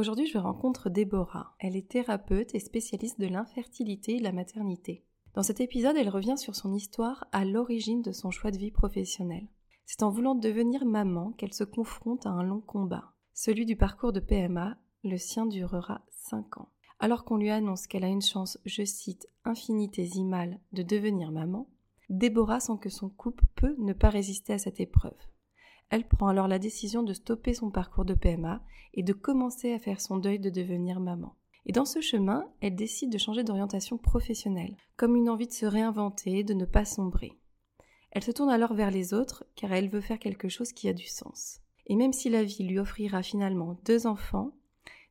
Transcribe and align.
Aujourd'hui, 0.00 0.26
je 0.26 0.38
rencontre 0.38 0.88
Déborah. 0.88 1.54
Elle 1.58 1.76
est 1.76 1.90
thérapeute 1.90 2.54
et 2.54 2.58
spécialiste 2.58 3.20
de 3.20 3.26
l'infertilité 3.26 4.14
et 4.14 4.18
de 4.18 4.24
la 4.24 4.32
maternité. 4.32 5.04
Dans 5.34 5.42
cet 5.42 5.60
épisode, 5.60 5.94
elle 5.94 6.08
revient 6.08 6.38
sur 6.38 6.56
son 6.56 6.72
histoire 6.72 7.26
à 7.32 7.44
l'origine 7.44 8.00
de 8.00 8.10
son 8.10 8.30
choix 8.30 8.50
de 8.50 8.56
vie 8.56 8.70
professionnelle. 8.70 9.46
C'est 9.84 10.02
en 10.02 10.08
voulant 10.08 10.34
devenir 10.34 10.86
maman 10.86 11.32
qu'elle 11.32 11.52
se 11.52 11.64
confronte 11.64 12.24
à 12.24 12.30
un 12.30 12.42
long 12.42 12.62
combat, 12.62 13.12
celui 13.34 13.66
du 13.66 13.76
parcours 13.76 14.14
de 14.14 14.20
PMA 14.20 14.78
le 15.04 15.18
sien 15.18 15.44
durera 15.44 16.00
5 16.12 16.56
ans. 16.56 16.70
Alors 16.98 17.26
qu'on 17.26 17.36
lui 17.36 17.50
annonce 17.50 17.86
qu'elle 17.86 18.04
a 18.04 18.08
une 18.08 18.22
chance, 18.22 18.56
je 18.64 18.86
cite, 18.86 19.28
infinitésimale 19.44 20.60
de 20.72 20.82
devenir 20.82 21.30
maman, 21.30 21.68
Déborah 22.08 22.60
sent 22.60 22.78
que 22.80 22.88
son 22.88 23.10
couple 23.10 23.44
peut 23.54 23.76
ne 23.76 23.92
pas 23.92 24.08
résister 24.08 24.54
à 24.54 24.58
cette 24.58 24.80
épreuve. 24.80 25.12
Elle 25.90 26.06
prend 26.06 26.28
alors 26.28 26.48
la 26.48 26.60
décision 26.60 27.02
de 27.02 27.12
stopper 27.12 27.52
son 27.52 27.70
parcours 27.70 28.04
de 28.04 28.14
PMA 28.14 28.62
et 28.94 29.02
de 29.02 29.12
commencer 29.12 29.72
à 29.72 29.78
faire 29.80 30.00
son 30.00 30.18
deuil 30.18 30.38
de 30.38 30.48
devenir 30.48 31.00
maman. 31.00 31.34
Et 31.66 31.72
dans 31.72 31.84
ce 31.84 32.00
chemin, 32.00 32.48
elle 32.60 32.76
décide 32.76 33.12
de 33.12 33.18
changer 33.18 33.44
d'orientation 33.44 33.98
professionnelle, 33.98 34.76
comme 34.96 35.16
une 35.16 35.28
envie 35.28 35.48
de 35.48 35.52
se 35.52 35.66
réinventer, 35.66 36.44
de 36.44 36.54
ne 36.54 36.64
pas 36.64 36.84
sombrer. 36.84 37.32
Elle 38.12 38.22
se 38.22 38.30
tourne 38.30 38.50
alors 38.50 38.74
vers 38.74 38.90
les 38.90 39.14
autres 39.14 39.44
car 39.56 39.72
elle 39.72 39.88
veut 39.88 40.00
faire 40.00 40.18
quelque 40.18 40.48
chose 40.48 40.72
qui 40.72 40.88
a 40.88 40.92
du 40.92 41.06
sens. 41.06 41.60
Et 41.86 41.96
même 41.96 42.12
si 42.12 42.30
la 42.30 42.44
vie 42.44 42.64
lui 42.64 42.78
offrira 42.78 43.22
finalement 43.22 43.78
deux 43.84 44.06
enfants, 44.06 44.52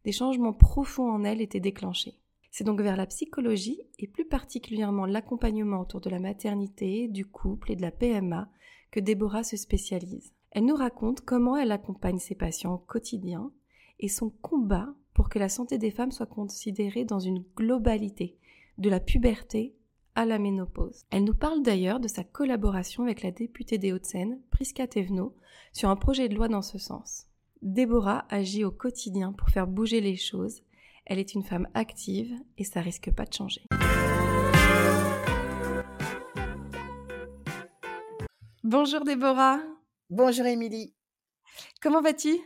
des 0.06 0.12
changements 0.14 0.54
profonds 0.54 1.12
en 1.12 1.24
elle 1.24 1.42
étaient 1.42 1.60
déclenchés. 1.60 2.16
C'est 2.52 2.64
donc 2.64 2.82
vers 2.82 2.98
la 2.98 3.06
psychologie 3.06 3.82
et 4.00 4.08
plus 4.08 4.26
particulièrement 4.26 5.06
l'accompagnement 5.06 5.82
autour 5.82 6.02
de 6.02 6.10
la 6.10 6.20
maternité, 6.20 7.08
du 7.08 7.26
couple 7.26 7.72
et 7.72 7.76
de 7.76 7.82
la 7.82 7.92
PMA 7.92 8.50
que 8.92 9.00
Déborah 9.00 9.44
se 9.44 9.56
spécialise. 9.56 10.34
Elle 10.52 10.66
nous 10.66 10.76
raconte 10.76 11.22
comment 11.22 11.58
elle 11.58 11.72
accompagne 11.72 12.18
ses 12.18 12.36
patients 12.36 12.74
au 12.74 12.78
quotidien 12.78 13.52
et 14.00 14.08
son 14.08 14.30
combat 14.30 14.90
pour 15.14 15.30
que 15.30 15.38
la 15.38 15.50
santé 15.50 15.78
des 15.78 15.92
femmes 15.92 16.12
soit 16.12 16.26
considérée 16.26 17.06
dans 17.06 17.20
une 17.20 17.44
globalité, 17.56 18.38
de 18.78 18.90
la 18.90 19.00
puberté 19.00 19.76
à 20.16 20.26
la 20.26 20.40
ménopause. 20.40 21.06
Elle 21.12 21.26
nous 21.26 21.34
parle 21.34 21.62
d'ailleurs 21.62 22.00
de 22.00 22.08
sa 22.08 22.24
collaboration 22.24 23.04
avec 23.04 23.22
la 23.22 23.32
députée 23.32 23.78
des 23.78 23.94
Hauts-de-Seine, 23.94 24.40
Priska 24.50 24.88
Thévenot, 24.88 25.36
sur 25.72 25.90
un 25.90 25.96
projet 25.96 26.30
de 26.30 26.36
loi 26.36 26.48
dans 26.48 26.62
ce 26.62 26.78
sens. 26.78 27.28
Déborah 27.62 28.26
agit 28.30 28.64
au 28.64 28.72
quotidien 28.72 29.34
pour 29.34 29.50
faire 29.50 29.68
bouger 29.68 30.02
les 30.02 30.16
choses. 30.16 30.64
Elle 31.06 31.20
est 31.20 31.36
une 31.36 31.44
femme 31.44 31.68
active 31.74 32.34
et 32.58 32.64
ça 32.64 32.82
risque 32.82 33.12
pas 33.12 33.26
de 33.26 33.34
changer. 33.34 33.62
Bonjour 38.64 39.04
Déborah. 39.04 39.60
Bonjour 40.10 40.48
Émilie. 40.48 40.96
Comment 41.82 42.02
vas-tu? 42.02 42.40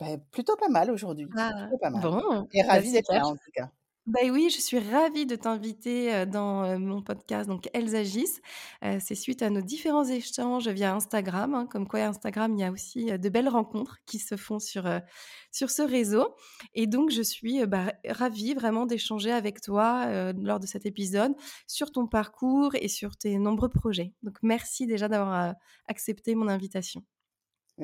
Ben, 0.00 0.20
Plutôt 0.30 0.54
pas 0.56 0.68
mal 0.68 0.90
aujourd'hui. 0.90 1.26
Ah, 1.34 1.68
bon, 1.90 2.46
et 2.52 2.62
ravie 2.62 2.92
d'être 2.92 3.10
là 3.12 3.26
en 3.26 3.36
tout 3.36 3.50
cas. 3.54 3.70
Bah 4.08 4.20
oui, 4.32 4.48
je 4.48 4.58
suis 4.58 4.78
ravie 4.78 5.26
de 5.26 5.36
t'inviter 5.36 6.24
dans 6.24 6.78
mon 6.78 7.02
podcast, 7.02 7.46
donc 7.46 7.68
Elles 7.74 7.94
agissent. 7.94 8.40
c'est 9.00 9.14
suite 9.14 9.42
à 9.42 9.50
nos 9.50 9.60
différents 9.60 10.06
échanges 10.06 10.66
via 10.68 10.94
Instagram, 10.94 11.54
hein, 11.54 11.66
comme 11.70 11.86
quoi 11.86 12.00
Instagram, 12.00 12.54
il 12.54 12.60
y 12.60 12.64
a 12.64 12.72
aussi 12.72 13.04
de 13.18 13.28
belles 13.28 13.50
rencontres 13.50 13.98
qui 14.06 14.18
se 14.18 14.36
font 14.38 14.60
sur, 14.60 14.88
sur 15.52 15.68
ce 15.68 15.82
réseau. 15.82 16.34
Et 16.72 16.86
donc, 16.86 17.10
je 17.10 17.20
suis 17.20 17.66
bah, 17.66 17.92
ravie 18.08 18.54
vraiment 18.54 18.86
d'échanger 18.86 19.30
avec 19.30 19.60
toi 19.60 20.32
lors 20.32 20.58
de 20.58 20.66
cet 20.66 20.86
épisode 20.86 21.34
sur 21.66 21.90
ton 21.92 22.06
parcours 22.06 22.74
et 22.76 22.88
sur 22.88 23.14
tes 23.18 23.36
nombreux 23.36 23.68
projets. 23.68 24.14
Donc, 24.22 24.38
merci 24.42 24.86
déjà 24.86 25.08
d'avoir 25.08 25.54
accepté 25.86 26.34
mon 26.34 26.48
invitation. 26.48 27.04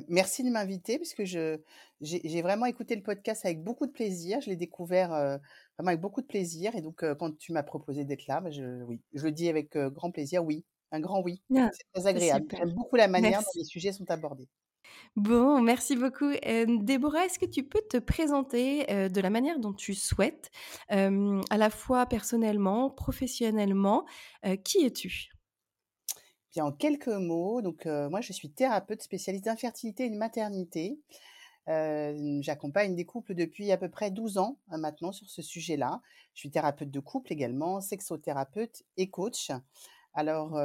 Merci 0.09 0.43
de 0.43 0.51
m'inviter 0.51 0.99
parce 0.99 1.15
que 1.15 1.25
je, 1.25 1.59
j'ai, 2.01 2.43
vraiment 2.43 2.67
écouté 2.67 2.97
le 2.97 3.03
podcast 3.03 3.45
avec 3.45 3.63
beaucoup 3.63 3.87
de 3.87 3.93
plaisir. 3.93 4.41
Je 4.41 4.51
l'ai 4.51 4.57
découvert 4.57 5.11
vraiment 5.11 5.89
avec 5.89 6.01
beaucoup 6.01 6.21
de 6.21 6.27
plaisir. 6.27 6.75
Et 6.75 6.81
donc, 6.81 7.05
quand 7.19 7.37
tu 7.39 7.53
m'as 7.53 7.63
proposé 7.63 8.05
d'être 8.05 8.27
là, 8.27 8.41
bah, 8.41 8.51
je, 8.51 8.83
oui, 8.85 9.01
je 9.13 9.25
le 9.25 9.33
dis 9.33 9.49
avec 9.49 9.77
grand 9.77 10.11
plaisir. 10.11 10.45
Oui, 10.45 10.65
un 10.91 11.01
grand 11.01 11.23
oui. 11.23 11.43
Ah, 11.57 11.71
c'est 11.73 11.87
très 11.93 12.07
agréable. 12.09 12.47
J'aime 12.57 12.73
beaucoup 12.73 12.97
la 12.97 13.09
manière 13.09 13.41
dont 13.41 13.51
les 13.55 13.65
sujets 13.65 13.93
sont 13.93 14.11
abordés. 14.11 14.49
Bon, 15.17 15.61
merci 15.61 15.97
beaucoup. 15.97 16.33
Déborah, 16.43 17.27
est-ce 17.27 17.39
que 17.39 17.47
tu 17.47 17.63
peux 17.63 17.83
te 17.89 17.97
présenter 17.99 19.09
de 19.09 19.21
la 19.21 19.31
manière 19.31 19.59
dont 19.59 19.73
tu 19.73 19.95
souhaites, 19.95 20.51
à 20.89 21.57
la 21.57 21.71
fois 21.71 22.07
personnellement, 22.07 22.91
professionnellement 22.91 24.05
Qui 24.65 24.85
es-tu? 24.85 25.34
En 26.61 26.73
quelques 26.73 27.09
mots, 27.09 27.63
donc 27.63 27.87
moi 27.87 28.21
je 28.21 28.33
suis 28.33 28.51
thérapeute 28.51 29.03
spécialiste 29.03 29.47
d'infertilité 29.47 30.07
et 30.07 30.11
de 30.11 30.17
maternité. 30.17 30.99
J'accompagne 31.67 32.95
des 32.95 33.05
couples 33.05 33.35
depuis 33.35 33.73
à 33.73 33.77
peu 33.77 33.89
près 33.89 34.11
12 34.11 34.39
ans 34.39 34.59
hein, 34.69 34.79
maintenant 34.79 35.13
sur 35.13 35.29
ce 35.29 35.43
sujet-là. 35.43 36.01
Je 36.35 36.41
suis 36.41 36.51
thérapeute 36.51 36.91
de 36.91 37.01
couple 37.01 37.33
également, 37.33 37.81
sexothérapeute 37.81 38.83
et 38.97 39.09
coach. 39.11 39.51
Alors, 40.17 40.61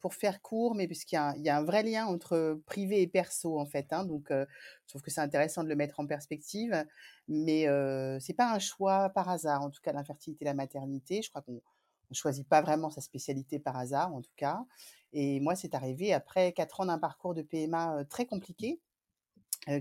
pour 0.00 0.14
faire 0.14 0.42
court, 0.42 0.74
mais 0.74 0.88
puisqu'il 0.88 1.14
y, 1.14 1.48
a 1.48 1.56
un 1.56 1.62
vrai 1.62 1.84
lien 1.84 2.06
entre 2.06 2.60
privé 2.66 3.00
et 3.00 3.06
perso 3.06 3.56
en 3.58 3.66
fait, 3.66 3.92
hein, 3.92 4.04
donc 4.04 4.26
je 4.30 4.46
trouve 4.88 5.02
que 5.02 5.10
c'est 5.10 5.20
intéressant 5.20 5.62
de 5.62 5.68
le 5.68 5.76
mettre 5.76 6.00
en 6.00 6.06
perspective, 6.06 6.84
mais 7.28 7.66
ce 7.66 8.18
c'est 8.20 8.34
pas 8.34 8.52
un 8.52 8.58
choix 8.58 9.10
par 9.10 9.28
hasard, 9.28 9.62
en 9.62 9.70
tout 9.70 9.80
cas 9.82 9.92
l'infertilité 9.92 10.44
et 10.44 10.46
la 10.46 10.54
maternité. 10.54 11.22
Je 11.22 11.28
crois 11.28 11.42
qu'on 11.42 11.52
ne 11.52 12.14
choisit 12.14 12.48
pas 12.48 12.60
vraiment 12.60 12.90
sa 12.90 13.00
spécialité 13.00 13.60
par 13.60 13.76
hasard, 13.76 14.12
en 14.14 14.20
tout 14.20 14.34
cas. 14.36 14.64
Et 15.12 15.40
moi, 15.40 15.54
c'est 15.54 15.74
arrivé 15.74 16.12
après 16.12 16.52
quatre 16.52 16.80
ans 16.80 16.86
d'un 16.86 16.98
parcours 16.98 17.34
de 17.34 17.42
PMA 17.42 18.04
très 18.08 18.26
compliqué, 18.26 18.80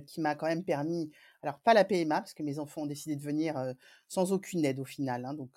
qui 0.05 0.21
m'a 0.21 0.35
quand 0.35 0.45
même 0.45 0.63
permis, 0.63 1.09
alors 1.41 1.59
pas 1.59 1.73
la 1.73 1.83
PMA, 1.83 2.19
parce 2.19 2.33
que 2.33 2.43
mes 2.43 2.59
enfants 2.59 2.81
ont 2.81 2.85
décidé 2.85 3.15
de 3.15 3.23
venir 3.23 3.55
sans 4.07 4.31
aucune 4.31 4.63
aide 4.65 4.79
au 4.79 4.85
final. 4.85 5.25
Hein, 5.25 5.33
donc 5.33 5.51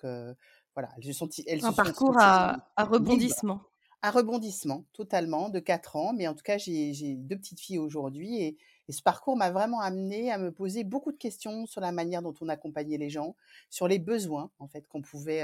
voilà, 0.73 0.89
elles, 0.97 1.13
sont, 1.13 1.29
elles 1.45 1.63
Un 1.63 1.73
parcours 1.73 2.17
à, 2.17 2.69
à, 2.75 2.83
rebondissement. 2.85 3.61
Un 4.05 4.11
rebondissement, 4.11 4.85
totalement, 4.93 5.49
de 5.49 5.59
quatre 5.59 5.95
ans. 5.95 6.13
Mais 6.13 6.27
en 6.27 6.35
tout 6.35 6.43
cas, 6.43 6.59
j'ai 6.59 7.15
deux 7.15 7.35
petites 7.35 7.59
filles 7.59 7.79
aujourd'hui 7.79 8.39
et, 8.39 8.57
ce 8.87 9.01
parcours 9.01 9.35
m'a 9.35 9.49
vraiment 9.49 9.79
amené 9.81 10.31
à 10.31 10.37
me 10.37 10.51
poser 10.51 10.83
beaucoup 10.83 11.11
de 11.11 11.17
questions 11.17 11.65
sur 11.65 11.81
la 11.81 11.91
manière 11.91 12.21
dont 12.21 12.35
on 12.39 12.49
accompagnait 12.49 12.99
les 12.99 13.09
gens, 13.09 13.35
sur 13.71 13.87
les 13.87 13.97
besoins 13.97 14.51
en 14.59 14.67
fait 14.67 14.87
qu'on 14.87 15.01
pouvait 15.01 15.43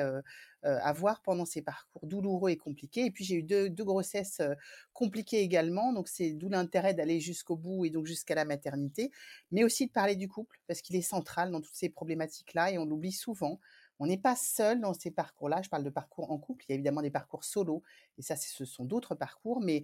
avoir 0.62 1.24
pendant 1.24 1.46
ces 1.46 1.64
parcours 1.64 2.06
douloureux 2.06 2.52
et 2.52 2.58
compliqués. 2.58 3.06
Et 3.06 3.10
puis 3.10 3.26
j'ai 3.26 3.38
eu 3.38 3.42
deux, 3.42 3.68
grossesses 3.70 4.44
compliquées 4.94 5.40
également, 5.40 5.92
donc 5.92 6.08
c'est 6.08 6.34
d'où 6.34 6.50
l'intérêt 6.50 6.94
d'aller 6.94 7.20
jusqu'au 7.20 7.56
bout 7.56 7.84
et 7.86 7.90
donc 7.90 8.06
jusqu'à 8.06 8.36
la 8.36 8.46
maternité, 8.46 9.10
mais 9.50 9.64
aussi 9.64 9.88
de 9.88 9.92
parler 9.92 10.16
du 10.16 10.28
couple 10.28 10.60
parce 10.68 10.84
qu'il 10.84 10.96
est 10.96 11.02
central 11.02 11.50
dans 11.50 11.62
toutes 11.62 11.74
ces 11.74 11.90
problématiques-là 11.90 12.70
et 12.74 12.78
on 12.78 12.86
l'oublie 12.86 13.12
souvent. 13.12 13.60
On 14.02 14.08
n'est 14.08 14.18
pas 14.18 14.36
seul 14.36 14.82
dans 14.82 14.96
ces 14.96 15.12
parcours-là. 15.12 15.62
Je 15.62 15.70
parle 15.70 15.84
de 15.84 15.92
parcours 15.92 16.32
en 16.32 16.40
couple. 16.40 16.66
Il 16.66 16.72
y 16.72 16.74
a 16.74 16.76
évidemment 16.76 17.04
des 17.04 17.12
parcours 17.12 17.44
solo, 17.44 17.84
et 18.18 18.24
ça, 18.24 18.36
ce 18.36 18.66
sont 18.66 18.84
d'autres 18.84 19.14
parcours, 19.14 19.62
mais 19.62 19.84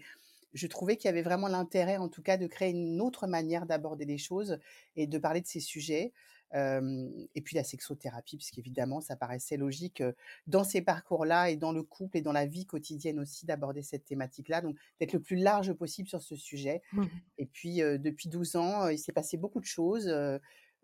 je 0.55 0.65
trouvais 0.65 0.97
qu'il 0.97 1.07
y 1.07 1.09
avait 1.09 1.21
vraiment 1.21 1.47
l'intérêt, 1.47 1.97
en 1.97 2.09
tout 2.09 2.23
cas, 2.23 2.35
de 2.35 2.47
créer 2.47 2.71
une 2.71 2.99
autre 2.99 3.27
manière 3.27 3.67
d'aborder 3.67 4.05
les 4.05 4.17
choses 4.17 4.57
et 4.95 5.05
de 5.05 5.17
parler 5.19 5.41
de 5.41 5.45
ces 5.45 5.59
sujets. 5.59 6.13
et 6.55 7.41
puis 7.43 7.55
la 7.55 7.63
sexothérapie, 7.63 8.37
puisqu'évidemment, 8.37 9.01
ça 9.01 9.15
paraissait 9.15 9.57
logique 9.57 10.01
dans 10.47 10.63
ces 10.63 10.81
parcours-là 10.81 11.51
et 11.51 11.55
dans 11.55 11.71
le 11.71 11.83
couple 11.83 12.17
et 12.17 12.21
dans 12.21 12.31
la 12.31 12.47
vie 12.47 12.65
quotidienne 12.65 13.19
aussi 13.19 13.45
d'aborder 13.45 13.83
cette 13.83 14.05
thématique-là. 14.05 14.61
Donc, 14.61 14.77
d'être 14.99 15.13
le 15.13 15.21
plus 15.21 15.35
large 15.35 15.73
possible 15.73 16.09
sur 16.09 16.23
ce 16.23 16.35
sujet. 16.35 16.81
Mmh 16.91 17.05
et 17.37 17.45
puis, 17.45 17.81
depuis 17.81 18.29
12 18.29 18.55
ans, 18.55 18.87
il 18.87 18.97
s'est 18.97 19.11
passé 19.11 19.37
beaucoup 19.37 19.59
de 19.59 19.65
choses. 19.65 20.11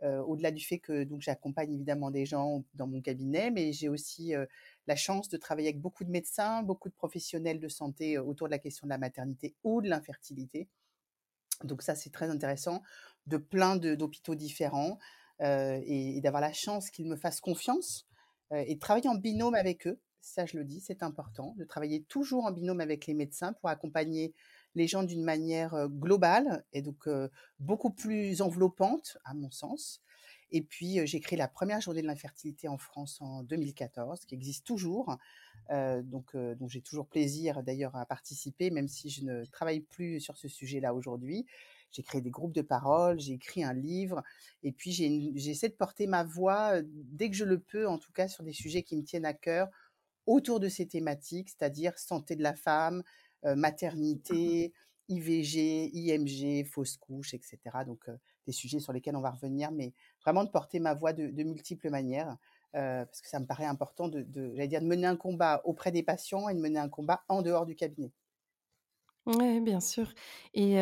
Au-delà 0.02 0.52
du 0.52 0.64
fait 0.64 0.80
que 0.80 1.04
donc 1.04 1.22
j'accompagne 1.22 1.74
évidemment 1.74 2.12
des 2.12 2.26
gens 2.26 2.64
dans 2.74 2.88
mon 2.88 3.02
cabinet, 3.02 3.52
mais 3.52 3.72
j'ai 3.72 3.88
aussi 3.88 4.34
la 4.88 4.96
chance 4.96 5.30
de 5.30 5.38
travailler 5.38 5.70
avec 5.70 5.80
beaucoup 5.80 6.04
de 6.04 6.10
médecins, 6.10 6.62
beaucoup 6.62 6.90
de 6.90 6.94
professionnels 6.94 7.60
de 7.60 7.68
santé 7.70 8.18
autour 8.18 8.48
de 8.48 8.52
la 8.52 8.60
question 8.60 8.86
de 8.86 8.90
la 8.90 8.98
maternité 8.98 9.56
ou 9.64 9.82
de 9.82 9.90
l'infertilité. 9.90 10.68
Donc 11.64 11.82
ça, 11.82 11.96
c'est 11.96 12.10
très 12.10 12.30
intéressant, 12.30 12.82
de 13.28 13.38
plein 13.38 13.76
d'hôpitaux 13.78 14.36
différents 14.36 15.00
et, 15.40 16.20
d'avoir 16.22 16.42
la 16.42 16.54
chance 16.54 16.90
qu'ils 16.90 17.08
me 17.08 17.16
fassent 17.16 17.42
confiance 17.42 18.08
et 18.52 18.76
de 18.76 18.80
travailler 18.80 19.10
en 19.10 19.16
binôme 19.16 19.56
avec 19.56 19.88
eux. 19.88 20.00
Ça, 20.22 20.46
je 20.46 20.58
le 20.58 20.64
dis, 20.64 20.80
c'est 20.80 21.04
important, 21.04 21.54
de 21.58 21.66
travailler 21.66 22.04
toujours 22.04 22.46
en 22.46 22.52
binôme 22.52 22.80
avec 22.80 23.08
les 23.08 23.14
médecins 23.14 23.54
pour 23.54 23.70
accompagner 23.70 24.34
les 24.76 24.88
gens 24.88 25.04
d'une 25.04 25.24
manière 25.24 25.88
globale 25.90 26.66
et 26.74 26.82
donc 26.82 27.08
beaucoup 27.60 27.92
plus 27.92 28.42
enveloppante, 28.42 29.18
à 29.24 29.34
mon 29.34 29.52
sens. 29.52 30.02
Et 30.56 30.62
puis, 30.62 31.00
j'ai 31.08 31.20
créé 31.20 31.38
la 31.38 31.48
première 31.48 31.82
journée 31.82 32.04
de 32.04 32.08
l'infertilité 32.08 32.68
en 32.68 32.78
France 32.78 33.20
en 33.22 33.42
2014, 33.44 34.26
qui 34.26 34.36
existe 34.36 34.66
toujours. 34.66 35.18
donc, 35.70 36.36
donc 36.36 36.70
j'ai 36.70 36.82
toujours 36.82 37.08
plaisir 37.08 37.64
d'ailleurs 37.64 37.96
à 37.96 38.06
participer, 38.06 38.70
même 38.70 38.88
si 38.88 39.10
je 39.10 39.24
ne 39.24 39.46
travaille 39.46 39.82
plus 39.82 40.20
sur 40.20 40.38
ce 40.38 40.48
sujet-là 40.48 40.94
aujourd'hui. 40.94 41.48
J'ai 41.92 42.04
créé 42.04 42.22
des 42.22 42.32
groupes 42.32 42.54
de 42.54 42.62
parole, 42.62 43.20
j'ai 43.20 43.34
écrit 43.34 43.64
un 43.64 43.74
livre, 43.74 44.24
et 44.64 44.72
puis 44.72 44.92
j'essaie 44.92 45.70
de 45.70 45.76
porter 45.76 46.08
ma 46.08 46.24
voix 46.24 46.82
dès 46.84 47.30
que 47.30 47.36
je 47.36 47.46
le 47.46 47.60
peux, 47.60 47.88
en 47.88 47.98
tout 47.98 48.12
cas 48.12 48.28
sur 48.28 48.44
des 48.44 48.54
sujets 48.54 48.84
qui 48.84 48.96
me 48.96 49.04
tiennent 49.04 49.26
à 49.26 49.34
cœur, 49.34 49.70
autour 50.26 50.60
de 50.60 50.70
ces 50.70 50.88
thématiques, 50.88 51.50
c'est-à-dire 51.50 51.98
santé 51.98 52.36
de 52.36 52.44
la 52.44 52.56
femme, 52.56 53.04
maternité, 53.44 54.74
IVG, 55.10 55.90
IMG, 55.94 56.66
fausse 56.66 56.98
couche, 56.98 57.34
etc. 57.34 57.60
Donc, 57.86 58.10
des 58.46 58.52
sujets 58.52 58.80
sur 58.80 58.94
lesquels 58.94 59.16
on 59.16 59.22
va 59.22 59.32
revenir, 59.32 59.72
mais 59.72 59.94
vraiment 60.24 60.44
de 60.44 60.50
porter 60.50 60.80
ma 60.80 60.94
voix 60.94 61.14
de, 61.14 61.44
multiples 61.44 61.90
manières, 61.90 62.38
parce 62.72 63.22
que 63.22 63.28
ça 63.28 63.40
me 63.40 63.46
paraît 63.46 63.66
important 63.66 64.08
de, 64.08 64.22
de, 64.24 64.66
dire, 64.66 64.82
de 64.82 64.86
mener 64.86 65.08
un 65.08 65.18
combat 65.18 65.62
auprès 65.66 65.92
des 65.92 66.04
patients 66.04 66.50
et 66.50 66.54
de 66.54 66.60
mener 66.60 66.80
un 66.80 66.90
combat 66.90 67.24
en 67.28 67.42
dehors 67.42 67.66
du 67.66 67.76
cabinet. 67.76 68.12
Oui, 69.26 69.60
bien 69.62 69.80
sûr. 69.80 70.12
Et, 70.54 70.76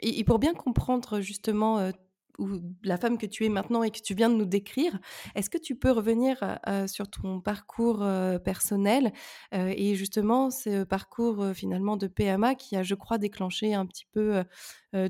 et, 0.00 0.24
pour 0.24 0.38
bien 0.38 0.54
comprendre 0.54 1.20
justement 1.20 1.90
ou 2.38 2.48
la 2.82 2.96
femme 2.96 3.18
que 3.18 3.26
tu 3.26 3.44
es 3.44 3.48
maintenant 3.48 3.82
et 3.82 3.90
que 3.90 4.00
tu 4.00 4.14
viens 4.14 4.28
de 4.28 4.34
nous 4.34 4.44
décrire. 4.44 4.98
Est-ce 5.34 5.50
que 5.50 5.58
tu 5.58 5.76
peux 5.76 5.90
revenir 5.90 6.58
sur 6.86 7.08
ton 7.08 7.40
parcours 7.40 8.04
personnel 8.44 9.12
et 9.52 9.94
justement 9.94 10.50
ce 10.50 10.84
parcours 10.84 11.52
finalement 11.54 11.96
de 11.96 12.06
PMA 12.06 12.54
qui 12.54 12.76
a, 12.76 12.82
je 12.82 12.94
crois, 12.94 13.18
déclenché 13.18 13.74
un 13.74 13.86
petit 13.86 14.06
peu 14.12 14.44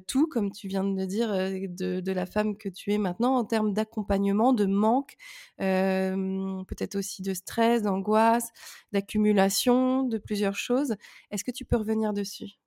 tout, 0.06 0.26
comme 0.26 0.50
tu 0.50 0.68
viens 0.68 0.84
de 0.84 0.96
le 0.96 1.06
dire, 1.06 1.28
de, 1.30 2.12
la 2.12 2.26
femme 2.26 2.56
que 2.56 2.68
tu 2.68 2.92
es 2.92 2.98
maintenant 2.98 3.36
en 3.36 3.44
termes 3.44 3.72
d'accompagnement, 3.72 4.52
de 4.52 4.66
manque, 4.66 5.14
peut-être 5.58 6.96
aussi 6.96 7.22
de 7.22 7.34
stress, 7.34 7.82
d'angoisse, 7.82 8.50
d'accumulation 8.92 10.04
de 10.04 10.18
plusieurs 10.18 10.56
choses. 10.56 10.94
Est-ce 11.30 11.44
que 11.44 11.50
tu 11.50 11.64
peux 11.64 11.76
revenir 11.76 12.12
dessus? 12.12 12.58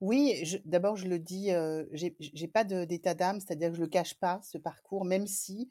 Oui, 0.00 0.60
d'abord 0.64 0.96
je 0.96 1.08
le 1.08 1.18
dis, 1.18 1.48
je 1.50 2.08
j'ai 2.18 2.48
pas 2.48 2.64
d'état 2.64 3.14
d'âme, 3.14 3.40
c'est-à-dire 3.40 3.70
que 3.70 3.76
je 3.76 3.80
le 3.82 3.88
cache 3.88 4.14
pas 4.14 4.40
ce 4.42 4.58
parcours, 4.58 5.04
même 5.04 5.26
si 5.26 5.68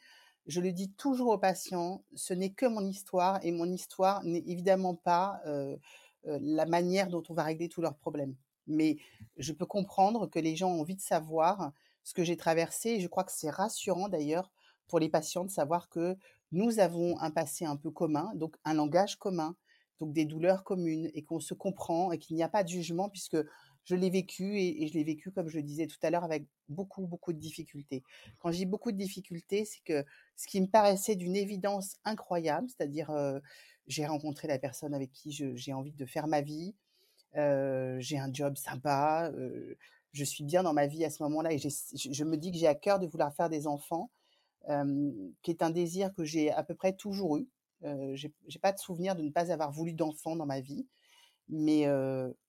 je 0.47 0.61
le 0.61 0.71
dis 0.71 0.91
toujours 0.93 1.29
aux 1.29 1.37
patients, 1.37 2.03
ce 2.15 2.33
n'est 2.33 2.51
que 2.51 2.65
mon 2.65 2.85
histoire 2.85 3.39
et 3.43 3.51
mon 3.51 3.71
histoire 3.71 4.23
n'est 4.23 4.43
évidemment 4.45 4.95
pas, 4.95 5.41
la 6.23 6.65
manière 6.65 7.07
dont 7.07 7.23
on 7.29 7.33
va 7.33 7.43
régler 7.43 7.69
tous 7.69 7.81
leurs 7.81 7.95
problèmes. 7.95 8.35
Mais 8.67 8.97
je 9.37 9.53
peux 9.53 9.65
comprendre 9.65 10.27
que 10.27 10.39
les 10.39 10.55
gens 10.55 10.71
ont 10.71 10.81
envie 10.81 10.95
de 10.95 11.01
savoir 11.01 11.71
ce 12.03 12.13
que 12.13 12.23
j'ai 12.23 12.37
traversé 12.37 12.91
et 12.91 12.99
je 12.99 13.07
crois 13.07 13.23
que 13.23 13.31
c'est 13.31 13.49
rassurant 13.49 14.09
d'ailleurs 14.09 14.51
pour 14.87 14.99
les 14.99 15.09
patients 15.09 15.45
de 15.45 15.49
savoir 15.49 15.89
que 15.89 16.17
nous 16.51 16.79
avons 16.79 17.19
un 17.19 17.31
passé 17.31 17.65
un 17.65 17.75
peu 17.75 17.91
commun, 17.91 18.31
donc 18.35 18.55
un 18.63 18.73
langage 18.73 19.17
commun, 19.17 19.55
donc 19.99 20.13
des 20.13 20.25
douleurs 20.25 20.63
communes 20.63 21.09
et 21.13 21.23
qu'on 21.23 21.39
se 21.39 21.53
comprend 21.53 22.11
et 22.11 22.17
qu'il 22.17 22.35
n'y 22.35 22.43
a 22.43 22.49
pas 22.49 22.63
de 22.63 22.69
jugement 22.69 23.09
puisque 23.09 23.37
je 23.87 23.95
l'ai 23.95 24.09
vécu 24.09 24.59
et, 24.59 24.85
je 24.87 24.93
l'ai 24.93 25.05
vécu, 25.05 25.31
comme 25.31 25.47
je 25.47 25.55
le 25.55 25.63
disais 25.63 25.87
tout 25.87 25.97
à 26.03 26.09
l'heure, 26.09 26.25
avec 26.25 26.45
beaucoup, 26.67 27.07
beaucoup 27.07 27.31
de 27.31 27.39
difficultés. 27.39 28.03
Quand 28.39 28.51
je 28.51 28.57
dis 28.57 28.65
beaucoup 28.65 28.91
de 28.91 28.97
difficultés, 28.97 29.63
c'est 29.63 29.81
que 29.85 30.05
ce 30.35 30.45
qui 30.45 30.59
me 30.59 30.67
paraissait 30.67 31.15
d'une 31.15 31.37
évidence 31.37 31.95
incroyable, 32.03 32.67
c'est-à-dire 32.69 33.09
j'ai 33.87 34.05
rencontré 34.05 34.49
la 34.49 34.59
personne 34.59 34.93
avec 34.93 35.13
qui 35.13 35.31
j'ai 35.31 35.73
envie 35.73 35.93
de 35.93 36.05
faire 36.05 36.27
ma 36.27 36.41
vie, 36.41 36.75
j'ai 37.33 38.17
un 38.17 38.33
job 38.33 38.57
sympa, 38.57 39.31
je 40.11 40.23
suis 40.25 40.43
bien 40.43 40.63
dans 40.63 40.73
ma 40.73 40.87
vie 40.87 41.05
à 41.05 41.09
ce 41.09 41.23
moment-là 41.23 41.53
et 41.53 41.57
je 41.57 42.23
me 42.25 42.35
dis 42.35 42.51
que 42.51 42.57
j'ai 42.57 42.67
à 42.67 42.75
cœur 42.75 42.99
de 42.99 43.07
vouloir 43.07 43.33
faire 43.33 43.47
des 43.47 43.67
enfants, 43.67 44.11
qui 44.67 45.51
est 45.51 45.61
un 45.61 45.69
désir 45.69 46.13
que 46.13 46.25
j'ai 46.25 46.51
à 46.51 46.63
peu 46.63 46.75
près 46.75 46.91
toujours 46.91 47.37
eu. 47.37 47.47
j'ai 48.15 48.59
pas 48.61 48.73
de 48.73 48.79
souvenir 48.79 49.15
de 49.15 49.21
ne 49.21 49.29
pas 49.29 49.49
avoir 49.49 49.71
voulu 49.71 49.93
d'enfants 49.93 50.35
dans 50.35 50.45
ma 50.45 50.59
vie, 50.59 50.85
mais 51.49 51.85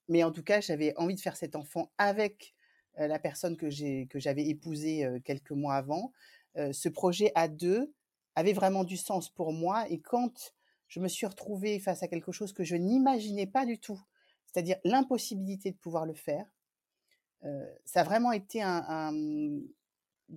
mais 0.09 0.25
en 0.25 0.33
tout 0.33 0.43
cas, 0.43 0.61
j'avais 0.61 0.97
envie 0.97 1.15
de 1.15 1.21
faire 1.21 1.37
cet 1.37 1.55
enfant 1.55 1.91
avec 1.99 2.55
la 2.97 3.19
personne 3.19 3.57
que 3.57 3.69
j'avais 3.71 4.47
épousée 4.47 5.07
quelques 5.25 5.53
mois 5.53 5.75
avant. 5.75 6.13
ce 6.57 6.89
projet 6.89 7.31
à 7.35 7.47
deux 7.49 7.93
avait 8.35 8.53
vraiment 8.53 8.85
du 8.85 8.97
sens 8.97 9.29
pour 9.29 9.53
moi. 9.53 9.89
Et 9.91 10.01
quand 10.01 10.55
je 10.89 11.01
me 11.01 11.09
suis 11.09 11.27
retrouvée 11.27 11.79
face 11.79 12.03
à 12.03 12.09
quelque 12.09 12.33
chose 12.33 12.53
que 12.53 12.65
je 12.65 12.77
n'imaginais 12.77 13.47
pas 13.47 13.67
du 13.67 13.79
tout, 13.79 14.01
c'est-à-dire 14.47 14.79
l'impossibilité 14.85 15.71
de 15.71 15.77
pouvoir 15.77 16.07
le 16.07 16.15
faire, 16.15 16.47
ça 17.85 18.01
a 18.01 18.05
vraiment 18.05 18.33
été 18.33 18.63
un, 18.63 18.85
un, 18.89 19.61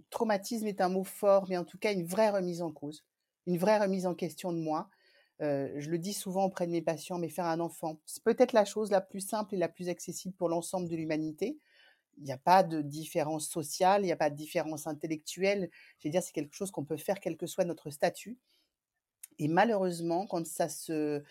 traumatisme 0.10 0.68
est 0.68 0.82
un 0.82 0.90
mot 0.90 1.04
fort, 1.04 1.46
mais 1.50 1.58
en 1.58 1.66
tout 1.66 1.78
cas 1.78 1.94
une 1.94 2.06
vraie 2.06 2.30
remise 2.30 2.62
en 2.62 2.72
cause, 2.72 3.04
une 3.48 3.58
vraie 3.58 3.80
remise 3.80 4.06
en 4.06 4.16
question 4.16 4.54
de 4.54 4.60
moi 4.60 4.90
je 5.42 5.90
le 5.90 5.98
dis 5.98 6.14
souvent 6.14 6.46
auprès 6.46 6.68
de 6.68 6.72
mes 6.72 6.82
patients, 6.82 7.18
mais 7.18 7.30
faire 7.30 7.46
un 7.46 7.60
enfant, 7.60 8.00
c'est 8.06 8.24
peut-être 8.24 8.54
la 8.54 8.64
chose 8.64 8.92
la 8.92 9.02
plus 9.02 9.22
simple 9.22 9.56
et 9.56 9.58
la 9.58 9.70
plus 9.70 9.90
accessible 9.90 10.36
pour 10.36 10.50
l'ensemble 10.50 10.88
de 10.88 10.96
l'humanité. 10.96 11.58
Il 12.18 12.26
n'y 12.26 12.32
a 12.32 12.38
pas 12.38 12.62
de 12.62 12.82
différence 12.82 13.48
sociale, 13.50 14.04
il 14.04 14.06
n'y 14.06 14.12
a 14.12 14.18
pas 14.18 14.30
de 14.30 14.36
différence 14.36 14.86
intellectuelle. 14.86 15.72
Je 16.00 16.08
veux 16.08 16.12
dire, 16.12 16.22
c'est 16.22 16.34
quelque 16.34 16.56
chose 16.56 16.70
qu'on 16.70 16.86
peut 16.86 16.98
faire 16.98 17.20
quel 17.20 17.38
que 17.38 17.48
soit 17.48 17.66
notre 17.66 17.90
statut. 17.90 18.38
Et 19.40 19.48
malheureusement, 19.48 20.28
quand 20.28 20.46
ça 20.46 20.70
se, 20.70 21.24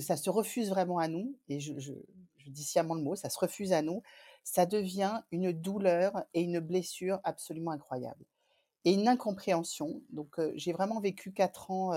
ça 0.00 0.16
se 0.16 0.28
refuse 0.28 0.68
vraiment 0.68 0.98
à 0.98 1.08
nous, 1.08 1.34
et 1.48 1.60
je, 1.60 1.72
dis 2.46 2.64
sciemment 2.64 2.94
le 2.94 3.02
mot, 3.02 3.16
ça 3.16 3.30
se 3.30 3.38
refuse 3.38 3.72
à 3.72 3.80
nous, 3.80 4.02
ça 4.44 4.66
devient 4.66 5.22
une 5.30 5.52
douleur 5.52 6.24
et 6.34 6.42
une 6.42 6.60
blessure 6.60 7.20
absolument 7.24 7.70
incroyable. 7.70 8.24
Et 8.84 8.92
une 8.92 9.08
incompréhension. 9.08 10.02
Donc, 10.10 10.36
j'ai 10.54 10.72
vraiment 10.72 11.00
vécu 11.00 11.32
quatre 11.32 11.70
ans 11.70 11.92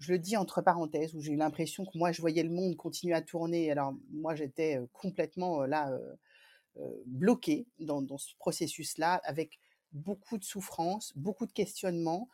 je 0.00 0.12
le 0.12 0.18
dis 0.18 0.36
entre 0.36 0.62
parenthèses, 0.62 1.14
où 1.14 1.20
j'ai 1.20 1.32
eu 1.32 1.36
l'impression 1.36 1.84
que 1.84 1.96
moi, 1.96 2.10
je 2.10 2.20
voyais 2.20 2.42
le 2.42 2.50
monde 2.50 2.76
continuer 2.76 3.14
à 3.14 3.22
tourner. 3.22 3.70
Alors, 3.70 3.94
moi, 4.10 4.34
j'étais 4.34 4.80
complètement 4.92 5.66
là, 5.66 5.96
bloquée 7.04 7.66
dans, 7.78 8.18
ce 8.18 8.34
processus-là, 8.38 9.20
avec 9.24 9.58
beaucoup 9.92 10.38
de 10.38 10.44
souffrance, 10.44 11.12
beaucoup 11.16 11.46
de 11.46 11.52
questionnements 11.52 12.28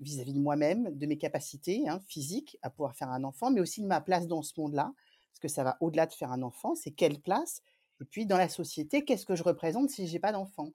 vis-à-vis 0.00 0.32
de 0.32 0.40
moi-même, 0.40 0.96
de 0.96 1.06
mes 1.06 1.18
capacités 1.18 1.86
hein, 1.88 2.00
physiques 2.08 2.56
à 2.62 2.70
pouvoir 2.70 2.96
faire 2.96 3.10
un 3.10 3.22
enfant, 3.22 3.50
mais 3.50 3.60
aussi 3.60 3.82
de 3.82 3.86
ma 3.86 4.00
place 4.00 4.26
dans 4.26 4.42
ce 4.42 4.58
monde-là, 4.58 4.92
parce 5.32 5.40
que 5.40 5.48
ça 5.48 5.62
va 5.62 5.76
au-delà 5.80 6.06
de 6.06 6.12
faire 6.12 6.32
un 6.32 6.42
enfant, 6.42 6.74
c'est 6.74 6.92
quelle 6.92 7.20
place? 7.20 7.60
Et 8.00 8.04
puis, 8.04 8.24
dans 8.24 8.38
la 8.38 8.48
société, 8.48 9.04
qu'est-ce 9.04 9.26
que 9.26 9.34
je 9.34 9.42
représente 9.42 9.90
si 9.90 10.06
j'ai 10.06 10.18
pas 10.18 10.32
d'enfant? 10.32 10.72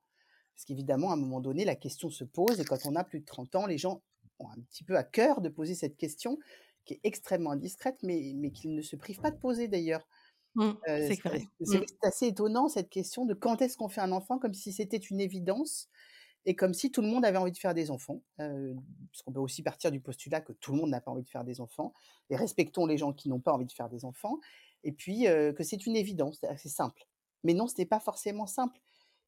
Parce 0.53 0.65
qu'évidemment, 0.65 1.11
à 1.11 1.13
un 1.13 1.17
moment 1.17 1.39
donné, 1.39 1.63
la 1.63 1.75
question 1.75 2.09
se 2.09 2.25
pose, 2.25 2.59
et 2.59 2.65
quand 2.65 2.85
on 2.85 2.95
a 2.95 3.03
plus 3.03 3.21
de 3.21 3.25
30 3.25 3.55
ans, 3.55 3.65
les 3.65 3.77
gens 3.77 4.01
un 4.39 4.61
petit 4.69 4.83
peu 4.83 4.97
à 4.97 5.03
cœur 5.03 5.41
de 5.41 5.49
poser 5.49 5.75
cette 5.75 5.97
question, 5.97 6.37
qui 6.85 6.95
est 6.95 6.99
extrêmement 7.03 7.51
indiscrète, 7.51 7.97
mais, 8.03 8.33
mais 8.35 8.51
qu'ils 8.51 8.73
ne 8.73 8.81
se 8.81 8.95
privent 8.95 9.19
pas 9.19 9.31
de 9.31 9.37
poser 9.37 9.67
d'ailleurs. 9.67 10.07
Mmh, 10.55 10.71
c'est 10.87 11.23
mmh. 11.25 11.85
assez 12.01 12.27
étonnant 12.27 12.67
cette 12.67 12.89
question 12.89 13.25
de 13.25 13.33
quand 13.33 13.61
est-ce 13.61 13.77
qu'on 13.77 13.89
fait 13.89 14.01
un 14.01 14.11
enfant, 14.11 14.39
comme 14.39 14.53
si 14.53 14.73
c'était 14.73 14.97
une 14.97 15.21
évidence 15.21 15.89
et 16.45 16.55
comme 16.55 16.73
si 16.73 16.91
tout 16.91 17.01
le 17.01 17.07
monde 17.07 17.25
avait 17.25 17.37
envie 17.37 17.51
de 17.51 17.57
faire 17.57 17.73
des 17.73 17.91
enfants. 17.91 18.23
Euh, 18.39 18.73
parce 19.11 19.21
qu'on 19.21 19.31
peut 19.31 19.39
aussi 19.39 19.61
partir 19.61 19.91
du 19.91 19.99
postulat 19.99 20.41
que 20.41 20.53
tout 20.53 20.71
le 20.71 20.79
monde 20.79 20.89
n'a 20.89 21.01
pas 21.01 21.11
envie 21.11 21.23
de 21.23 21.29
faire 21.29 21.43
des 21.43 21.61
enfants, 21.61 21.93
et 22.29 22.35
respectons 22.35 22.85
les 22.85 22.97
gens 22.97 23.13
qui 23.13 23.29
n'ont 23.29 23.39
pas 23.39 23.53
envie 23.53 23.67
de 23.67 23.71
faire 23.71 23.89
des 23.89 24.05
enfants, 24.05 24.39
et 24.83 24.91
puis 24.91 25.25
que 25.25 25.63
c'est 25.63 25.85
une 25.85 25.95
évidence, 25.95 26.39
c'est 26.57 26.69
simple. 26.69 27.05
Mais 27.43 27.53
non, 27.53 27.67
ce 27.67 27.75
n'est 27.77 27.85
pas 27.85 27.99
forcément 27.99 28.47
simple. 28.47 28.79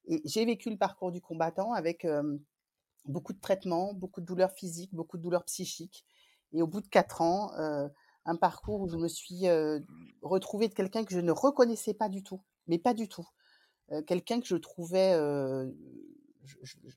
Et 0.08 0.22
j'ai 0.26 0.46
vécu 0.46 0.70
le 0.70 0.78
parcours 0.78 1.12
du 1.12 1.22
combattant 1.22 1.74
avec 1.74 2.08
beaucoup 3.06 3.34
de 3.34 3.40
traitements, 3.40 3.94
beaucoup 3.94 4.22
de 4.22 4.26
douleurs 4.26 4.52
physiques, 4.52 4.94
beaucoup 4.94 5.18
de 5.18 5.24
douleurs 5.24 5.46
psychiques. 5.46 6.06
Et 6.54 6.62
au 6.62 6.68
bout 6.68 6.82
de 6.82 6.88
quatre 6.88 7.22
ans, 7.22 7.54
euh, 7.58 7.88
un 8.26 8.36
parcours 8.36 8.82
où 8.82 8.90
je 8.90 8.98
me 8.98 9.08
suis 9.08 9.48
euh, 9.48 9.80
retrouvée 10.22 10.68
de 10.68 10.74
quelqu'un 10.74 11.04
que 11.04 11.14
je 11.14 11.20
ne 11.20 11.32
reconnaissais 11.32 11.94
pas 11.94 12.10
du 12.10 12.24
tout, 12.24 12.42
mais 12.68 12.78
pas 12.78 12.94
du 12.94 13.08
tout. 13.08 13.28
Euh, 13.92 14.02
quelqu'un 14.04 14.40
que 14.40 14.48
je 14.48 14.56
trouvais, 14.56 15.16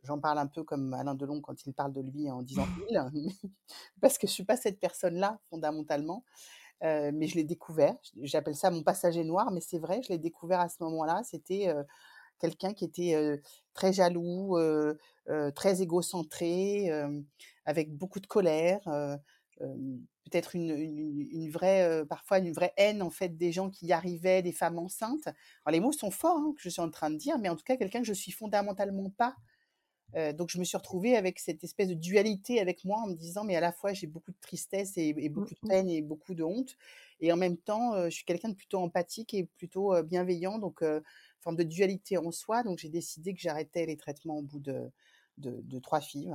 j'en 0.03 0.19
parle 0.19 0.39
un 0.39 0.47
peu 0.47 0.65
comme 0.65 0.93
Alain 0.95 1.15
Delon 1.15 1.41
quand 1.41 1.67
il 1.67 1.73
parle 1.73 1.93
de 1.93 2.01
lui 2.01 2.31
en 2.31 2.43
disant 2.43 2.67
il, 2.91 3.31
parce 4.01 4.19
que 4.19 4.27
je 4.27 4.33
suis 4.33 4.45
pas 4.45 4.57
cette 4.57 4.81
personne-là 4.81 5.41
fondamentalement, 5.49 6.25
mais 6.83 7.27
je 7.27 7.37
l'ai 7.37 7.45
découvert. 7.45 7.97
J'appelle 8.21 8.57
ça 8.57 8.71
mon 8.71 8.83
passager 8.83 9.25
noir, 9.25 9.51
mais 9.51 9.61
c'est 9.61 9.79
vrai, 9.79 10.03
je 10.03 10.09
l'ai 10.11 10.19
découvert 10.19 10.61
à 10.61 10.69
ce 10.69 10.83
moment-là. 10.83 11.23
C'était 11.25 11.73
quelqu'un 12.45 12.75
qui 12.75 12.85
était 12.85 13.17
très 13.75 13.93
jaloux, 13.93 14.57
très 15.55 15.83
égocentré, 15.83 16.91
avec 17.65 17.97
beaucoup 17.97 18.21
de 18.21 18.27
colère, 18.27 18.81
peut-être 20.25 20.55
une, 20.57 21.51
vraie, 21.51 22.05
parfois 22.09 22.39
une 22.39 22.53
vraie 22.53 22.73
haine 22.77 23.03
en 23.03 23.11
fait 23.11 23.37
des 23.37 23.53
gens 23.53 23.71
qui 23.71 23.87
y 23.87 23.93
arrivaient, 23.93 24.43
des 24.43 24.53
femmes 24.53 24.79
enceintes. 24.79 25.27
Alors 25.65 25.73
les 25.73 25.81
mots 25.81 25.93
sont 25.93 26.11
forts 26.11 26.39
hein, 26.39 26.53
que 26.57 26.63
je 26.63 26.69
suis 26.71 26.83
en 26.83 26.91
train 26.91 27.11
de 27.11 27.17
dire, 27.17 27.39
mais 27.39 27.49
en 27.49 27.57
tout 27.57 27.65
cas 27.65 27.77
quelqu'un 27.77 28.01
que 28.01 28.07
je 28.07 28.13
suis 28.13 28.33
fondamentalement 28.33 29.11
pas. 29.11 29.37
Donc 30.35 30.49
je 30.51 30.59
me 30.59 30.65
suis 30.65 30.77
retrouvée 30.77 31.17
avec 31.17 31.41
cette 31.41 31.65
espèce 31.65 31.89
de 31.89 31.95
dualité 31.95 32.61
avec 32.61 32.85
moi 32.85 33.01
en 33.01 33.09
me 33.09 33.15
disant: 33.17 33.45
«Mais 33.45 33.57
à 33.57 33.61
la 33.61 33.73
fois 33.73 33.93
j'ai 33.95 34.07
beaucoup 34.07 34.33
de 34.33 34.39
tristesse 34.41 34.97
et 34.97 35.15
et 35.19 35.29
Mmh 35.35 35.45
beaucoup 35.45 35.55
de 35.55 35.61
peine 35.69 35.89
et 35.91 36.03
beaucoup 36.03 36.35
de 36.35 36.45
honte 36.45 36.77
et 37.21 37.33
en 37.33 37.37
même 37.37 37.57
temps, 37.59 37.95
je 38.05 38.11
suis 38.11 38.25
quelqu'un 38.25 38.51
de 38.51 38.55
plutôt 38.55 38.79
empathique 38.81 39.35
et 39.35 39.45
plutôt, 39.45 40.03
bienveillant» 40.05 40.59
donc 40.59 40.85
forme 41.45 41.57
de 41.57 41.65
dualité 41.65 42.19
en 42.19 42.33
soi. 42.33 42.65
Donc 42.65 42.79
j'ai 42.81 42.91
décidé 42.91 43.35
que 43.35 43.41
j'arrêtais 43.41 43.87
les 43.87 43.97
traitements 43.99 44.39
au 44.39 44.43
bout 44.43 44.61
de 44.61 44.91
de 45.39 45.61
de 45.63 45.79
3 45.81 46.01
FIV 46.01 46.35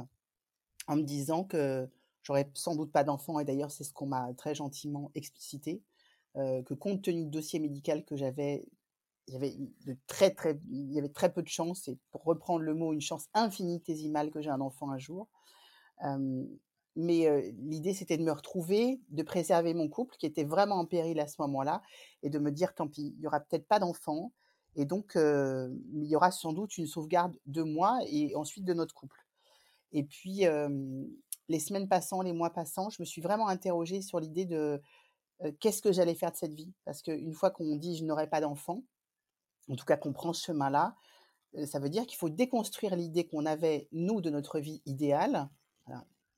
en 0.88 0.98
me 0.98 1.04
disant 1.04 1.44
que 1.46 1.90
j'aurais 2.24 2.50
sans 2.56 2.76
doute 2.76 2.92
pas 2.92 3.04
d'enfant 3.06 3.40
et 3.40 3.46
d'ailleurs 3.46 3.72
c'est 3.72 3.84
ce 3.86 3.94
qu'on 3.94 4.08
m'a 4.08 4.34
très 4.36 4.56
gentiment 4.56 5.12
explicité, 5.16 5.84
heu, 6.38 6.64
que 6.64 6.74
compte 6.76 7.04
tenu 7.04 7.26
du 7.26 7.30
dossier 7.32 7.60
médical 7.60 8.06
que 8.06 8.16
j'avais, 8.18 8.68
il 9.28 9.34
y 9.36 9.38
avait 9.38 9.58
de 9.88 9.98
très, 10.08 10.32
très 10.34 10.60
il 10.72 10.94
y 10.94 11.00
avait 11.00 11.10
très 11.10 11.34
peu 11.34 11.44
de 11.44 11.50
chances 11.50 11.88
et 11.90 11.98
pour 12.12 12.24
reprendre 12.26 12.62
le 12.66 12.74
mot, 12.76 12.94
une 12.94 13.02
chance 13.02 13.28
infinitésimale 13.36 14.32
que 14.32 14.42
j'ai 14.42 14.52
un 14.52 14.62
enfant 14.62 14.92
un 14.92 15.00
jour. 15.00 15.30
Mais 16.96 17.28
heu, 17.28 17.52
l'idée 17.60 17.94
c'était 17.94 18.18
de 18.18 18.24
me 18.24 18.32
retrouver, 18.32 19.00
de 19.10 19.24
préserver 19.24 19.74
mon 19.74 19.88
couple 19.90 20.16
qui 20.18 20.26
était 20.26 20.44
vraiment 20.44 20.76
en 20.76 20.86
péril 20.86 21.20
à 21.20 21.28
ce 21.28 21.36
moment-là 21.42 21.82
et 22.24 22.30
de 22.30 22.40
me 22.40 22.52
dire: 22.52 22.74
«Tant 22.76 22.88
pis, 22.88 23.14
il 23.18 23.22
y 23.24 23.28
aura 23.28 23.40
peut-être 23.40 23.68
pas 23.68 23.80
d'enfant 23.80 24.34
et 24.76 24.86
donc 24.86 25.14
il 25.16 26.06
y 26.06 26.16
aura 26.16 26.32
sans 26.32 26.54
doute 26.54 26.78
une 26.78 26.88
sauvegarde 26.88 27.38
de 27.46 27.64
moi 27.64 28.00
et 28.08 28.36
ensuite 28.36 28.66
de 28.66 28.74
notre 28.74 28.94
couple». 28.94 29.26
Et 29.92 30.04
puis, 30.04 30.44
les 31.48 31.60
semaines 31.60 31.88
passant, 31.88 32.22
les 32.22 32.34
mois 32.34 32.52
passant, 32.52 32.90
je 32.90 33.02
me 33.02 33.06
suis 33.06 33.22
vraiment 33.22 33.48
interrogée 33.48 34.02
sur 34.02 34.20
l'idée 34.20 34.46
de, 34.46 34.82
qu'est-ce 35.60 35.82
que 35.82 35.92
j'allais 35.92 36.16
faire 36.16 36.32
de 36.32 36.38
cette 36.38 36.54
vie? 36.54 36.74
Parce 36.86 37.02
qu'une 37.02 37.34
fois 37.34 37.50
qu'on 37.50 37.76
dit: 37.76 37.98
«Je 37.98 38.06
n'aurai 38.06 38.28
pas 38.28 38.42
d'enfant», 38.42 38.84
en 39.68 39.76
tout 39.76 39.86
cas 39.86 39.98
qu'on 39.98 40.14
prend 40.14 40.34
ce 40.34 40.46
chemin-là, 40.46 40.96
ça 41.66 41.80
veut 41.80 41.90
dire 41.90 42.06
qu'il 42.06 42.18
faut 42.18 42.30
déconstruire 42.30 42.96
l'idée 42.96 43.26
qu'on 43.26 43.46
avait, 43.48 43.88
nous, 43.92 44.22
de 44.22 44.30
notre 44.30 44.60
vie 44.60 44.82
idéale. 44.86 45.50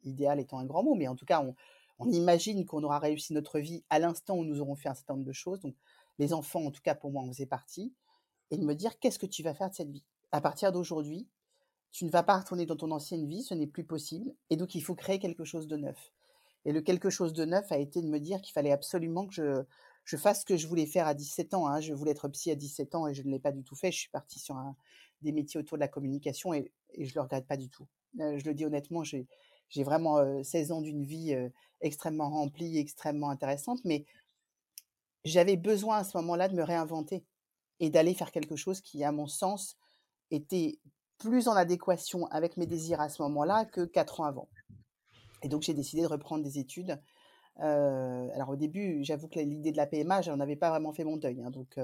Idéal 0.03 0.39
étant 0.39 0.57
un 0.57 0.65
grand 0.65 0.83
mot, 0.83 0.95
mais 0.95 1.07
en 1.07 1.15
tout 1.15 1.25
cas, 1.25 1.41
on 1.41 1.55
on 2.01 2.09
imagine 2.11 2.65
qu'on 2.65 2.83
aura 2.83 2.99
réussi 2.99 3.31
notre 3.33 3.59
vie 3.59 3.83
à 3.89 3.99
l'instant 3.99 4.35
où 4.35 4.43
nous 4.43 4.59
aurons 4.59 4.75
fait 4.75 4.89
un 4.89 4.95
certain 4.95 5.13
nombre 5.13 5.25
de 5.25 5.33
choses. 5.33 5.61
Donc 5.61 5.75
les 6.17 6.33
enfants, 6.33 6.65
en 6.65 6.71
tout 6.71 6.81
cas 6.81 6.95
pour 6.95 7.11
moi, 7.11 7.21
en 7.21 7.27
faisaient 7.27 7.45
partie 7.45 7.93
et 8.51 8.57
de 8.57 8.65
me 8.65 8.75
dire: 8.75 8.99
«Qu'est-ce 8.99 9.19
que 9.19 9.25
tu 9.25 9.43
vas 9.43 9.53
faire 9.55 9.69
de 9.71 9.75
cette 9.75 9.91
vie? 9.91 10.03
À 10.31 10.41
partir 10.41 10.71
d'aujourd'hui, 10.71 11.27
tu 11.91 12.05
ne 12.05 12.09
vas 12.11 12.23
pas 12.23 12.39
retourner 12.39 12.65
dans 12.65 12.75
ton 12.77 12.91
ancienne 12.91 13.27
vie, 13.27 13.43
ce 13.43 13.53
n'est 13.53 13.67
plus 13.67 13.85
possible 13.85 14.33
et 14.49 14.57
donc 14.57 14.75
il 14.75 14.81
faut 14.83 14.95
créer 14.95 15.19
quelque 15.19 15.45
chose 15.45 15.67
de 15.67 15.77
neuf». 15.77 16.13
Et 16.65 16.71
le 16.73 16.81
quelque 16.81 17.09
chose 17.09 17.33
de 17.33 17.45
neuf 17.45 17.71
a 17.71 17.77
été 17.79 18.01
de 18.01 18.07
me 18.07 18.19
dire 18.19 18.41
qu'il 18.41 18.53
fallait 18.53 18.71
absolument 18.71 19.27
que 19.27 19.65
je 20.05 20.17
fasse 20.17 20.41
ce 20.41 20.45
que 20.45 20.57
je 20.57 20.67
voulais 20.67 20.85
faire 20.85 21.07
à 21.07 21.13
17 21.15 21.53
ans, 21.55 21.67
hein. 21.67 21.81
Je 21.81 21.93
voulais 21.93 22.11
être 22.11 22.27
psy 22.29 22.51
à 22.51 22.55
17 22.55 22.95
ans 22.95 23.07
et 23.07 23.13
je 23.15 23.23
ne 23.23 23.31
l'ai 23.31 23.39
pas 23.39 23.51
du 23.51 23.63
tout 23.63 23.75
fait. 23.75 23.91
Je 23.91 23.99
suis 23.99 24.09
partie 24.11 24.39
sur 24.39 24.55
des 25.21 25.31
métiers 25.31 25.59
autour 25.59 25.77
de 25.77 25.81
la 25.81 25.87
communication 25.87 26.53
et 26.53 26.71
je 26.97 27.13
le 27.15 27.21
regrette 27.21 27.47
pas 27.47 27.57
du 27.57 27.69
tout. 27.69 27.87
Heu, 28.19 28.37
je 28.39 28.45
le 28.45 28.53
dis 28.53 28.65
honnêtement, 28.65 29.03
j'ai 29.03 29.27
vraiment, 29.83 30.19
heu, 30.19 30.43
16 30.43 30.71
ans 30.71 30.81
d'une 30.81 31.03
vie, 31.05 31.33
heu, 31.33 31.51
extrêmement 31.81 32.29
remplie, 32.29 32.77
extrêmement 32.77 33.29
intéressante, 33.29 33.79
mais 33.85 34.05
j'avais 35.25 35.57
besoin 35.57 35.97
à 35.97 36.03
ce 36.03 36.17
moment-là 36.17 36.47
de 36.47 36.55
me 36.55 36.63
réinventer 36.63 37.25
et 37.81 37.89
d'aller 37.89 38.13
faire 38.13 38.31
quelque 38.31 38.55
chose 38.55 38.79
qui, 38.79 39.03
à 39.03 39.11
mon 39.11 39.27
sens, 39.27 39.77
était 40.29 40.79
plus 41.17 41.49
en 41.49 41.53
adéquation 41.53 42.27
avec 42.27 42.55
mes 42.55 42.65
désirs 42.65 43.01
à 43.01 43.09
ce 43.09 43.21
moment-là 43.23 43.65
que 43.65 43.83
4 43.83 44.21
ans 44.21 44.25
avant. 44.25 44.47
Et 45.43 45.49
donc 45.49 45.63
j'ai 45.63 45.73
décidé 45.73 46.01
de 46.03 46.07
reprendre 46.07 46.43
des 46.45 46.57
études. 46.59 46.97
Alors 47.57 48.49
au 48.49 48.55
début, 48.55 49.03
j'avoue 49.03 49.27
que 49.27 49.39
l'idée 49.39 49.73
de 49.73 49.77
la 49.77 49.87
PMA, 49.87 50.21
j'en 50.21 50.39
avais 50.39 50.55
pas 50.55 50.69
vraiment 50.69 50.93
fait 50.93 51.03
mon 51.03 51.17
deuil, 51.17 51.41
hein, 51.41 51.51
donc 51.51 51.77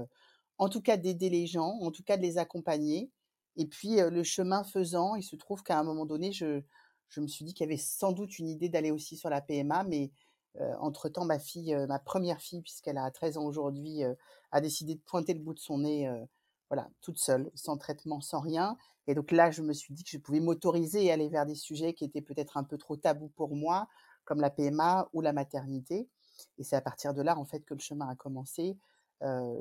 en 0.58 0.70
tout 0.70 0.82
cas 0.82 0.96
d'aider 0.96 1.30
les 1.30 1.46
gens, 1.46 1.78
en 1.82 1.92
tout 1.92 2.04
cas 2.04 2.16
de 2.16 2.22
les 2.22 2.38
accompagner 2.38 3.12
et 3.58 3.66
puis, 3.66 3.98
le 4.00 4.24
chemin 4.24 4.64
faisant, 4.64 5.16
il 5.16 5.24
se 5.24 5.36
trouve 5.36 5.64
qu'à 5.64 5.80
un 5.80 5.84
moment 5.84 6.06
donné, 6.06 6.32
je 6.32 6.62
je 7.10 7.22
me 7.22 7.28
suis 7.28 7.46
dit 7.46 7.54
qu'il 7.54 7.66
y 7.66 7.70
avait 7.70 7.78
sans 7.78 8.12
doute 8.12 8.38
une 8.38 8.50
idée 8.50 8.68
d'aller 8.68 8.92
aussi 8.92 9.16
sur 9.16 9.30
la 9.30 9.40
PMA, 9.40 9.86
mais 9.86 10.12
entre-temps, 10.80 11.26
ma 11.26 11.40
fille, 11.40 11.74
heu, 11.74 11.88
ma 11.88 12.00
première 12.00 12.42
fille, 12.42 12.62
puisqu'elle 12.62 12.98
a 12.98 13.10
13 13.12 13.38
ans 13.38 13.46
aujourd'hui, 13.46 14.04
heu, 14.04 14.18
a 14.52 14.62
décidé 14.62 14.96
de 14.96 15.02
pointer 15.02 15.34
le 15.34 15.40
bout 15.42 15.54
de 15.54 15.60
son 15.60 15.80
nez, 15.80 16.10
voilà, 16.70 16.90
toute 17.02 17.18
seule, 17.18 17.50
sans 17.56 17.78
traitement, 17.78 18.22
sans 18.22 18.40
rien 18.40 18.78
et 19.10 19.16
donc 19.16 19.32
là, 19.32 19.52
je 19.52 19.62
me 19.62 19.72
suis 19.72 19.94
dit 19.94 20.04
que 20.04 20.10
je 20.10 20.18
pouvais 20.18 20.42
m'autoriser 20.42 21.06
et 21.06 21.12
aller 21.14 21.30
vers 21.30 21.46
des 21.46 21.56
sujets 21.56 21.94
qui 21.94 22.04
étaient 22.04 22.22
peut-être 22.22 22.58
un 22.58 22.66
peu 22.66 22.78
trop 22.78 22.98
tabous 22.98 23.30
pour 23.30 23.56
moi, 23.56 23.88
comme 24.26 24.42
la 24.42 24.50
PMA 24.50 25.08
ou 25.14 25.22
la 25.22 25.32
maternité 25.32 26.10
et 26.58 26.64
c'est 26.64 26.76
à 26.76 26.82
partir 26.82 27.14
de 27.14 27.22
là, 27.22 27.38
en 27.38 27.46
fait, 27.46 27.62
que 27.62 27.74
le 27.74 27.80
chemin 27.80 28.08
a 28.10 28.16
commencé. 28.16 28.78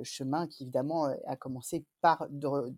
Chemin 0.03 0.47
qui 0.47 0.65
évidemment, 0.65 1.05
a 1.27 1.37
commencé 1.37 1.85
par 2.01 2.27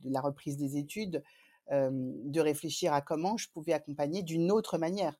la 0.05 0.21
reprise 0.21 0.57
des 0.57 0.77
études, 0.77 1.23
de 1.71 2.41
réfléchir 2.41 2.93
à 2.93 3.01
comment 3.01 3.37
je 3.37 3.49
pouvais 3.51 3.73
accompagner 3.73 4.23
d'une 4.23 4.53
autre 4.53 4.79
manière. 4.79 5.15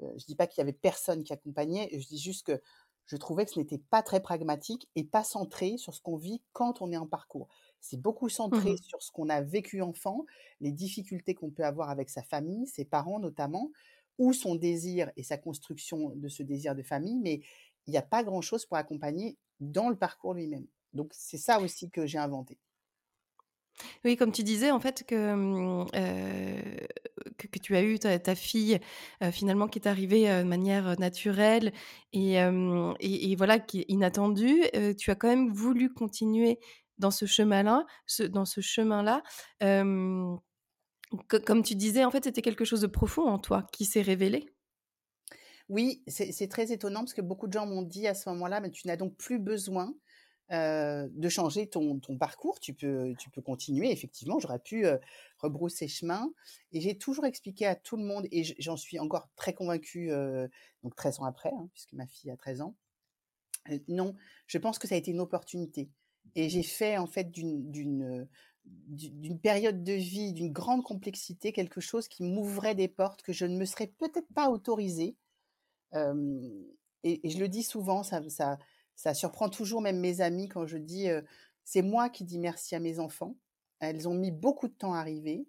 Je 0.00 0.24
dis 0.26 0.36
pas 0.36 0.46
qu'il 0.46 0.60
y 0.60 0.62
avait 0.62 0.72
personne 0.72 1.22
qui 1.24 1.32
accompagnait, 1.32 1.88
je 1.92 2.06
dis 2.06 2.18
juste 2.18 2.46
que 2.46 2.60
je 3.06 3.16
trouvais 3.16 3.44
que 3.44 3.50
ce 3.52 3.58
n'était 3.58 3.78
pas 3.78 4.02
très 4.02 4.20
pragmatique 4.20 4.88
et 4.96 5.04
pas 5.04 5.24
centré 5.24 5.76
sur 5.76 5.94
ce 5.94 6.00
qu'on 6.00 6.16
vit 6.16 6.42
quand 6.52 6.80
on 6.80 6.90
est 6.90 6.96
en 6.96 7.06
parcours. 7.06 7.48
C'est 7.80 8.00
beaucoup 8.00 8.28
Mmh 8.50 8.68
centré 8.68 8.76
sur 8.78 9.02
ce 9.02 9.12
qu'on 9.12 9.28
a 9.28 9.42
vécu 9.42 9.82
enfant, 9.82 10.24
les 10.60 10.72
difficultés 10.72 11.34
qu'on 11.34 11.50
peut 11.50 11.64
avoir 11.64 11.90
avec 11.90 12.08
sa 12.08 12.22
famille, 12.22 12.66
ses 12.66 12.84
parents 12.86 13.18
notamment, 13.20 13.70
ou 14.18 14.32
son 14.32 14.54
désir 14.54 15.10
et 15.16 15.22
sa 15.22 15.36
construction 15.38 16.10
de 16.14 16.28
ce 16.28 16.42
désir 16.42 16.74
de 16.74 16.82
famille, 16.82 17.18
mais 17.18 17.40
il 17.86 17.92
y 17.94 17.98
a 17.98 18.02
pas 18.02 18.24
grand-chose 18.24 18.64
pour 18.66 18.76
accompagner 18.78 19.36
dans 19.60 19.90
le 19.90 19.96
parcours 19.98 20.34
lui-même. 20.34 20.66
Donc 20.94 21.12
c'est 21.14 21.38
ça 21.38 21.60
aussi 21.60 21.90
que 21.90 22.06
j'ai 22.06 22.18
inventé. 22.18 22.58
Oui, 24.04 24.16
comme 24.16 24.32
tu 24.32 24.42
disais, 24.42 24.70
en 24.70 24.80
fait, 24.80 25.04
que, 25.06 25.34
mmh, 25.34 25.86
heu, 25.94 26.86
que 27.38 27.58
tu 27.58 27.76
as 27.76 27.82
eu 27.82 27.98
ta 27.98 28.34
fille, 28.34 28.78
heu, 29.22 29.30
finalement 29.30 29.68
qui 29.68 29.78
est 29.78 29.88
arrivée, 29.88 30.30
heu, 30.30 30.42
de 30.42 30.48
manière, 30.48 30.98
naturelle 31.00 31.72
et 32.12 32.34
et 33.00 33.36
voilà, 33.36 33.58
qui 33.58 33.84
inattendue. 33.88 34.62
Tu 34.98 35.10
as 35.10 35.14
quand 35.14 35.28
même 35.28 35.52
voulu 35.52 35.92
continuer 35.92 36.58
dans 36.98 37.10
ce 37.10 37.26
chemin-là 37.26 37.86
dans 38.30 38.44
ce 38.44 38.60
chemin-là. 38.60 39.22
Hem, 39.60 40.38
co 41.28 41.40
comme 41.40 41.62
tu 41.64 41.74
disais, 41.76 42.04
en 42.04 42.10
fait, 42.12 42.24
c'était 42.24 42.42
quelque 42.42 42.64
chose 42.66 42.82
de 42.82 42.88
profond 42.88 43.24
en 43.28 43.38
toi 43.38 43.66
qui 43.72 43.84
s'est 43.86 44.02
révélé? 44.02 44.46
Oui, 45.70 46.02
c'est 46.08 46.48
très 46.48 46.72
étonnant 46.72 47.00
parce 47.00 47.14
que 47.14 47.22
beaucoup 47.22 47.46
de 47.46 47.52
gens 47.52 47.66
m'ont 47.66 47.82
dit 47.82 48.06
à 48.06 48.14
ce 48.14 48.28
moment-là: 48.30 48.60
«Mais 48.60 48.70
tu 48.70 48.86
n'as 48.86 48.96
donc 48.96 49.16
plus 49.16 49.38
besoin, 49.38 49.94
de 50.50 51.28
changer 51.28 51.68
ton 51.68 52.00
parcours, 52.18 52.60
tu 52.60 52.74
peux 52.74 53.14
continuer». 53.44 53.90
Effectivement, 53.90 54.38
j'aurais 54.38 54.58
pu, 54.58 54.86
rebrousser 55.38 55.88
chemin 55.88 56.32
et 56.72 56.80
j'ai 56.80 56.96
toujours 56.96 57.26
expliqué 57.26 57.66
à 57.66 57.74
tout 57.74 57.96
le 57.96 58.04
monde 58.04 58.26
et 58.30 58.44
j'en 58.58 58.76
suis 58.76 58.98
encore 58.98 59.28
très 59.36 59.52
convaincue, 59.52 60.10
donc 60.82 60.94
13 60.96 61.20
ans 61.20 61.24
après, 61.24 61.50
hein, 61.50 61.68
puisque 61.72 61.92
ma 61.92 62.06
fille 62.06 62.30
a 62.30 62.36
13 62.36 62.62
ans. 62.62 62.74
Non, 63.88 64.14
je 64.46 64.58
pense 64.58 64.78
que 64.78 64.86
ça 64.86 64.94
a 64.94 64.98
été 64.98 65.10
une 65.10 65.20
opportunité 65.20 65.90
et 66.34 66.48
j'ai 66.48 66.62
fait 66.62 66.98
en 66.98 67.06
fait 67.06 67.30
d'une 67.30 68.28
période 69.42 69.84
de 69.84 69.92
vie, 69.92 70.32
d'une 70.32 70.52
grande 70.52 70.82
complexité, 70.82 71.52
quelque 71.52 71.80
chose 71.80 72.08
qui 72.08 72.22
m'ouvrait 72.22 72.74
des 72.74 72.88
portes 72.88 73.22
que 73.22 73.32
je 73.32 73.46
ne 73.46 73.56
me 73.56 73.64
serais 73.64 73.86
peut-être 73.86 74.32
pas 74.34 74.50
autorisée 74.50 75.16
et 75.92 77.30
je 77.30 77.38
le 77.38 77.48
dis 77.48 77.62
souvent, 77.62 78.02
ça 78.02 78.20
ça 78.96 79.14
surprend 79.14 79.48
toujours 79.48 79.80
même 79.82 79.98
mes 80.00 80.20
amis 80.20 80.48
quand 80.48 80.66
je 80.66 80.78
dis, 80.78 81.08
«C'est 81.64 81.82
moi 81.82 82.10
qui 82.10 82.24
dis 82.24 82.38
merci 82.38 82.74
à 82.74 82.80
mes 82.80 82.98
enfants. 83.00 83.36
Elles 83.80 84.08
ont 84.08 84.14
mis 84.14 84.30
beaucoup 84.32 84.68
de 84.68 84.74
temps 84.74 84.94
à 84.94 84.98
arriver, 85.00 85.46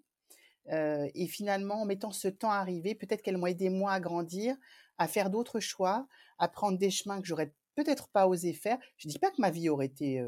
et 0.72 1.28
finalement, 1.28 1.82
en 1.82 1.86
mettant 1.86 2.12
ce 2.12 2.28
temps 2.30 2.52
à 2.52 2.58
arriver, 2.58 2.96
peut-être 2.96 3.22
qu'elles 3.22 3.38
m'ont 3.38 3.48
aidé 3.48 3.70
moi 3.70 3.94
à 3.94 4.00
grandir, 4.00 4.58
à 4.98 5.08
faire 5.08 5.30
d'autres 5.30 5.60
choix, 5.60 6.08
à 6.40 6.48
prendre 6.50 6.78
des 6.80 6.92
chemins 6.92 7.22
que 7.22 7.28
j'aurais 7.28 7.54
peut-être 7.76 8.10
pas 8.10 8.28
osé 8.28 8.54
faire». 8.54 8.80
Je 8.98 9.08
dis 9.10 9.20
pas 9.20 9.32
que 9.32 9.42
ma 9.42 9.52
vie 9.52 9.70
aurait 9.70 9.88
été, 9.88 10.24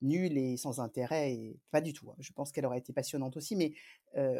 nulle 0.00 0.36
et 0.38 0.56
sans 0.56 0.80
intérêt 0.80 1.32
et 1.34 1.60
pas 1.70 1.80
du 1.80 1.92
tout, 1.92 2.10
hein. 2.10 2.16
Je 2.18 2.32
pense 2.32 2.50
qu'elle 2.52 2.66
aurait 2.66 2.78
été 2.78 2.92
passionnante 2.92 3.36
aussi, 3.36 3.56
mais 3.56 3.72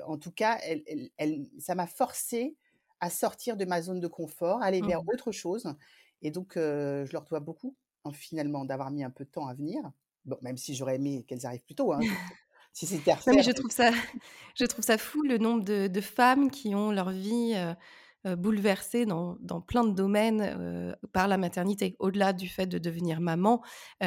en 0.07 0.19
tout 0.19 0.33
cas, 0.33 0.59
elle 0.63 0.83
elle 0.87 1.11
elle 1.19 1.47
ça 1.59 1.75
m'a 1.75 1.87
forcée 1.87 2.57
à 3.01 3.11
sortir 3.11 3.57
de 3.57 3.65
ma 3.65 3.83
zone 3.83 4.01
de 4.01 4.09
confort, 4.09 4.63
aller 4.63 4.83
vers 4.83 5.01
Mmh. 5.01 5.13
autre 5.13 5.33
chose 5.33 5.75
et 6.23 6.31
donc 6.31 6.55
je 6.57 7.13
leur 7.13 7.25
dois 7.25 7.41
beaucoup, 7.41 7.77
finalement, 8.13 8.65
d'avoir 8.65 8.91
mis 8.91 9.05
un 9.05 9.11
peu 9.11 9.25
de 9.25 9.31
temps 9.31 9.47
à 9.47 9.55
venir. 9.55 9.83
Bon, 10.25 10.37
même 10.43 10.57
si 10.57 10.75
j'aurais 10.75 10.97
aimé 10.97 11.25
qu'elles 11.29 11.47
arrivent 11.47 11.65
plus 11.65 11.75
tôt, 11.75 11.93
hein, 11.93 12.07
si 12.73 12.87
c'était 12.87 13.13
mais 13.27 13.43
je 13.43 13.51
trouve 13.53 13.71
ça 13.73 13.91
je 14.57 14.65
trouve 14.67 14.85
ça 14.85 14.99
fou 14.99 15.23
le 15.23 15.39
nombre 15.39 15.65
de 15.65 15.89
de 15.89 16.01
femmes 16.01 16.51
qui 16.51 16.75
ont 16.75 16.93
leur 16.93 17.11
vie, 17.11 17.55
heu 17.57 17.75
heu, 18.27 18.37
bouleversée 18.37 19.07
dans 19.07 19.37
dans 19.41 19.61
plein 19.61 19.85
de 19.85 19.93
domaines, 19.95 20.43
heu, 20.43 20.97
par 21.13 21.29
la 21.29 21.39
maternité. 21.39 21.97
Au-delà 22.01 22.33
du 22.33 22.49
fait 22.49 22.67
de 22.67 22.79
devenir 22.79 23.21
maman, 23.21 23.63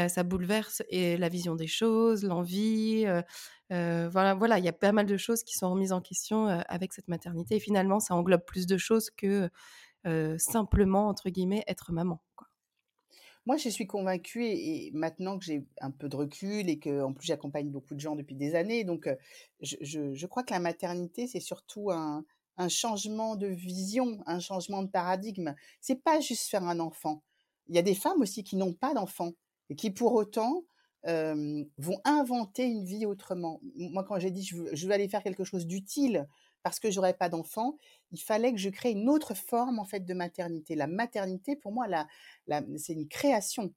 ça 0.07 0.23
bouleverse 0.23 0.83
et 0.89 1.17
la 1.17 1.29
vision 1.29 1.55
des 1.55 1.67
choses, 1.67 2.23
l'envie, 2.23 3.05
voilà 3.69 4.35
voilà, 4.35 4.59
il 4.59 4.65
y 4.65 4.69
a 4.69 4.73
pas 4.73 4.91
mal 4.93 5.05
de 5.07 5.17
choses 5.17 5.43
qui 5.43 5.55
sont 5.57 5.69
remises 5.71 5.91
en 5.93 6.01
question, 6.01 6.47
avec 6.47 6.93
cette 6.93 7.07
maternité 7.09 7.55
et 7.57 7.59
finalement 7.59 7.99
ça 7.99 8.15
englobe 8.15 8.45
plus 8.45 8.67
de 8.67 8.77
choses 8.77 9.09
que, 9.11 9.49
simplement 10.37 11.07
entre 11.09 11.29
guillemets 11.29 11.63
«être 11.67 11.91
maman». 11.93 12.21
Moi, 13.45 13.57
je 13.57 13.69
suis 13.69 13.85
convaincue 13.85 14.43
et 14.43 14.89
maintenant 14.93 15.37
que 15.37 15.45
j'ai 15.45 15.67
un 15.79 15.91
peu 15.91 16.09
de 16.09 16.15
recul 16.15 16.67
et 16.67 16.79
qu'en 16.79 17.13
plus 17.13 17.27
j'accompagne 17.27 17.69
beaucoup 17.69 17.93
de 17.93 17.99
gens 17.99 18.15
depuis 18.15 18.35
des 18.35 18.55
années, 18.55 18.83
donc 18.83 19.07
je 19.61 20.25
crois 20.25 20.43
que 20.43 20.53
la 20.53 20.59
maternité, 20.59 21.27
c'est 21.27 21.39
surtout 21.39 21.91
un 21.91 22.23
changement 22.69 23.35
de 23.35 23.47
vision, 23.47 24.23
un 24.25 24.39
changement 24.39 24.81
de 24.81 24.87
paradigme. 24.89 25.53
C'est 25.79 26.01
pas 26.03 26.19
juste 26.21 26.47
faire 26.49 26.63
un 26.63 26.79
enfant. 26.79 27.21
Il 27.67 27.75
y 27.75 27.79
a 27.79 27.83
des 27.83 27.95
femmes 27.95 28.21
aussi 28.21 28.43
qui 28.43 28.55
n'ont 28.55 28.73
pas 28.73 28.93
d'enfants 28.95 29.33
et 29.69 29.75
qui 29.75 29.91
pour 29.91 30.13
autant, 30.15 30.63
vont 31.05 32.01
inventer 32.03 32.63
une 32.65 32.83
vie 32.83 33.05
autrement. 33.05 33.61
Moi, 33.75 34.03
quand 34.03 34.17
j'ai 34.17 34.31
dit: 34.31 34.43
«Je 34.43 34.55
veux 34.55 34.69
je 34.75 34.87
veux 34.87 34.93
aller 34.93 35.07
faire 35.07 35.21
quelque 35.21 35.43
chose 35.43 35.67
d'utile 35.67 36.27
parce 36.65 36.81
que 36.81 36.91
j'aurais 36.91 37.15
pas 37.15 37.29
d'enfant», 37.29 37.77
il 38.11 38.19
fallait 38.21 38.51
que 38.53 38.59
je 38.59 38.69
crée 38.71 38.91
une 38.91 39.09
autre 39.09 39.35
forme, 39.35 39.79
en 39.79 39.85
fait, 39.85 40.01
de 40.01 40.15
maternité. 40.15 40.75
La 40.75 40.87
maternité, 40.87 41.55
pour 41.57 41.71
moi, 41.73 41.87
la 41.87 42.07
c'est 42.77 42.93
une 42.93 43.07
création. 43.09 43.73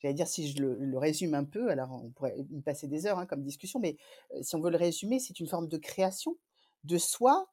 J'allais 0.00 0.14
dire, 0.14 0.26
si 0.28 0.48
je 0.50 0.62
le 0.62 0.98
résume 0.98 1.34
un 1.34 1.44
peu, 1.44 1.70
alors 1.70 1.92
on 2.04 2.10
pourrait 2.10 2.34
y 2.50 2.60
passer 2.62 2.88
des 2.88 3.06
heures, 3.06 3.18
hein, 3.18 3.26
comme 3.26 3.42
discussion, 3.42 3.78
mais 3.80 3.96
heu, 4.34 4.42
si 4.42 4.56
on 4.56 4.60
veut 4.60 4.70
le 4.70 4.76
résumer, 4.76 5.20
c'est 5.20 5.38
une 5.40 5.46
forme 5.48 5.68
de 5.68 5.78
création 5.78 6.36
de 6.84 6.98
soi 6.98 7.48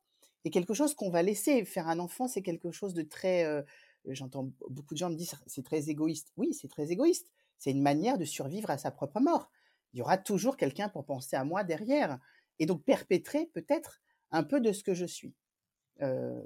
et 0.46 0.50
quelque 0.52 0.74
chose 0.74 0.96
qu'on 0.96 1.12
va 1.12 1.22
laisser. 1.24 1.64
Faire 1.66 1.88
un 1.88 2.00
enfant, 2.00 2.28
c'est 2.28 2.42
quelque 2.42 2.72
chose 2.72 2.94
de 2.96 3.04
très, 3.04 3.46
heu, 3.46 3.66
j'entends 4.08 4.50
beaucoup 4.70 4.94
de 4.96 5.00
gens 5.00 5.10
me 5.12 5.16
disent: 5.16 5.36
«C'est 5.48 5.64
très 5.66 5.90
égoïste». 5.90 6.32
Oui, 6.38 6.54
c'est 6.54 6.68
très 6.70 6.92
égoïste. 6.92 7.30
C'est 7.60 7.72
une 7.72 7.82
manière 7.82 8.18
de 8.18 8.26
survivre 8.26 8.70
à 8.72 8.78
sa 8.80 8.90
propre 8.92 9.20
mort. 9.20 9.50
Il 9.94 10.00
y 10.00 10.02
aura 10.02 10.18
toujours 10.18 10.58
quelqu'un 10.58 10.90
pour 10.90 11.06
penser 11.06 11.36
à 11.36 11.44
moi 11.44 11.64
derrière 11.64 12.20
et 12.60 12.66
donc 12.66 12.84
perpétrer 12.84 13.48
peut-être 13.54 14.02
un 14.32 14.44
peu 14.44 14.62
de 14.62 14.72
ce 14.72 14.84
que 14.84 14.94
je 14.94 15.06
suis. 15.06 15.36
Heu, 16.02 16.44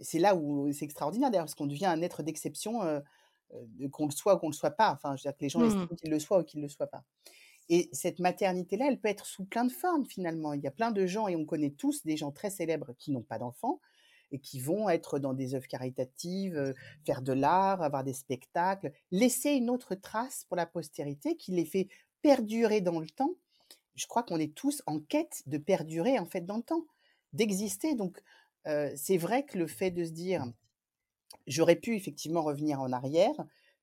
c'est 0.00 0.18
là 0.18 0.34
où 0.36 0.70
c'est 0.72 0.84
extraordinaire 0.84 1.30
d'ailleurs, 1.30 1.46
parce 1.46 1.54
qu'on 1.54 1.66
devient 1.66 1.86
un 1.86 2.02
être 2.02 2.22
d'exception, 2.22 2.82
heu 2.84 3.02
heu, 3.54 3.88
qu'on 3.90 4.06
le 4.06 4.12
soit 4.12 4.36
ou 4.36 4.38
qu'on 4.38 4.48
le 4.48 4.54
soit 4.54 4.72
pas. 4.72 4.92
Enfin, 4.92 5.16
je 5.16 5.22
veux 5.22 5.30
dire 5.30 5.36
que 5.36 5.42
les 5.44 5.48
gens 5.48 5.60
Mmh 5.60 5.88
qu'ils 5.96 6.10
le 6.10 6.18
soient 6.18 6.40
ou 6.40 6.44
qu'ils 6.44 6.60
le 6.62 6.68
soient 6.68 6.88
pas. 6.88 7.04
Et 7.68 7.90
cette 7.92 8.20
maternité-là, 8.20 8.86
elle 8.88 9.00
peut 9.00 9.08
être 9.08 9.26
sous 9.26 9.44
plein 9.46 9.64
de 9.64 9.72
formes 9.72 10.06
finalement. 10.06 10.52
Il 10.54 10.62
y 10.62 10.66
a 10.68 10.72
plein 10.72 10.92
de 10.92 11.06
gens 11.06 11.28
et 11.28 11.36
on 11.36 11.46
connaît 11.46 11.70
tous 11.72 12.04
des 12.04 12.16
gens 12.16 12.32
très 12.32 12.50
célèbres 12.50 12.94
qui 12.98 13.12
n'ont 13.12 13.22
pas 13.22 13.38
d'enfants 13.38 13.80
et 14.32 14.40
qui 14.40 14.60
vont 14.60 14.88
être 14.90 15.18
dans 15.20 15.34
des 15.34 15.54
œuvres 15.54 15.68
caritatives, 15.68 16.74
faire 17.06 17.22
de 17.22 17.32
l'art, 17.32 17.82
avoir 17.82 18.04
des 18.04 18.14
spectacles, 18.14 18.92
laisser 19.12 19.52
une 19.52 19.70
autre 19.70 19.94
trace 19.96 20.44
pour 20.44 20.56
la 20.56 20.66
postérité 20.66 21.36
qui 21.36 21.52
les 21.52 21.64
fait 21.66 21.88
perdurer 22.22 22.80
dans 22.80 23.00
le 23.00 23.08
temps. 23.08 23.36
Je 23.96 24.06
crois 24.06 24.22
qu'on 24.22 24.38
est 24.38 24.54
tous 24.54 24.82
en 24.86 25.00
quête 25.00 25.42
de 25.46 25.58
perdurer 25.58 26.18
en 26.18 26.26
fait 26.26 26.42
dans 26.42 26.58
le 26.58 26.62
temps, 26.62 26.84
d'exister 27.32 27.94
donc 27.94 28.22
heu, 28.68 28.92
c'est 28.96 29.16
vrai 29.18 29.44
que 29.46 29.58
le 29.58 29.66
fait 29.66 29.90
de 29.90 30.04
se 30.04 30.10
dire: 30.12 30.44
«J'aurais 31.48 31.76
pu 31.76 31.96
effectivement 31.96 32.42
revenir 32.42 32.80
en 32.80 32.92
arrière», 32.92 33.34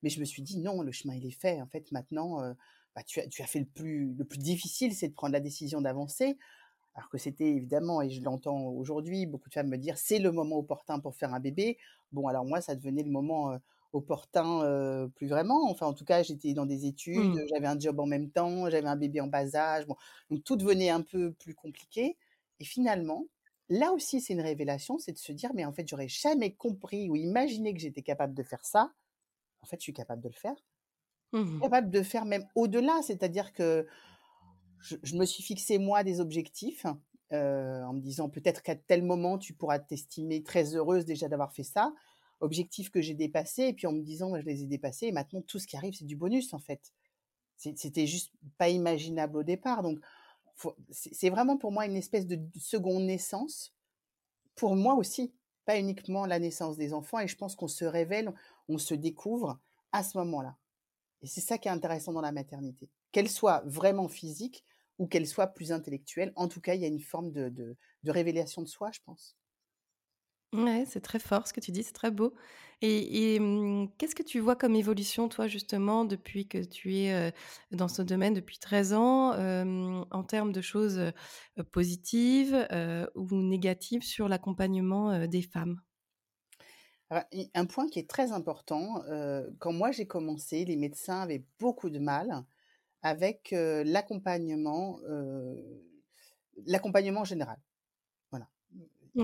mais 0.02 0.10
je 0.10 0.20
me 0.20 0.26
suis 0.26 0.42
dit: 0.42 0.58
«Non, 0.58 0.82
le 0.82 0.92
chemin 0.92 1.14
il 1.14 1.26
est 1.26 1.30
fait. 1.32 1.60
En 1.62 1.66
fait 1.68 1.92
maintenant, 1.92 2.42
heu, 2.44 2.54
bah, 2.96 3.02
tu 3.04 3.20
as 3.42 3.46
fait 3.46 3.60
le 3.60 3.66
plus 3.66 4.14
le 4.16 4.24
plus 4.24 4.38
difficile, 4.38 4.94
c'est 4.94 5.08
de 5.08 5.14
prendre 5.14 5.32
la 5.34 5.40
décision 5.40 5.80
d'avancer». 5.82 6.38
Alors 6.96 7.10
que 7.10 7.18
c'était 7.18 7.50
évidemment 7.50 8.02
et 8.02 8.10
je 8.10 8.22
l'entends 8.22 8.60
aujourd'hui, 8.68 9.26
beaucoup 9.26 9.48
de 9.50 9.54
femmes 9.54 9.68
me 9.70 9.78
dire: 9.78 9.98
«C'est 9.98 10.18
le 10.20 10.32
moment 10.32 10.58
opportun 10.58 11.00
pour 11.00 11.16
faire 11.16 11.34
un 11.34 11.40
bébé». 11.40 11.78
Bon 12.12 12.28
alors 12.28 12.44
moi, 12.46 12.60
ça 12.62 12.74
devenait 12.76 13.02
le 13.04 13.10
moment, 13.12 13.58
heu, 14.64 15.10
plus 15.14 15.28
vraiment. 15.28 15.70
Enfin 15.70 15.86
en 15.86 15.94
tout 15.94 16.04
cas, 16.04 16.22
j'étais 16.22 16.54
dans 16.54 16.66
des 16.66 16.86
études, 16.86 17.14
Mmh. 17.14 17.44
j'avais 17.54 17.66
un 17.66 17.78
job 17.78 18.00
en 18.00 18.06
même 18.06 18.30
temps, 18.30 18.68
j'avais 18.70 18.88
un 18.88 18.96
bébé 18.96 19.20
en 19.20 19.26
bas 19.28 19.54
âge, 19.56 19.86
bon, 19.86 19.96
donc 20.30 20.44
tout 20.44 20.56
devenait 20.56 20.90
un 20.90 21.02
peu 21.02 21.32
plus 21.32 21.54
compliqué 21.54 22.16
et 22.60 22.64
finalement, 22.64 23.26
là 23.68 23.92
aussi 23.92 24.20
c'est 24.20 24.32
une 24.34 24.40
révélation, 24.40 24.98
c'est 24.98 25.12
de 25.12 25.18
se 25.18 25.32
dire: 25.32 25.50
«Mais 25.54 25.64
en 25.64 25.72
fait, 25.72 25.86
j'aurais 25.88 26.08
jamais 26.08 26.54
compris 26.54 27.08
ou 27.10 27.16
imaginé 27.16 27.74
que 27.74 27.80
j'étais 27.80 28.02
capable 28.02 28.34
de 28.34 28.42
faire 28.42 28.64
ça. 28.64 28.92
En 29.62 29.66
fait, 29.66 29.78
je 29.80 29.84
suis 29.84 29.94
capable 29.94 30.22
de 30.22 30.28
le 30.28 30.34
faire». 30.34 30.56
Mmh 31.32 31.60
Capable 31.60 31.90
de 31.90 32.02
faire 32.02 32.24
même 32.26 32.46
au-delà, 32.56 33.00
c'est-à-dire 33.02 33.52
que 33.52 33.86
je 34.80 34.96
je 35.02 35.16
me 35.16 35.24
suis 35.26 35.42
fixé 35.42 35.78
moi 35.78 36.04
des 36.04 36.20
objectifs, 36.20 36.86
en 37.32 37.92
me 37.94 38.00
disant: 38.00 38.28
«Peut-être 38.30 38.62
qu'à 38.62 38.76
tel 38.76 39.02
moment, 39.02 39.38
tu 39.38 39.54
pourras 39.54 39.78
t'estimer 39.80 40.42
très 40.44 40.76
heureuse 40.76 41.04
déjà 41.04 41.28
d'avoir 41.28 41.52
fait 41.52 41.64
ça». 41.64 41.94
Objectifs 42.44 42.90
que 42.90 43.00
j'ai 43.02 43.14
dépassés 43.14 43.64
et 43.64 43.72
puis 43.72 43.86
en 43.88 43.92
me 43.92 44.02
disant: 44.02 44.30
«Bah, 44.30 44.40
je 44.40 44.46
les 44.46 44.62
ai 44.64 44.66
dépassés 44.66 45.06
et 45.08 45.12
maintenant 45.12 45.42
tout 45.42 45.58
ce 45.58 45.66
qui 45.66 45.76
arrive, 45.76 45.94
c'est 45.94 46.06
du 46.06 46.16
bonus, 46.16 46.54
en 46.54 46.58
fait». 46.58 46.92
C'était 47.56 48.06
juste 48.06 48.32
pas 48.58 48.68
imaginable 48.68 49.38
au 49.38 49.42
départ 49.44 49.82
donc 49.82 50.00
c'est 50.90 51.30
vraiment 51.30 51.56
pour 51.56 51.72
moi 51.72 51.86
une 51.86 51.96
espèce 51.96 52.26
de 52.26 52.38
seconde 52.58 53.04
naissance, 53.04 53.74
pour 54.56 54.76
moi 54.76 54.94
aussi, 54.94 55.34
pas 55.64 55.78
uniquement 55.78 56.26
la 56.26 56.38
naissance 56.38 56.76
des 56.76 56.92
enfants 56.94 57.20
et 57.20 57.28
je 57.28 57.36
pense 57.36 57.56
qu'on 57.56 57.68
se 57.68 57.84
révèle, 57.84 58.32
on 58.68 58.78
se 58.78 58.94
découvre 58.94 59.60
à 59.92 60.02
ce 60.04 60.18
moment-là 60.18 60.56
et 61.22 61.26
c'est 61.26 61.40
ça 61.40 61.58
qui 61.58 61.68
est 61.68 61.72
intéressant 61.72 62.12
dans 62.12 62.20
la 62.22 62.32
maternité. 62.32 62.90
Qu'elle 63.12 63.30
soit 63.30 63.62
vraiment 63.66 64.08
physique 64.08 64.64
ou 64.98 65.06
qu'elle 65.08 65.26
soit 65.26 65.48
plus 65.48 65.72
intellectuelle, 65.72 66.32
en 66.36 66.48
tout 66.48 66.60
cas, 66.60 66.74
il 66.74 66.82
y 66.82 66.84
a 66.84 66.88
une 66.88 67.00
forme 67.00 67.32
de 67.32 67.48
de 67.50 68.10
révélation 68.12 68.62
de 68.62 68.68
soi, 68.68 68.90
je 68.92 69.00
pense. 69.04 69.36
Ouais, 70.54 70.84
c'est 70.86 71.00
très 71.00 71.18
fort 71.18 71.48
ce 71.48 71.52
que 71.52 71.58
tu 71.60 71.72
dis, 71.72 71.82
c'est 71.82 71.92
très 71.92 72.12
beau 72.12 72.34
et 72.80 73.40
mmh, 73.40 73.88
qu'est-ce 73.98 74.14
que 74.14 74.22
tu 74.22 74.38
vois 74.40 74.54
comme 74.56 74.74
évolution 74.76 75.28
toi 75.28 75.48
justement 75.48 76.04
depuis 76.04 76.46
que 76.48 76.58
tu 76.62 76.94
es, 76.96 77.32
dans 77.72 77.88
ce 77.88 78.02
domaine 78.02 78.34
depuis 78.34 78.58
13 78.58 78.92
ans, 78.92 79.32
en 80.10 80.22
termes 80.24 80.52
de 80.52 80.60
choses, 80.60 81.00
positives, 81.72 82.68
ou 83.16 83.26
négatives 83.42 84.02
sur 84.04 84.28
l'accompagnement, 84.28 85.26
des 85.26 85.42
femmes? 85.42 85.80
Un 87.54 87.66
point 87.66 87.88
qui 87.88 87.98
est 87.98 88.08
très 88.10 88.32
important, 88.32 89.02
quand 89.58 89.72
moi 89.72 89.90
j'ai 89.92 90.06
commencé, 90.06 90.64
les 90.64 90.76
médecins 90.76 91.20
avaient 91.20 91.44
beaucoup 91.60 91.90
de 91.90 91.98
mal 91.98 92.44
avec, 93.02 93.50
l'accompagnement 93.52 95.00
général. 97.24 97.58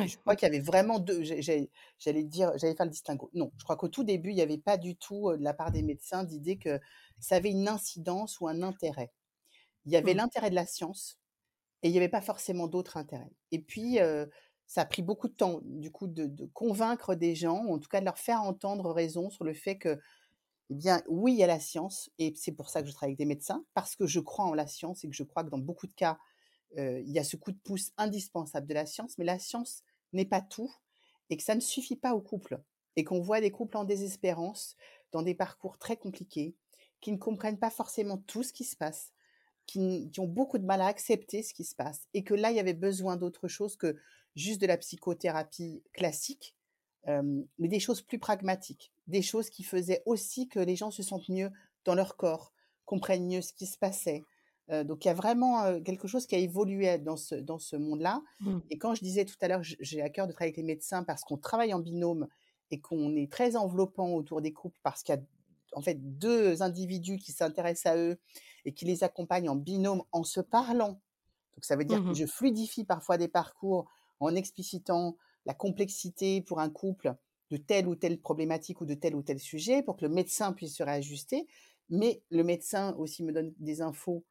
Je 0.09 0.17
crois 0.23 0.37
qu'il 0.37 0.47
y 0.47 0.51
avait 0.51 0.61
vraiment 0.61 0.99
2 0.99 1.23
j'ai 1.23 1.43
j'ai 1.43 1.71
j'allais 1.99 2.25
dire 2.25 2.53
j'allais 2.57 2.75
faire 2.75 2.87
le 2.87 2.91
distinguo. 2.93 3.31
Non, 3.35 3.53
je 3.59 3.65
crois 3.65 3.77
qu'au 3.77 3.89
tout 3.89 4.05
début, 4.05 4.31
il 4.31 4.37
y 4.37 4.43
avait 4.43 4.59
pas 4.59 4.77
du 4.79 4.97
tout, 4.97 5.31
de 5.37 5.43
la 5.43 5.53
part 5.55 5.73
des 5.73 5.83
médecins 5.83 6.25
d'idée 6.25 6.59
que 6.59 6.81
ça 7.21 7.37
avait 7.37 7.51
une 7.51 7.69
incidence 7.69 8.41
ou 8.41 8.49
un 8.49 8.63
intérêt. 8.63 9.13
Il 9.87 9.93
y 9.93 9.97
avait 9.97 10.15
Mmh. 10.15 10.17
l'intérêt 10.17 10.51
de 10.51 10.57
la 10.57 10.67
science 10.67 11.19
et 11.83 11.89
il 11.91 11.95
y 11.95 11.99
avait 11.99 12.09
pas 12.11 12.23
forcément 12.23 12.69
d'autres 12.69 12.97
intérêts 12.99 13.33
et 13.53 13.61
puis, 13.61 13.99
ça 14.67 14.83
a 14.83 14.87
pris 14.87 15.03
beaucoup 15.03 15.29
de 15.29 15.35
temps, 15.35 15.61
du 15.65 15.91
coup, 15.93 16.07
de 16.09 16.27
de 16.27 16.47
convaincre 16.47 17.15
des 17.17 17.35
gens 17.37 17.65
ou 17.67 17.75
en 17.75 17.79
tout 17.81 17.89
cas 17.91 18.01
de 18.01 18.07
leur 18.07 18.19
faire 18.19 18.43
entendre 18.43 18.93
raison 18.93 19.31
sur 19.31 19.45
le 19.45 19.55
fait 19.55 19.79
que, 19.79 19.99
eh 20.71 20.75
bien, 20.75 21.03
oui, 21.09 21.33
il 21.35 21.39
y 21.39 21.45
a 21.45 21.47
la 21.49 21.61
science 21.61 22.11
et 22.19 22.35
c'est 22.37 22.53
pour 22.53 22.71
ça 22.71 22.83
que 22.83 22.89
je 22.89 22.93
travaille 22.95 23.11
avec 23.13 23.19
des 23.19 23.25
médecins, 23.27 23.65
parce 23.75 23.97
que 23.97 24.07
je 24.07 24.21
crois 24.21 24.47
en 24.47 24.55
la 24.55 24.67
science 24.69 25.05
et 25.05 25.09
que 25.11 25.15
je 25.17 25.25
crois 25.25 25.45
que 25.45 25.51
dans 25.51 25.59
beaucoup 25.59 25.87
de 25.89 25.95
cas, 25.95 26.19
il 26.77 27.11
y 27.11 27.19
a 27.19 27.25
ce 27.25 27.37
coup 27.37 27.53
de 27.53 27.59
pouce 27.59 27.93
indispensable 27.97 28.67
de 28.67 28.75
la 28.75 28.87
science, 28.87 29.19
mais 29.19 29.25
la 29.25 29.39
science 29.39 29.83
n'est 30.13 30.25
pas 30.25 30.41
tout 30.41 30.73
et 31.31 31.37
que 31.37 31.43
ça 31.43 31.55
ne 31.55 31.61
suffit 31.61 31.97
pas 31.97 32.15
aux 32.15 32.21
couples 32.21 32.61
et 32.97 33.05
qu'on 33.05 33.21
voit 33.21 33.41
des 33.41 33.51
couples 33.51 33.77
en 33.77 33.85
désespérance, 33.85 34.77
dans 35.13 35.23
des 35.23 35.35
parcours 35.35 35.79
très 35.79 35.97
compliqués, 35.97 36.55
qui 37.01 37.13
ne 37.13 37.17
comprennent 37.17 37.59
pas 37.59 37.71
forcément 37.71 38.19
tout 38.19 38.43
ce 38.43 38.53
qui 38.53 38.65
se 38.65 38.77
passe, 38.77 39.13
qui 39.67 40.11
ont 40.19 40.27
beaucoup 40.27 40.59
de 40.59 40.65
mal 40.67 40.81
à 40.81 40.87
accepter 40.87 41.43
ce 41.43 41.55
qui 41.55 41.65
se 41.65 41.75
passe 41.75 42.09
et 42.13 42.25
que 42.25 42.35
là, 42.35 42.51
il 42.51 42.57
y 42.57 42.61
avait 42.61 42.75
besoin 42.75 43.17
d'autre 43.17 43.49
chose 43.49 43.77
que 43.77 43.97
juste 44.37 44.61
de 44.61 44.67
la 44.67 44.77
psychothérapie 44.77 45.83
classique, 45.93 46.57
hem, 47.05 47.47
mais 47.59 47.69
des 47.69 47.81
choses 47.81 48.03
plus 48.03 48.19
pragmatiques, 48.19 48.93
des 49.07 49.23
choses 49.23 49.51
qui 49.51 49.63
faisaient 49.63 50.03
aussi 50.07 50.49
que 50.49 50.59
les 50.59 50.77
gens 50.77 50.91
se 50.91 51.03
sentent 51.03 51.29
mieux 51.29 51.51
dans 51.85 51.95
leur 51.95 52.17
corps, 52.17 52.53
comprennent 52.85 53.27
mieux 53.27 53.43
ce 53.43 53.53
qui 53.53 53.67
se 53.67 53.79
passait. 53.79 54.23
Heu, 54.71 54.85
donc 54.85 55.05
il 55.05 55.09
y 55.09 55.11
a 55.11 55.15
vraiment, 55.15 55.81
quelque 55.83 56.09
chose 56.09 56.27
qui 56.27 56.35
a 56.35 56.39
évolué 56.39 56.99
dans 56.99 57.17
ce 57.17 57.35
dans 57.35 57.59
ce 57.59 57.77
monde-là 57.77 58.23
Mmh. 58.41 58.61
et 58.71 58.79
quand 58.79 58.95
je 58.95 59.01
disais 59.03 59.25
tout 59.25 59.37
à 59.41 59.49
l'heure, 59.49 59.63
j'ai 59.63 60.03
à 60.03 60.11
cœur 60.11 60.27
de 60.29 60.33
travailler 60.33 60.51
avec 60.51 60.57
les 60.59 60.63
médecins 60.63 61.03
parce 61.05 61.25
qu'on 61.25 61.37
travaille 61.39 61.75
en 61.75 61.81
binôme 61.81 62.29
et 62.71 62.81
qu'on 62.81 63.17
est 63.17 63.31
très 63.31 63.57
enveloppant 63.57 64.13
autour 64.15 64.41
des 64.41 64.53
couples 64.53 64.79
parce 64.83 65.03
qu'il 65.03 65.15
y 65.15 65.19
a 65.19 65.23
en 65.73 65.83
fait 65.83 65.97
2 66.19 66.63
individus 66.63 67.19
qui 67.19 67.33
s'intéressent 67.33 67.93
à 67.93 67.97
eux 67.97 68.19
et 68.65 68.73
qui 68.75 68.85
les 68.85 69.03
accompagnent 69.05 69.49
en 69.51 69.57
binôme 69.57 70.03
en 70.13 70.23
se 70.25 70.41
parlant. 70.41 71.01
Donc 71.55 71.65
ça 71.65 71.77
veut 71.77 71.85
dire 71.85 72.01
que 72.07 72.15
Mmh 72.15 72.15
je 72.15 72.27
fluidifie 72.27 72.85
parfois 72.85 73.19
des 73.19 73.29
parcours 73.29 73.91
en 74.21 74.35
explicitant 74.35 75.17
la 75.47 75.55
complexité 75.55 76.43
pour 76.43 76.61
un 76.61 76.71
couple 76.71 77.15
de 77.51 77.57
telle 77.57 77.89
ou 77.89 77.97
telle 77.97 78.21
problématique 78.21 78.81
ou 78.81 78.87
de 78.87 78.95
tel 78.95 79.15
ou 79.17 79.23
tel 79.23 79.39
sujet 79.41 79.83
pour 79.83 79.97
que 79.97 80.05
le 80.05 80.13
médecin 80.13 80.53
puisse 80.53 80.77
se 80.77 80.83
réajuster. 80.83 81.47
Mais 81.89 82.23
le 82.31 82.45
médecin 82.45 82.95
aussi 82.97 83.25
me 83.25 83.33
donne 83.33 83.53
des 83.59 83.83
infos 83.83 84.25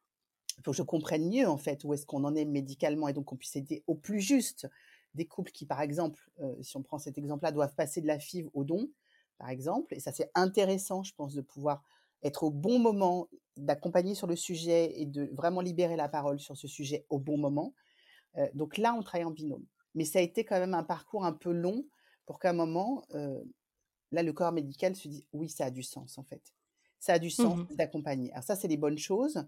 pour 0.63 0.71
que 0.73 0.77
je 0.77 0.83
comprenne 0.83 1.29
mieux 1.29 1.47
en 1.47 1.57
fait 1.57 1.83
où 1.83 1.93
est-ce 1.93 2.05
qu'on 2.05 2.23
en 2.23 2.35
est 2.35 2.45
médicalement 2.45 3.07
et 3.07 3.13
donc 3.13 3.25
qu'on 3.25 3.37
puisse 3.37 3.55
aider 3.55 3.83
au 3.87 3.95
plus 3.95 4.21
juste 4.21 4.67
des 5.15 5.25
couples 5.25 5.51
qui, 5.51 5.65
par 5.65 5.81
exemple, 5.81 6.29
heu, 6.41 6.57
si 6.61 6.77
on 6.77 6.83
prend 6.83 6.99
cet 6.99 7.17
exemple-là, 7.17 7.51
doivent 7.51 7.73
passer 7.75 8.01
de 8.01 8.07
la 8.07 8.19
FIV 8.19 8.49
au 8.53 8.63
don, 8.63 8.89
par 9.37 9.49
exemple 9.49 9.93
et 9.95 9.99
ça 9.99 10.11
c'est 10.11 10.29
intéressant 10.35 11.03
je 11.03 11.13
pense 11.15 11.33
de 11.33 11.41
pouvoir 11.41 11.83
être 12.23 12.43
au 12.43 12.51
bon 12.51 12.79
moment, 12.79 13.29
d'accompagner 13.57 14.13
sur 14.15 14.27
le 14.27 14.35
sujet 14.35 14.99
et 15.01 15.05
de 15.05 15.29
vraiment 15.33 15.61
libérer 15.61 15.95
la 15.95 16.09
parole 16.09 16.39
sur 16.39 16.57
ce 16.57 16.67
sujet 16.67 17.05
au 17.09 17.17
bon 17.19 17.37
moment. 17.37 17.73
Heu, 18.37 18.49
donc 18.53 18.77
là, 18.77 18.93
on 18.95 19.03
travaille 19.03 19.25
en 19.25 19.31
binôme. 19.31 19.65
Mais 19.95 20.05
ça 20.05 20.19
a 20.19 20.21
été 20.21 20.45
quand 20.45 20.59
même 20.59 20.73
un 20.73 20.83
parcours 20.83 21.25
un 21.25 21.33
peu 21.33 21.51
long 21.51 21.85
pour 22.25 22.39
qu'à 22.39 22.51
un 22.51 22.53
moment, 22.53 23.03
heu 23.15 23.43
là, 24.11 24.23
le 24.23 24.33
corps 24.33 24.51
médical 24.51 24.95
se 24.95 25.07
dit 25.07 25.27
oui, 25.33 25.49
ça 25.49 25.65
a 25.65 25.71
du 25.71 25.83
sens 25.83 26.17
en 26.17 26.23
fait. 26.23 26.53
Ça 26.99 27.13
a 27.13 27.19
du 27.19 27.29
sens 27.29 27.57
Mmh 27.57 27.69
d'accompagner. 27.75 28.31
Alors 28.33 28.43
ça, 28.43 28.55
c'est 28.55 28.67
les 28.67 28.77
bonnes 28.77 28.97
choses. 28.97 29.45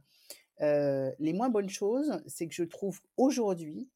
Les 0.61 1.33
moins 1.33 1.49
bonnes 1.49 1.69
choses, 1.69 2.21
c'est 2.27 2.47
que 2.47 2.53
je 2.53 2.63
trouve 2.63 3.01
aujourd'hui 3.17 3.89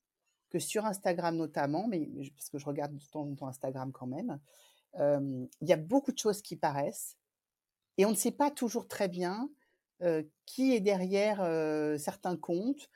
que 0.50 0.60
sur 0.60 0.86
Instagram 0.86 1.36
notamment, 1.36 1.88
mais 1.88 2.10
parce 2.36 2.50
que 2.50 2.58
je 2.58 2.66
regarde 2.66 2.96
de 2.96 3.06
temps 3.12 3.22
en 3.22 3.36
temps 3.36 3.48
Instagram 3.48 3.92
quand 3.92 4.08
même, 4.08 4.40
il 4.98 5.68
y 5.68 5.74
a 5.74 5.78
beaucoup 5.78 6.12
de 6.12 6.18
choses 6.18 6.42
qui 6.42 6.56
paraissent 6.56 7.18
et 7.98 8.06
on 8.06 8.12
ne 8.12 8.16
sait 8.16 8.32
pas 8.32 8.52
toujours 8.52 8.88
très 8.88 9.08
bien 9.08 9.50
qui 10.46 10.74
est 10.74 10.82
derrière 10.82 11.38
certains 12.00 12.38
comptes, 12.38 12.90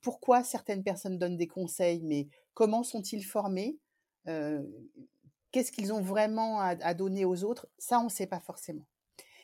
pourquoi 0.00 0.42
certaines 0.44 0.82
personnes 0.82 1.18
donnent 1.18 1.36
des 1.36 1.48
conseils, 1.48 2.02
mais 2.02 2.28
comment 2.54 2.82
sont-ils 2.82 3.24
formés, 3.24 3.78
qu'est-ce 4.24 5.72
qu'ils 5.72 5.92
ont 5.92 6.02
vraiment 6.02 6.60
à, 6.60 6.70
à 6.84 6.94
donner 6.94 7.24
aux 7.24 7.44
autres, 7.44 7.68
ça 7.78 8.00
on 8.00 8.04
ne 8.04 8.10
sait 8.10 8.26
pas 8.26 8.40
forcément. 8.40 8.86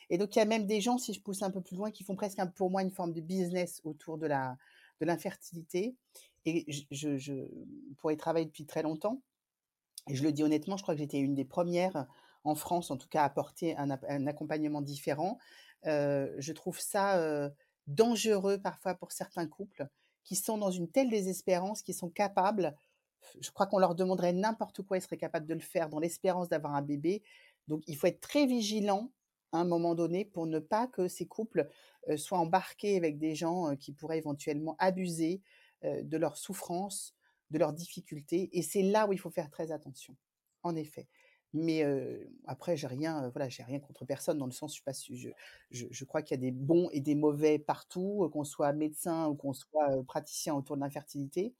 Et 0.09 0.17
donc 0.17 0.35
il 0.35 0.39
y 0.39 0.41
a 0.41 0.45
même 0.45 0.65
des 0.65 0.81
gens, 0.81 0.97
si 0.97 1.13
je 1.13 1.21
pousse 1.21 1.41
un 1.41 1.51
peu 1.51 1.61
plus 1.61 1.75
loin, 1.75 1.91
qui 1.91 2.03
font 2.03 2.15
presque 2.15 2.39
un- 2.39 2.47
pour 2.47 2.69
moi 2.69 2.81
une 2.81 2.91
forme 2.91 3.13
de 3.13 3.21
business 3.21 3.81
autour 3.83 4.17
de 4.17 4.27
la 4.27 4.57
de 5.01 5.05
l'infertilité. 5.05 5.95
Et 6.45 6.65
je, 6.91 7.17
je, 7.17 7.33
pour 7.97 8.11
y 8.11 8.17
travailler 8.17 8.45
depuis 8.45 8.65
très 8.65 8.83
longtemps. 8.83 9.21
Et 10.07 10.15
je 10.15 10.23
le 10.23 10.31
dis 10.31 10.43
honnêtement, 10.43 10.77
je 10.77 10.83
crois 10.83 10.93
que 10.93 10.99
j'étais 10.99 11.19
une 11.19 11.33
des 11.35 11.45
premières 11.45 12.05
en 12.43 12.55
France, 12.55 12.91
en 12.91 12.97
tout 12.97 13.07
cas, 13.07 13.23
à 13.23 13.25
apporter 13.25 13.75
un, 13.77 13.89
ap- 13.89 14.05
un 14.07 14.27
accompagnement 14.27 14.81
différent. 14.81 15.39
Euh, 15.87 16.33
je 16.37 16.53
trouve 16.53 16.79
ça 16.79 17.17
euh, 17.17 17.49
dangereux 17.87 18.59
parfois 18.59 18.93
pour 18.95 19.11
certains 19.11 19.47
couples 19.47 19.87
qui 20.23 20.35
sont 20.35 20.57
dans 20.57 20.71
une 20.71 20.89
telle 20.89 21.09
désespérance, 21.09 21.81
qui 21.81 21.93
sont 21.93 22.09
capables, 22.09 22.75
je 23.41 23.49
crois 23.51 23.65
qu'on 23.67 23.79
leur 23.79 23.95
demanderait 23.95 24.33
n'importe 24.33 24.83
quoi, 24.83 24.97
ils 24.97 25.01
seraient 25.01 25.17
capables 25.17 25.47
de 25.47 25.53
le 25.53 25.59
faire 25.59 25.89
dans 25.89 25.99
l'espérance 25.99 26.49
d'avoir 26.49 26.75
un 26.75 26.81
bébé. 26.81 27.23
Donc 27.67 27.83
il 27.87 27.95
faut 27.97 28.07
être 28.07 28.21
très 28.21 28.45
vigilant 28.45 29.11
un 29.57 29.65
moment 29.65 29.95
donné 29.95 30.25
pour 30.25 30.47
ne 30.47 30.59
pas 30.59 30.87
que 30.87 31.07
ces 31.07 31.25
couples 31.25 31.69
euh, 32.09 32.17
soient 32.17 32.39
embarqués 32.39 32.97
avec 32.97 33.17
des 33.17 33.35
gens 33.35 33.71
euh, 33.71 33.75
qui 33.75 33.91
pourraient 33.91 34.17
éventuellement 34.17 34.75
abuser 34.79 35.41
euh, 35.83 36.03
de 36.03 36.17
leur 36.17 36.37
souffrance, 36.37 37.15
de 37.51 37.59
leurs 37.59 37.73
difficultés. 37.73 38.49
Et 38.53 38.61
c'est 38.61 38.83
là 38.83 39.07
où 39.07 39.13
il 39.13 39.19
faut 39.19 39.29
faire 39.29 39.49
très 39.49 39.71
attention, 39.71 40.15
en 40.63 40.75
effet. 40.75 41.07
Mais 41.53 41.85
après, 42.47 42.75
j'ai 42.75 42.87
rien, 42.87 43.29
voilà, 43.29 43.47
j'ai 43.47 43.63
rien 43.63 43.79
contre 43.79 44.03
personne 44.03 44.37
dans 44.37 44.45
le 44.45 44.51
sens, 44.51 44.77
je, 45.09 45.29
je, 45.71 46.03
crois 46.03 46.21
qu'il 46.21 46.35
y 46.35 46.37
a 46.37 46.41
des 46.41 46.51
bons 46.51 46.89
et 46.91 46.99
des 46.99 47.15
mauvais 47.15 47.59
partout, 47.59 48.29
qu'on 48.33 48.43
soit 48.43 48.73
médecin 48.73 49.29
ou 49.29 49.35
qu'on 49.35 49.53
soit 49.53 50.03
praticien 50.05 50.53
autour 50.53 50.75
de 50.75 50.81
l'infertilité. 50.81 51.53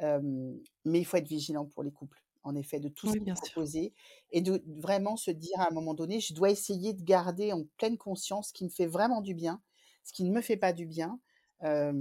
Mais 0.00 1.00
il 1.00 1.04
faut 1.04 1.18
être 1.18 1.28
vigilant 1.28 1.66
pour 1.66 1.82
les 1.82 1.92
couples, 1.92 2.22
en 2.46 2.54
effet, 2.56 2.80
de 2.80 2.88
tout 2.88 3.06
ce 3.06 3.12
Oui, 3.12 3.18
qui 3.18 3.28
est 3.28 3.32
proposé 3.32 3.92
et 4.30 4.40
de 4.40 4.62
vraiment 4.66 5.16
se 5.16 5.30
dire 5.30 5.60
à 5.60 5.68
un 5.70 5.74
moment 5.74 5.94
donné, 5.94 6.20
je 6.20 6.34
dois 6.34 6.50
essayer 6.50 6.94
de 6.94 7.02
garder 7.02 7.52
en 7.52 7.64
pleine 7.78 7.98
conscience 7.98 8.48
ce 8.48 8.52
qui 8.54 8.64
me 8.64 8.70
fait 8.70 8.86
vraiment 8.86 9.20
du 9.22 9.34
bien, 9.34 9.62
ce 10.04 10.12
qui 10.12 10.24
ne 10.24 10.32
me 10.32 10.40
fait 10.42 10.56
pas 10.56 10.72
du 10.72 10.86
bien. 10.86 11.20
Euh, 11.64 11.92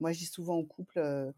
moi, 0.00 0.12
je 0.12 0.18
dis 0.18 0.26
souvent 0.26 0.56
aux 0.56 0.66
couples, 0.66 0.98
euh, 0.98 1.32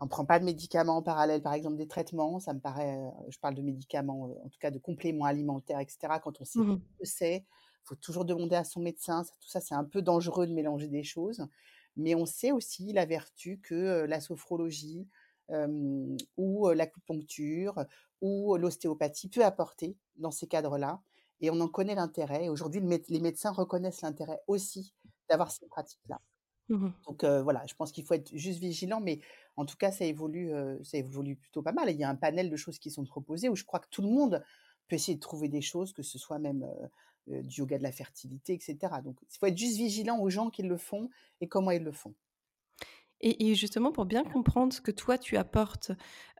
on 0.00 0.04
ne 0.04 0.10
prend 0.10 0.26
pas 0.26 0.38
de 0.38 0.44
médicaments 0.44 0.96
en 0.98 1.02
parallèle, 1.02 1.42
par 1.42 1.54
exemple 1.54 1.76
des 1.76 1.88
traitements, 1.88 2.38
ça 2.38 2.52
me 2.52 2.60
paraît, 2.60 2.98
euh, 2.98 3.10
je 3.30 3.38
parle 3.38 3.54
de 3.54 3.62
médicaments, 3.62 4.24
en 4.44 4.48
tout 4.50 4.58
cas 4.60 4.70
de 4.70 4.78
compléments 4.78 5.24
alimentaires, 5.24 5.80
etc. 5.80 6.20
Quand 6.20 6.40
on 6.40 6.44
sait 6.44 6.60
pas 6.62 6.66
Mmh 6.66 6.80
ce 6.98 7.04
que 7.04 7.08
c'est, 7.10 7.36
il 7.38 7.86
faut 7.88 7.94
toujours 7.96 8.24
demander 8.26 8.56
à 8.56 8.64
son 8.64 8.80
médecin. 8.80 9.24
Ça- 9.24 9.32
Tout 9.40 9.48
ça, 9.48 9.60
c'est 9.60 9.74
un 9.74 9.84
peu 9.84 10.02
dangereux 10.02 10.46
de 10.46 10.52
mélanger 10.52 10.88
des 10.88 11.02
choses. 11.04 11.46
Mais 11.96 12.14
on 12.14 12.26
sait 12.26 12.52
aussi 12.52 12.92
la 12.92 13.06
vertu 13.06 13.58
que 13.62 14.04
la 14.06 14.20
sophrologie 14.20 15.08
ou 16.36 16.68
l'acupuncture 16.70 17.84
ou 18.20 18.56
l'ostéopathie 18.56 19.28
peut 19.28 19.44
apporter 19.44 19.96
dans 20.16 20.30
ces 20.30 20.46
cadres-là. 20.46 21.00
Et 21.40 21.50
on 21.50 21.60
en 21.60 21.68
connaît 21.68 21.94
l'intérêt. 21.94 22.48
Aujourd'hui, 22.48 22.80
le 22.80 22.98
les 23.08 23.20
médecins 23.20 23.52
reconnaissent 23.52 24.02
l'intérêt 24.02 24.40
aussi 24.46 24.94
d'avoir 25.28 25.50
ces 25.50 25.66
pratiques-là. 25.66 26.20
Mmh 26.68 26.88
Donc 27.06 27.24
voilà, 27.24 27.64
je 27.66 27.74
pense 27.74 27.92
qu'il 27.92 28.04
faut 28.04 28.14
être 28.14 28.34
juste 28.34 28.58
vigilant, 28.58 29.00
mais 29.00 29.20
en 29.56 29.66
tout 29.66 29.76
cas, 29.76 29.92
ça 29.92 30.04
évolue, 30.04 30.50
ça 30.82 30.98
évolue 30.98 31.36
plutôt 31.36 31.62
pas 31.62 31.72
mal. 31.72 31.88
Et 31.88 31.92
il 31.92 31.98
y 31.98 32.04
a 32.04 32.08
un 32.08 32.16
panel 32.16 32.50
de 32.50 32.56
choses 32.56 32.78
qui 32.78 32.90
sont 32.90 33.04
proposées 33.04 33.48
où 33.48 33.56
je 33.56 33.64
crois 33.64 33.80
que 33.80 33.88
tout 33.90 34.02
le 34.02 34.08
monde 34.08 34.42
peut 34.88 34.96
essayer 34.96 35.14
de 35.14 35.20
trouver 35.20 35.48
des 35.48 35.62
choses, 35.62 35.92
que 35.92 36.02
ce 36.02 36.18
soit 36.18 36.38
même, 36.38 36.66
du 37.26 37.60
yoga 37.60 37.76
de 37.78 37.82
la 37.82 37.92
fertilité 37.92 38.54
et 38.54 38.60
cetera. 38.60 39.02
Donc 39.02 39.16
il 39.30 39.38
faut 39.38 39.46
être 39.46 39.58
juste 39.58 39.76
vigilant 39.76 40.18
aux 40.20 40.30
gens 40.30 40.48
qui 40.48 40.62
le 40.62 40.76
font 40.76 41.10
et 41.40 41.48
comment 41.48 41.70
ils 41.70 41.82
le 41.82 41.92
font. 41.92 42.14
Et 43.20 43.54
justement 43.54 43.92
pour 43.92 44.04
bien 44.04 44.24
comprendre 44.24 44.72
ce 44.74 44.80
que 44.82 44.90
toi 44.90 45.16
tu 45.16 45.36
apportes, 45.38 45.90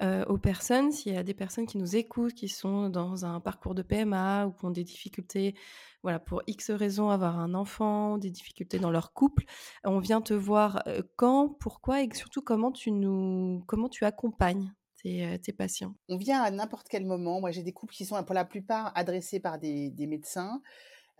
heu, 0.02 0.24
aux 0.28 0.36
personnes, 0.36 0.92
s'il 0.92 1.14
y 1.14 1.16
a 1.16 1.22
des 1.22 1.32
personnes 1.32 1.66
qui 1.66 1.78
nous 1.78 1.96
écoutent, 1.96 2.34
qui 2.34 2.48
sont 2.50 2.90
dans 2.90 3.24
un 3.24 3.40
parcours 3.40 3.74
de 3.74 3.80
PMA 3.82 4.46
ou 4.46 4.52
qui 4.52 4.64
ont 4.66 4.70
des 4.70 4.84
difficultés, 4.84 5.54
voilà, 6.02 6.18
pour 6.20 6.42
X 6.46 6.70
raisons, 6.70 7.08
avoir 7.08 7.38
un 7.38 7.54
enfant, 7.54 8.18
des 8.18 8.30
difficultés 8.30 8.78
dans 8.78 8.90
leur 8.90 9.14
couple, 9.14 9.44
on 9.84 10.00
vient 10.00 10.20
te 10.20 10.34
voir, 10.34 10.82
heu, 10.86 11.02
quand, 11.16 11.48
pourquoi 11.48 12.02
et 12.02 12.08
surtout 12.14 12.42
comment 12.42 12.70
tu 12.72 12.90
nous 12.92 13.62
comment 13.66 13.88
tu 13.88 14.04
accompagnes 14.04 14.74
tes, 15.02 15.38
tes 15.40 15.52
patients? 15.54 15.96
On 16.08 16.16
vient 16.18 16.40
à 16.42 16.50
n'importe 16.52 16.88
quel 16.88 17.04
moment. 17.04 17.40
Moi, 17.40 17.50
j'ai 17.50 17.64
des 17.64 17.72
couples 17.72 17.94
qui 17.94 18.04
sont 18.06 18.22
pour 18.24 18.34
la 18.34 18.44
plupart 18.44 18.92
adressés 18.96 19.40
par 19.40 19.58
des 19.58 19.92
médecins. 20.06 20.62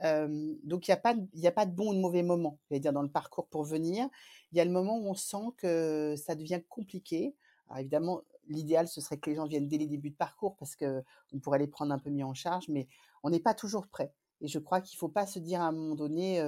Donc 0.02 0.88
il 0.88 0.90
y 0.90 0.94
a 0.94 0.96
pas 0.96 1.14
a 1.14 1.50
pas 1.50 1.66
de 1.66 1.74
bon 1.74 1.90
ou 1.90 1.94
de 1.94 2.00
mauvais 2.00 2.22
moment, 2.22 2.59
dire 2.70 2.92
dans 2.92 3.02
le 3.02 3.11
parcours 3.11 3.46
pour 3.46 3.64
venir. 3.64 4.09
Il 4.52 4.59
y 4.59 4.61
a 4.61 4.64
le 4.64 4.70
moment 4.70 4.98
où 4.98 5.09
on 5.09 5.14
sent 5.14 5.52
que 5.56 6.14
ça 6.16 6.35
devient 6.35 6.61
compliqué. 6.68 7.35
Évidemment, 7.78 8.22
l'idéal, 8.48 8.87
ce 8.88 9.00
serait 9.00 9.18
que 9.18 9.28
les 9.30 9.37
gens 9.37 9.46
viennent 9.46 9.68
dès 9.68 9.78
les 9.78 9.87
débuts 9.87 10.11
de 10.11 10.16
parcours 10.16 10.56
parce 10.56 10.76
qu'on 10.76 11.38
pourrait 11.42 11.59
les 11.59 11.66
prendre 11.66 11.92
un 11.92 11.98
peu 11.98 12.11
mieux 12.11 12.24
en 12.24 12.35
charge, 12.35 12.68
mais 12.68 12.87
on 13.22 13.30
n'est 13.30 13.40
pas 13.40 13.54
toujours 13.54 13.88
prêt 13.88 14.12
et 14.40 14.48
je 14.48 14.59
crois 14.59 14.80
qu'il 14.80 14.98
faut 14.98 15.09
pas 15.09 15.26
se 15.26 15.38
dire 15.38 15.61
à 15.61 15.66
un 15.66 15.72
moment 15.72 15.94
donné, 15.94 16.40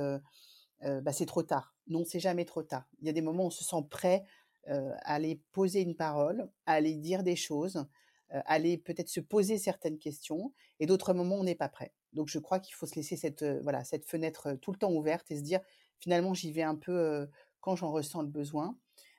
«Bah, 0.82 1.12
c'est 1.12 1.26
trop 1.26 1.42
tard». 1.42 1.74
Non, 1.86 2.04
c'est 2.04 2.20
jamais 2.20 2.44
trop 2.44 2.62
tard. 2.62 2.84
Il 3.00 3.06
y 3.06 3.10
a 3.10 3.12
des 3.12 3.22
moments 3.22 3.44
où 3.44 3.46
on 3.46 3.50
se 3.50 3.64
sent 3.64 3.82
prêt, 3.90 4.24
à 4.66 5.14
aller 5.14 5.40
poser 5.52 5.80
une 5.80 5.96
parole, 5.96 6.50
à 6.66 6.74
aller 6.74 6.94
dire 6.94 7.22
des 7.22 7.36
choses, 7.36 7.86
aller 8.30 8.78
peut-être 8.78 9.08
se 9.08 9.20
poser 9.20 9.58
certaines 9.58 9.98
questions 9.98 10.52
et 10.80 10.86
d'autres 10.86 11.14
moments, 11.14 11.36
on 11.36 11.44
n'est 11.44 11.54
pas 11.54 11.68
prêt. 11.68 11.92
Donc 12.12 12.28
je 12.28 12.38
crois 12.38 12.60
qu'il 12.60 12.74
faut 12.74 12.86
se 12.86 12.94
laisser 12.96 13.16
cette, 13.16 13.42
heu, 13.42 13.60
voilà, 13.62 13.84
cette 13.84 14.06
fenêtre, 14.06 14.48
heu, 14.54 14.58
tout 14.58 14.72
le 14.72 14.78
temps 14.78 14.92
ouverte 14.92 15.30
et 15.30 15.36
se 15.36 15.42
dire: 15.42 15.60
«Finalement, 16.00 16.34
j'y 16.34 16.52
vais 16.52 16.62
un 16.62 16.76
peu, 16.76 17.28
quand 17.60 17.76
j'en 17.76 17.90
ressens 17.92 18.22
le 18.22 18.28
besoin». 18.28 18.78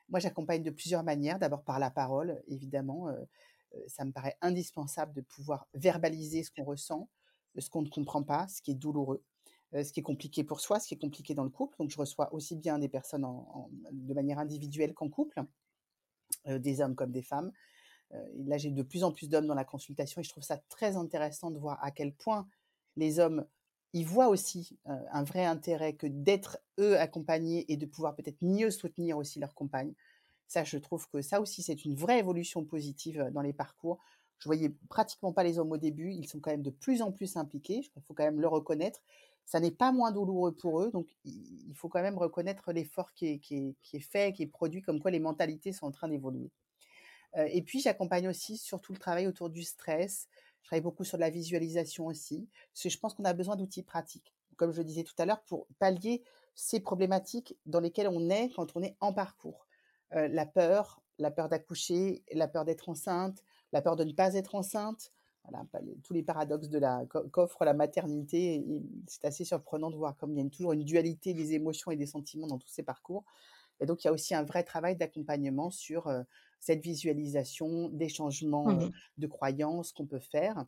Moi, 0.09 0.19
j'accompagne 0.19 0.63
de 0.63 0.71
plusieurs 0.71 1.03
manières. 1.03 1.37
D'abord 1.39 1.63
par 1.63 1.77
la 1.79 1.91
parole, 1.91 2.41
évidemment, 2.47 3.07
ça 3.87 4.05
me 4.05 4.11
paraît 4.11 4.37
indispensable 4.41 5.13
de 5.13 5.21
pouvoir 5.21 5.67
verbaliser 5.73 6.43
ce 6.43 6.51
qu'on 6.51 6.63
ressent, 6.63 7.09
ce 7.57 7.69
qu'on 7.69 7.81
ne 7.83 7.89
comprend 7.89 8.23
pas, 8.23 8.47
ce 8.47 8.61
qui 8.61 8.71
est 8.71 8.75
douloureux, 8.75 9.23
ce 9.73 9.91
qui 9.91 9.99
est 9.99 10.03
compliqué 10.03 10.43
pour 10.43 10.61
soi, 10.61 10.79
ce 10.79 10.87
qui 10.87 10.95
est 10.95 10.99
compliqué 10.99 11.35
dans 11.35 11.43
le 11.43 11.49
couple. 11.51 11.75
Donc 11.77 11.91
je 11.91 11.97
reçois 11.97 12.33
aussi 12.33 12.55
bien 12.55 12.79
des 12.79 12.89
personnes 12.89 13.25
de 13.91 14.13
manière 14.13 14.39
individuelle 14.39 14.93
qu'en 14.95 15.09
couple, 15.09 15.43
heu, 16.47 16.59
des 16.59 16.81
hommes 16.81 16.95
comme 16.95 17.11
des 17.11 17.21
femmes. 17.23 17.51
Là, 18.45 18.57
j'ai 18.57 18.71
de 18.71 18.83
plus 18.83 19.03
en 19.03 19.11
plus 19.11 19.29
d'hommes 19.29 19.47
dans 19.47 19.55
la 19.55 19.65
consultation 19.65 20.21
et 20.21 20.23
je 20.23 20.29
trouve 20.29 20.43
ça 20.43 20.57
très 20.69 20.95
intéressant 20.97 21.51
de 21.51 21.59
voir 21.59 21.77
à 21.83 21.91
quel 21.91 22.13
point 22.13 22.47
les 22.95 23.19
hommes, 23.19 23.45
ils 23.93 24.05
voient 24.05 24.29
aussi, 24.29 24.79
heu, 24.87 24.91
un 25.11 25.23
vrai 25.23 25.45
intérêt 25.45 25.93
que 25.95 26.07
d'être 26.07 26.59
eux 26.79 26.97
accompagnés 26.99 27.71
et 27.71 27.77
de 27.77 27.85
pouvoir 27.85 28.15
peut-être 28.15 28.41
mieux 28.41 28.71
soutenir 28.71 29.17
aussi 29.17 29.39
leur 29.39 29.53
compagne. 29.55 29.93
Ça, 30.47 30.63
je 30.63 30.77
trouve 30.77 31.07
que 31.09 31.21
ça 31.21 31.41
aussi, 31.41 31.61
c'est 31.63 31.85
une 31.85 31.95
vraie 31.95 32.19
évolution 32.19 32.65
positive, 32.65 33.21
heu, 33.21 33.31
dans 33.31 33.41
les 33.41 33.53
parcours. 33.53 33.99
Je 34.39 34.47
voyais 34.49 34.69
pratiquement 34.89 35.33
pas 35.33 35.43
les 35.43 35.59
hommes 35.59 35.71
au 35.71 35.77
début, 35.77 36.11
ils 36.11 36.27
sont 36.27 36.39
quand 36.39 36.51
même 36.51 36.63
de 36.63 36.69
plus 36.71 37.01
en 37.01 37.11
plus 37.11 37.35
impliqués, 37.37 37.81
il 37.95 38.01
faut 38.01 38.13
quand 38.13 38.23
même 38.23 38.39
le 38.41 38.47
reconnaître. 38.47 39.01
Ça 39.45 39.59
n'est 39.59 39.71
pas 39.71 39.91
moins 39.91 40.11
douloureux 40.11 40.55
pour 40.55 40.81
eux, 40.81 40.91
donc 40.91 41.17
il 41.25 41.73
faut 41.75 41.89
quand 41.89 42.01
même 42.01 42.17
reconnaître 42.17 42.71
l'effort 42.71 43.13
qui 43.13 43.39
qui 43.39 43.75
est 43.93 43.99
fait, 43.99 44.33
qui 44.33 44.43
est 44.43 44.47
produit, 44.47 44.81
comme 44.81 44.99
quoi 45.01 45.11
les 45.11 45.19
mentalités 45.19 45.73
sont 45.73 45.87
en 45.87 45.91
train 45.91 46.07
d'évoluer. 46.07 46.51
Heu 47.37 47.45
et 47.49 47.61
puis 47.61 47.79
j'accompagne 47.79 48.27
aussi 48.27 48.57
sur 48.57 48.81
tout 48.81 48.93
le 48.93 48.99
travail 48.99 49.27
autour 49.27 49.49
du 49.49 49.63
stress. 49.63 50.27
Je 50.61 50.67
travaille 50.67 50.81
beaucoup 50.83 51.03
sur 51.03 51.17
la 51.17 51.29
visualisation 51.29 52.05
aussi, 52.07 52.49
je 52.75 52.97
pense 52.97 53.13
qu'on 53.13 53.25
a 53.25 53.33
besoin 53.33 53.55
d'outils 53.55 53.83
pratiques. 53.83 54.33
Comme 54.57 54.71
je 54.71 54.77
le 54.79 54.83
disais 54.83 55.03
tout 55.03 55.13
à 55.17 55.25
l'heure, 55.25 55.43
pour 55.45 55.67
pallier 55.79 56.23
ces 56.55 56.79
problématiques 56.81 57.57
dans 57.65 57.79
lesquelles 57.79 58.09
on 58.09 58.29
est 58.29 58.49
quand 58.53 58.75
on 58.75 58.81
est 58.83 58.97
en 58.99 59.13
parcours. 59.13 59.67
Heu, 60.13 60.27
la 60.27 60.45
peur, 60.45 61.01
la 61.17 61.31
peur 61.31 61.49
d'accoucher, 61.49 62.23
la 62.33 62.47
peur 62.47 62.65
d'être 62.65 62.89
enceinte, 62.89 63.43
la 63.71 63.81
peur 63.81 63.95
de 63.95 64.03
ne 64.03 64.13
pas 64.13 64.33
être 64.33 64.55
enceinte, 64.55 65.11
voilà, 65.45 65.65
tous 66.03 66.13
les 66.13 66.23
paradoxes 66.23 66.67
de 66.69 66.77
la 66.79 67.05
qu'o 67.05 67.27
qu'offre 67.29 67.63
la 67.65 67.73
maternité 67.73 68.61
c'est 69.07 69.25
assez 69.25 69.45
surprenant 69.45 69.89
de 69.89 69.95
voir 69.95 70.17
comme 70.17 70.33
il 70.33 70.43
y 70.43 70.45
a 70.45 70.49
toujours 70.49 70.73
une 70.73 70.83
dualité 70.83 71.33
des 71.33 71.53
émotions 71.53 71.91
et 71.91 71.95
des 71.95 72.05
sentiments 72.05 72.47
dans 72.47 72.57
tous 72.59 72.67
ces 72.69 72.83
parcours. 72.83 73.23
Et 73.79 73.85
donc, 73.85 74.03
il 74.03 74.07
y 74.07 74.09
a 74.09 74.13
aussi 74.13 74.35
un 74.35 74.43
vrai 74.43 74.63
travail 74.63 74.95
d'accompagnement 74.95 75.69
sur 75.69 76.07
euh, 76.07 76.23
cette 76.59 76.83
visualisation 76.83 77.89
des 77.89 78.09
changements 78.09 78.65
Mmh 78.65 78.91
de 79.17 79.27
croyances 79.27 79.91
qu'on 79.91 80.05
peut 80.05 80.19
faire. 80.19 80.65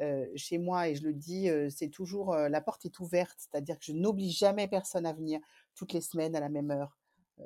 Euh, 0.00 0.26
chez 0.34 0.58
moi, 0.58 0.88
et 0.88 0.94
je 0.94 1.04
le 1.04 1.12
dis, 1.12 1.48
euh, 1.48 1.68
c'est 1.70 1.88
toujours 1.88 2.34
la 2.34 2.60
porte 2.60 2.84
est 2.84 2.98
ouverte, 3.00 3.36
c'est-à-dire 3.38 3.78
que 3.78 3.84
je 3.84 3.92
n'oblige 3.92 4.38
jamais 4.38 4.68
personne 4.68 5.06
à 5.06 5.12
venir 5.12 5.40
toutes 5.74 5.92
les 5.92 6.00
semaines 6.00 6.34
à 6.34 6.40
la 6.40 6.48
même 6.48 6.70
heure, 6.70 6.98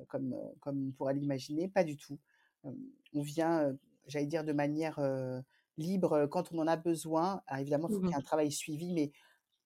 comme, 0.08 0.36
comme 0.60 0.88
on 0.88 0.92
pourrait 0.92 1.14
l'imaginer, 1.14 1.68
pas 1.68 1.84
du 1.84 1.96
tout. 1.96 2.18
On 2.64 3.22
vient, 3.22 3.76
j'allais 4.06 4.26
dire, 4.26 4.44
de 4.44 4.52
manière 4.52 5.00
libre 5.76 6.26
quand 6.26 6.52
on 6.52 6.58
en 6.58 6.66
a 6.66 6.76
besoin. 6.76 7.42
Alors 7.46 7.60
évidemment, 7.60 7.88
il 7.88 7.94
faut 7.94 8.00
qu'il 8.00 8.08
y 8.08 8.12
ait 8.12 8.16
Mmh 8.16 8.18
un 8.18 8.22
travail 8.22 8.52
suivi, 8.52 8.92
mais 8.92 9.12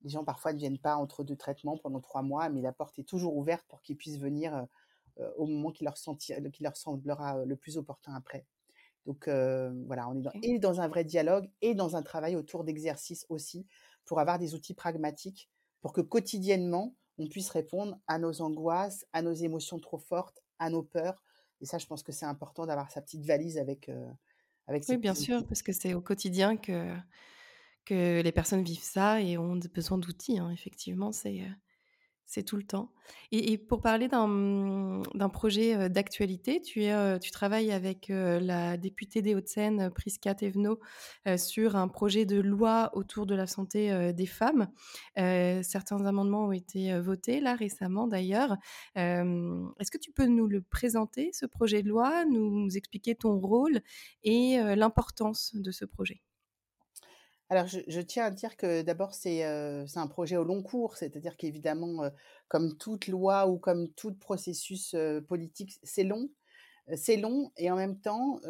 les 0.03 0.11
gens 0.11 0.25
parfois 0.25 0.53
ne 0.53 0.59
viennent 0.59 0.79
pas 0.79 0.97
entre 0.97 1.25
deux 1.25 1.37
traitements 1.37 1.77
pendant 1.79 2.01
trois 2.01 2.23
mois, 2.23 2.49
mais 2.49 2.63
la 2.63 2.73
porte 2.73 2.99
est 2.99 3.09
toujours 3.09 3.37
ouverte 3.37 3.67
pour 3.69 3.83
qu'ils 3.83 3.97
puissent 3.97 4.19
venir 4.19 4.67
au 5.37 5.47
moment 5.47 5.71
qui 5.71 5.85
leur, 5.85 5.95
qui 5.95 6.63
leur 6.63 6.77
semblera 6.77 7.45
le 7.45 7.57
plus 7.57 7.77
opportun 7.77 8.15
après. 8.15 8.47
Donc 9.07 9.29
voilà, 9.29 10.09
on 10.09 10.19
est 10.19 10.23
dans, 10.23 10.33
et 10.43 10.59
dans 10.59 10.81
un 10.81 10.89
vrai 10.89 11.05
dialogue 11.05 11.51
et 11.63 11.75
dans 11.75 11.97
un 11.97 12.03
travail 12.03 12.37
autour 12.37 12.65
d'exercices 12.65 13.27
aussi 13.29 13.67
pour 14.05 14.21
avoir 14.21 14.39
des 14.39 14.55
outils 14.55 14.75
pragmatiques 14.75 15.51
pour 15.81 15.93
que 15.93 16.01
quotidiennement 16.01 16.95
on 17.19 17.27
puisse 17.27 17.51
répondre 17.51 17.99
à 18.07 18.19
nos 18.19 18.41
angoisses, 18.41 19.05
à 19.13 19.23
nos 19.23 19.33
émotions 19.33 19.79
trop 19.79 19.99
fortes, 19.99 20.43
à 20.59 20.71
nos 20.71 20.83
peurs. 20.83 21.23
Et 21.61 21.67
ça, 21.67 21.77
je 21.77 21.87
pense 21.87 22.03
que 22.03 22.13
c'est 22.13 22.25
important 22.25 22.65
d'avoir 22.65 22.91
sa 22.91 23.03
petite 23.03 23.27
valise 23.27 23.59
avec, 23.59 23.91
avec 24.67 24.85
Oui, 24.89 24.97
bien 24.97 25.15
sûr, 25.15 25.47
parce 25.47 25.63
que 25.63 25.73
c'est 25.73 25.93
au 25.93 26.01
quotidien 26.01 26.57
que 26.57 26.97
que 27.85 28.21
les 28.21 28.33
personnes 28.33 28.63
vivent 28.63 28.83
ça 28.83 29.21
et 29.21 29.39
ont 29.39 29.59
besoin 29.75 29.99
d'outils, 29.99 30.39
hein. 30.39 30.51
Effectivement, 30.51 31.13
c'est, 31.13 31.43
c'est 32.31 32.45
tout 32.45 32.57
le 32.57 32.63
temps. 32.63 32.93
Et 33.33 33.59
pour 33.59 33.81
parler 33.81 34.07
d'un, 34.07 34.29
mmh, 34.29 35.03
projet, 35.33 35.89
d'actualité, 35.91 36.61
tu 36.61 36.85
es, 36.85 37.19
tu 37.19 37.33
travailles 37.33 37.73
avec, 37.73 38.07
la 38.09 38.77
députée 38.77 39.21
des 39.21 39.35
Hauts-de-Seine, 39.35 39.91
Prisca 39.91 40.33
Thévenot, 40.37 40.79
sur 41.37 41.75
un 41.75 41.89
projet 41.89 42.27
de 42.27 42.41
loi 42.41 42.91
autour 42.95 43.27
de 43.27 43.35
la 43.35 43.49
santé, 43.49 44.13
des 44.13 44.27
femmes. 44.27 44.69
Certains 45.17 46.07
amendements 46.07 46.47
ont 46.47 46.53
été, 46.53 46.97
votés 47.01 47.41
là 47.41 47.57
récemment 47.57 48.07
d'ailleurs. 48.07 48.57
Est-ce 48.95 49.91
que 49.91 49.99
tu 49.99 50.13
peux 50.13 50.27
nous 50.27 50.47
le 50.47 50.63
présenter 50.63 51.31
ce 51.33 51.47
projet 51.47 51.83
de 51.83 51.89
loi, 51.89 52.25
nous 52.27 52.69
expliquer 52.77 53.17
ton 53.17 53.41
rôle 53.41 53.81
et 54.23 54.57
l'importance 54.77 55.51
de 55.57 55.73
ce 55.73 55.85
projet? 55.85 56.23
Alors 57.53 57.67
je 57.67 58.01
tiens 58.01 58.27
à 58.27 58.31
dire 58.31 58.57
que 58.57 58.83
d'abord 58.83 59.13
c'est, 59.13 59.45
heu, 59.45 59.85
c'est 59.89 59.99
un 59.99 60.07
projet 60.07 60.37
au 60.37 60.45
long 60.45 60.63
cours, 60.63 60.97
c'est-à-dire 60.97 61.37
qu'évidemment, 61.37 62.05
heu, 62.05 62.11
comme 62.47 62.77
toute 62.79 63.09
loi 63.09 63.49
ou 63.49 63.59
comme 63.59 63.89
tout 63.89 64.15
processus, 64.15 64.95
heu, 64.95 65.21
politique, 65.21 65.77
c'est 65.83 66.05
long. 66.05 66.31
C'est 66.97 67.17
long 67.17 67.53
et 67.57 67.71
en 67.71 67.77
même 67.77 68.01
temps, 68.01 68.41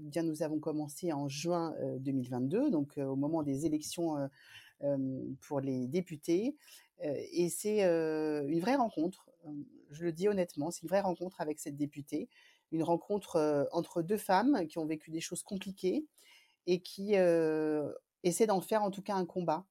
bien 0.00 0.22
nous 0.24 0.42
avons 0.44 0.60
commencé 0.60 1.12
en 1.12 1.28
juin, 1.28 1.74
heu, 1.82 1.98
2022, 2.00 2.70
donc, 2.70 2.98
au 2.98 3.16
moment 3.16 3.42
des 3.42 3.66
élections, 3.66 4.16
pour 5.42 5.60
les 5.60 5.88
députés, 5.88 6.56
et 7.02 7.48
c'est, 7.50 7.82
une 7.84 8.60
vraie 8.60 8.76
rencontre. 8.76 9.30
Je 9.90 10.04
le 10.04 10.12
dis 10.12 10.28
honnêtement, 10.28 10.70
c'est 10.72 10.82
une 10.82 10.88
vraie 10.90 11.00
rencontre 11.02 11.40
avec 11.42 11.58
cette 11.60 11.76
députée. 11.76 12.28
Une 12.72 12.82
rencontre, 12.84 13.68
entre 13.72 14.02
2 14.02 14.18
femmes 14.18 14.66
qui 14.68 14.78
ont 14.78 14.86
vécu 14.86 15.10
des 15.12 15.20
choses 15.22 15.42
compliquées 15.44 16.06
et 16.66 16.82
qui, 16.82 17.16
essaient 18.26 18.46
d'en 18.46 18.60
faire 18.60 18.82
en 18.82 18.90
tout 18.90 19.02
cas 19.02 19.14
un 19.14 19.26
combat. 19.26 19.66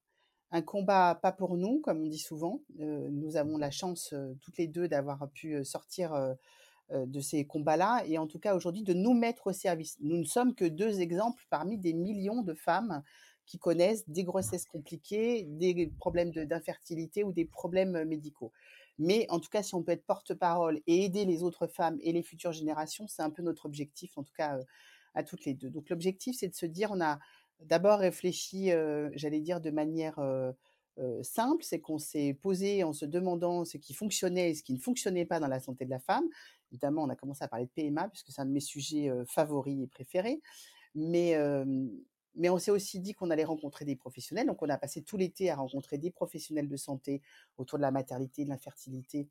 Un 0.51 0.61
combat 0.63 1.15
pas 1.15 1.31
pour 1.33 1.57
nous, 1.57 1.81
comme 1.81 2.01
on 2.03 2.07
dit 2.07 2.19
souvent. 2.19 2.61
Heu, 2.79 3.09
nous 3.11 3.37
avons 3.37 3.57
la 3.57 3.71
chance, 3.71 4.13
heu, 4.13 4.37
toutes 4.41 4.57
les 4.57 4.67
2 4.67 4.87
d'avoir 4.87 5.29
pu, 5.31 5.55
heu, 5.55 5.63
sortir, 5.63 6.13
de 6.91 7.19
ces 7.19 7.45
combats-là 7.47 8.03
et 8.05 8.17
en 8.19 8.27
tout 8.27 8.37
cas 8.39 8.55
aujourd'hui 8.55 8.83
de 8.83 8.93
nous 8.93 9.13
mettre 9.15 9.47
au 9.47 9.53
service. 9.53 9.97
Nous 10.01 10.17
ne 10.17 10.23
sommes 10.23 10.53
que 10.53 10.65
2 10.65 11.01
exemples 11.01 11.43
parmi 11.49 11.79
des 11.79 11.93
millions 11.93 12.43
de 12.43 12.53
femmes 12.53 13.01
qui 13.47 13.57
connaissent 13.57 14.07
des 14.07 14.23
grossesses 14.23 14.65
compliquées, 14.65 15.43
des 15.47 15.87
problèmes 15.97 16.31
d'infertilité 16.31 17.23
ou 17.23 17.31
des 17.31 17.45
problèmes, 17.45 18.03
médicaux. 18.05 18.51
Mais 18.99 19.25
en 19.29 19.39
tout 19.39 19.49
cas, 19.49 19.63
si 19.63 19.73
on 19.75 19.83
peut 19.83 19.91
être 19.93 20.05
porte-parole 20.05 20.81
et 20.87 21.05
aider 21.05 21.25
les 21.25 21.41
autres 21.43 21.67
femmes 21.67 21.97
et 22.01 22.11
les 22.11 22.23
futures 22.23 22.51
générations, 22.53 23.07
c'est 23.07 23.23
un 23.23 23.31
peu 23.31 23.41
notre 23.41 23.65
objectif, 23.65 24.17
en 24.17 24.23
tout 24.23 24.33
cas, 24.37 24.59
à 25.15 25.23
toutes 25.23 25.45
les 25.45 25.53
2. 25.53 25.69
Donc 25.69 25.89
l'objectif, 25.89 26.35
c'est 26.37 26.47
de 26.49 26.55
se 26.55 26.65
dire, 26.65 26.89
on 26.91 27.01
a 27.01 27.19
d'abord 27.61 27.99
réfléchi, 27.99 28.71
j'allais 29.13 29.41
dire 29.41 29.61
de 29.61 29.71
manière, 29.71 30.19
simple, 31.23 31.63
c'est 31.63 31.79
qu'on 31.79 31.97
s'est 31.97 32.33
posé 32.41 32.83
en 32.83 32.93
se 32.93 33.05
demandant 33.05 33.65
ce 33.65 33.77
qui 33.77 33.93
fonctionnait 33.93 34.51
et 34.51 34.55
ce 34.55 34.63
qui 34.63 34.73
ne 34.73 34.79
fonctionnait 34.79 35.25
pas 35.25 35.39
dans 35.39 35.47
la 35.47 35.59
santé 35.59 35.85
de 35.85 35.89
la 35.89 35.99
femme. 35.99 36.25
Évidemment, 36.71 37.03
on 37.03 37.09
a 37.09 37.15
commencé 37.15 37.43
à 37.43 37.47
parler 37.47 37.65
de 37.65 37.71
PMA 37.71 38.09
puisque 38.09 38.31
c'est 38.31 38.41
un 38.41 38.45
de 38.45 38.51
mes 38.51 38.59
sujets, 38.59 39.11
favoris 39.27 39.83
et 39.83 39.87
préférés. 39.87 40.41
Mais, 40.93 41.35
mais 42.35 42.49
on 42.49 42.57
s'est 42.57 42.71
aussi 42.71 42.99
dit 42.99 43.13
qu'on 43.13 43.29
allait 43.29 43.43
rencontrer 43.43 43.85
des 43.85 43.95
professionnels. 43.95 44.47
Donc 44.47 44.61
on 44.61 44.69
a 44.69 44.77
passé 44.77 45.01
tout 45.01 45.17
l'été 45.17 45.49
à 45.49 45.55
rencontrer 45.55 45.97
des 45.97 46.11
professionnels 46.11 46.67
de 46.69 46.77
santé 46.77 47.21
autour 47.57 47.77
de 47.77 47.81
la 47.81 47.91
maternité, 47.91 48.45
de 48.45 48.49
l'infertilité, 48.49 49.27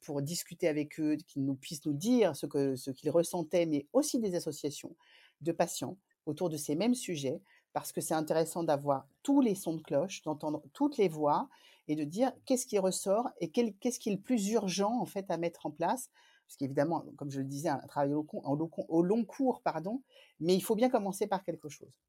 pour 0.00 0.22
discuter 0.22 0.66
avec 0.66 0.98
eux, 0.98 1.16
qu'ils 1.16 1.44
nous 1.44 1.54
puissent 1.54 1.86
nous 1.86 1.92
dire 1.92 2.34
ce 2.34 2.46
que 2.46 2.74
ce 2.74 2.90
qu'ils 2.90 3.10
ressentaient, 3.10 3.66
mais 3.66 3.86
aussi 3.92 4.18
des 4.18 4.34
associations 4.34 4.96
de 5.40 5.52
patients 5.52 5.96
autour 6.26 6.48
de 6.48 6.56
ces 6.56 6.74
mêmes 6.74 6.94
sujets, 6.94 7.40
parce 7.72 7.92
que 7.92 8.00
c'est 8.00 8.14
intéressant 8.14 8.64
d'avoir 8.64 9.06
tous 9.22 9.40
les 9.40 9.54
sons 9.54 9.74
de 9.74 9.82
cloche, 9.82 10.22
d'entendre 10.22 10.62
toutes 10.72 10.96
les 10.96 11.08
voix 11.08 11.48
et 11.88 11.96
de 11.96 12.04
dire 12.04 12.32
qu'est-ce 12.44 12.66
qui 12.66 12.78
ressort 12.78 13.28
et 13.40 13.50
qu'est-ce 13.50 13.98
qui 13.98 14.10
est 14.10 14.14
le 14.14 14.20
plus 14.20 14.50
urgent 14.50 15.00
en 15.00 15.06
fait 15.06 15.30
à 15.30 15.36
mettre 15.36 15.66
en 15.66 15.70
place. 15.70 16.10
Parce 16.46 16.56
qu'évidemment, 16.56 17.04
comme 17.16 17.30
je 17.30 17.38
le 17.38 17.46
disais, 17.46 17.68
un 17.68 17.78
travail 17.78 18.12
au, 18.12 19.02
long, 19.02 19.24
cours, 19.24 19.60
pardon, 19.62 20.02
mais 20.40 20.54
il 20.54 20.60
faut 20.60 20.74
bien 20.74 20.90
commencer 20.90 21.26
par 21.28 21.44
quelque 21.44 21.68
chose. 21.68 22.00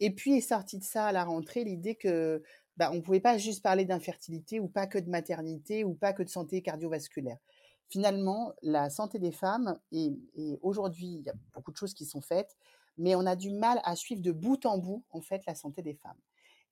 Et 0.00 0.10
puis 0.10 0.36
est 0.36 0.40
sortie 0.40 0.78
de 0.78 0.84
ça 0.84 1.06
à 1.06 1.12
la 1.12 1.24
rentrée 1.24 1.64
l'idée 1.64 1.94
que 1.94 2.42
bah, 2.76 2.90
on 2.92 2.96
ne 2.96 3.00
pouvait 3.00 3.20
pas 3.20 3.38
juste 3.38 3.62
parler 3.62 3.84
d'infertilité 3.84 4.60
ou 4.60 4.68
pas 4.68 4.86
que 4.86 4.98
de 4.98 5.08
maternité 5.08 5.84
ou 5.84 5.94
pas 5.94 6.12
que 6.12 6.22
de 6.22 6.28
santé 6.28 6.62
cardiovasculaire. 6.62 7.38
Finalement, 7.88 8.52
la 8.62 8.90
santé 8.90 9.20
des 9.20 9.30
femmes, 9.30 9.78
et 9.92 10.12
aujourd'hui, 10.60 11.06
il 11.06 11.22
y 11.22 11.30
a 11.30 11.34
beaucoup 11.54 11.70
de 11.70 11.76
choses 11.76 11.94
qui 11.94 12.04
sont 12.04 12.20
faites, 12.20 12.56
mais 12.98 13.14
on 13.14 13.26
a 13.26 13.36
du 13.36 13.50
mal 13.50 13.80
à 13.84 13.96
suivre 13.96 14.22
de 14.22 14.32
bout 14.32 14.64
en 14.66 14.78
bout, 14.78 15.04
en 15.10 15.20
fait, 15.20 15.42
la 15.46 15.54
santé 15.54 15.82
des 15.82 15.94
femmes. 15.94 16.18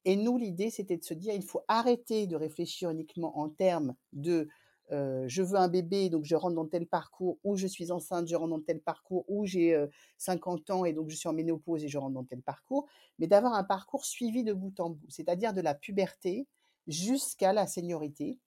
Et 0.04 0.16
nous, 0.16 0.36
l'idée, 0.36 0.70
c'était 0.70 0.96
de 0.96 1.04
se 1.04 1.14
dire, 1.14 1.34
il 1.34 1.44
faut 1.44 1.62
arrêter 1.68 2.26
de 2.26 2.36
réfléchir 2.36 2.90
uniquement 2.90 3.38
en 3.38 3.48
termes 3.48 3.94
de 4.12 4.48
euh, 4.92 5.24
je 5.28 5.42
veux 5.42 5.56
un 5.56 5.68
bébé, 5.68 6.10
donc 6.10 6.24
je 6.24 6.36
rentre 6.36 6.54
dans 6.56 6.66
tel 6.66 6.86
parcours, 6.86 7.38
ou 7.42 7.56
je 7.56 7.66
suis 7.66 7.90
enceinte, 7.90 8.28
je 8.28 8.36
rentre 8.36 8.50
dans 8.50 8.60
tel 8.60 8.80
parcours, 8.80 9.24
ou 9.28 9.46
j'ai 9.46 9.74
euh, 9.74 9.86
50 10.18 10.70
ans 10.70 10.84
et 10.84 10.92
donc 10.92 11.08
je 11.08 11.16
suis 11.16 11.28
en 11.28 11.32
ménopause 11.32 11.82
et 11.84 11.88
je 11.88 11.96
rentre 11.96 12.14
dans 12.14 12.24
tel 12.24 12.42
parcours, 12.42 12.86
mais 13.18 13.26
d'avoir 13.26 13.54
un 13.54 13.64
parcours 13.64 14.04
suivi 14.04 14.44
de 14.44 14.52
bout 14.52 14.78
en 14.80 14.90
bout, 14.90 15.06
c'est-à-dire 15.08 15.54
de 15.54 15.62
la 15.62 15.74
puberté 15.74 16.46
jusqu'à 16.86 17.54
la 17.54 17.66
seniorité, 17.66 18.38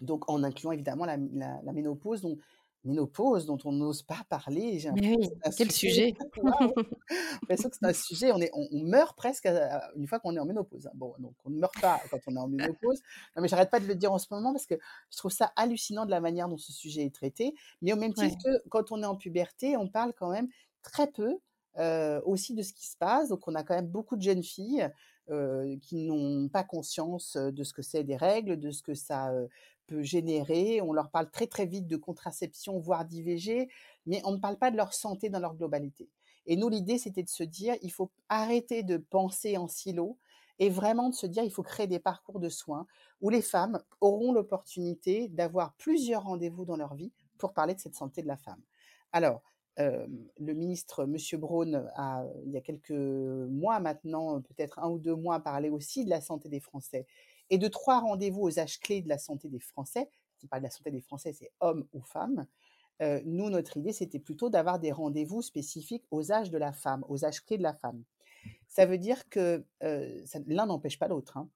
donc 0.00 0.30
en 0.30 0.44
incluant 0.44 0.70
évidemment 0.70 1.04
la, 1.04 1.16
ménopause, 1.72 2.24
ménopause 2.86 3.46
dont 3.46 3.58
on 3.64 3.72
n'ose 3.72 4.02
pas 4.02 4.22
parler. 4.28 4.78
J'ai 4.78 4.90
Mais 4.92 5.16
oui, 5.16 5.28
que 5.44 5.50
quel 5.56 5.70
sujet. 5.72 6.14
l'impression 7.42 7.68
que 7.70 7.76
c'est 7.80 7.86
un 7.86 7.92
sujet, 7.92 8.32
on, 8.32 8.40
est, 8.40 8.50
on, 8.54 8.66
on 8.72 8.82
meurt 8.84 9.16
presque 9.16 9.46
à- 9.46 9.76
à- 9.76 9.92
une 9.96 10.06
fois 10.06 10.18
qu'on 10.20 10.34
est 10.36 10.38
en 10.38 10.44
ménopause. 10.44 10.86
hein. 10.86 10.92
Bon, 10.94 11.14
donc 11.18 11.34
on 11.44 11.50
ne 11.50 11.58
meurt 11.58 11.74
pas 11.80 12.00
quand 12.10 12.18
on 12.26 12.36
est 12.36 12.38
en 12.38 12.48
ménopause. 12.48 13.00
Non, 13.36 13.42
mais 13.42 13.48
j'arrête 13.48 13.70
pas 13.70 13.80
de 13.80 13.86
le 13.86 13.94
dire 13.94 14.12
en 14.12 14.18
ce 14.18 14.26
moment 14.30 14.52
parce 14.52 14.66
que 14.66 14.74
je 15.10 15.16
trouve 15.18 15.30
ça 15.32 15.52
hallucinant 15.56 16.06
de 16.06 16.10
la 16.10 16.20
manière 16.20 16.48
dont 16.48 16.58
ce 16.58 16.72
sujet 16.72 17.04
est 17.04 17.14
traité. 17.14 17.54
Mais 17.82 17.92
au 17.92 17.96
même 17.96 18.14
titre 18.14 18.36
Ouais. 18.46 18.58
que 18.62 18.68
quand 18.68 18.92
on 18.92 19.02
est 19.02 19.06
en 19.06 19.16
puberté, 19.16 19.76
on 19.76 19.88
parle 19.88 20.12
quand 20.18 20.30
même 20.30 20.48
très 20.82 21.06
peu 21.10 21.38
euh, 21.78 22.20
aussi 22.24 22.54
de 22.54 22.62
ce 22.62 22.72
qui 22.72 22.86
se 22.86 22.96
passe. 22.96 23.28
Donc 23.28 23.46
on 23.48 23.54
a 23.54 23.62
quand 23.62 23.74
même 23.74 23.88
beaucoup 23.88 24.16
de 24.16 24.22
jeunes 24.22 24.42
filles 24.42 24.88
euh, 25.30 25.76
qui 25.82 25.96
n'ont 25.96 26.48
pas 26.48 26.62
conscience 26.64 27.36
de 27.36 27.64
ce 27.64 27.72
que 27.72 27.82
c'est 27.82 28.04
des 28.04 28.16
règles, 28.16 28.58
de 28.58 28.70
ce 28.70 28.82
que 28.82 28.94
ça 28.94 29.30
euh, 29.32 29.46
peut 29.86 30.02
générer. 30.02 30.80
On 30.80 30.92
leur 30.92 31.10
parle 31.10 31.30
très 31.30 31.46
très 31.46 31.66
vite 31.66 31.86
de 31.86 31.96
contraception, 31.96 32.78
voire 32.78 33.04
d'IVG, 33.04 33.68
mais 34.06 34.20
on 34.24 34.32
ne 34.32 34.38
parle 34.38 34.58
pas 34.58 34.70
de 34.70 34.76
leur 34.76 34.94
santé 34.94 35.30
dans 35.30 35.40
leur 35.40 35.54
globalité. 35.54 36.08
Et 36.46 36.56
nous, 36.56 36.68
l'idée, 36.68 36.98
c'était 36.98 37.22
de 37.22 37.28
se 37.28 37.42
dire, 37.42 37.74
il 37.82 37.90
faut 37.90 38.10
arrêter 38.28 38.82
de 38.82 38.96
penser 38.98 39.56
en 39.56 39.68
silo 39.68 40.16
et 40.58 40.70
vraiment 40.70 41.10
de 41.10 41.14
se 41.14 41.26
dire, 41.26 41.42
il 41.42 41.50
faut 41.50 41.62
créer 41.62 41.86
des 41.86 41.98
parcours 41.98 42.40
de 42.40 42.48
soins 42.48 42.86
où 43.20 43.30
les 43.30 43.42
femmes 43.42 43.80
auront 44.00 44.32
l'opportunité 44.32 45.28
d'avoir 45.28 45.74
plusieurs 45.74 46.24
rendez-vous 46.24 46.64
dans 46.64 46.76
leur 46.76 46.94
vie 46.94 47.12
pour 47.38 47.52
parler 47.52 47.74
de 47.74 47.80
cette 47.80 47.94
santé 47.94 48.22
de 48.22 48.28
la 48.28 48.36
femme. 48.36 48.60
Alors, 49.12 49.42
le 49.78 50.54
ministre 50.54 51.04
Monsieur 51.04 51.36
Braun 51.36 51.86
a, 51.96 52.24
il 52.46 52.52
y 52.52 52.56
a 52.56 52.62
quelques 52.62 52.90
mois 52.90 53.78
maintenant, 53.78 54.40
peut-être 54.40 54.78
un 54.78 54.88
ou 54.88 54.98
deux 54.98 55.14
mois, 55.14 55.40
parlé 55.40 55.68
aussi 55.68 56.04
de 56.04 56.10
la 56.10 56.22
santé 56.22 56.48
des 56.48 56.60
Français 56.60 57.06
et 57.50 57.58
de 57.58 57.68
trois 57.68 58.00
rendez-vous 58.00 58.42
aux 58.42 58.58
âges 58.58 58.80
clés 58.80 59.02
de 59.02 59.08
la 59.08 59.18
santé 59.18 59.48
des 59.48 59.60
Français. 59.60 60.08
Qui 60.38 60.46
parle 60.46 60.62
de 60.62 60.66
la 60.66 60.70
santé 60.70 60.90
des 60.90 61.00
Français, 61.00 61.32
c'est 61.32 61.50
hommes 61.60 61.86
ou 61.94 62.02
femmes. 62.02 62.46
Euh, 63.02 63.20
nous, 63.24 63.48
notre 63.48 63.76
idée, 63.76 63.92
c'était 63.92 64.18
plutôt 64.18 64.50
d'avoir 64.50 64.78
des 64.78 64.92
rendez-vous 64.92 65.42
spécifiques 65.42 66.04
aux 66.10 66.32
âges 66.32 66.50
de 66.50 66.58
la 66.58 66.72
femme, 66.72 67.04
aux 67.08 67.24
âges 67.24 67.40
clés 67.40 67.58
de 67.58 67.62
la 67.62 67.74
femme. 67.74 68.02
Ça 68.68 68.86
veut 68.86 68.98
dire 68.98 69.28
que 69.28 69.64
euh, 69.82 70.24
l'un 70.46 70.66
n'empêche 70.66 70.98
pas 70.98 71.08
l'autre, 71.08 71.36
hein. 71.36 71.48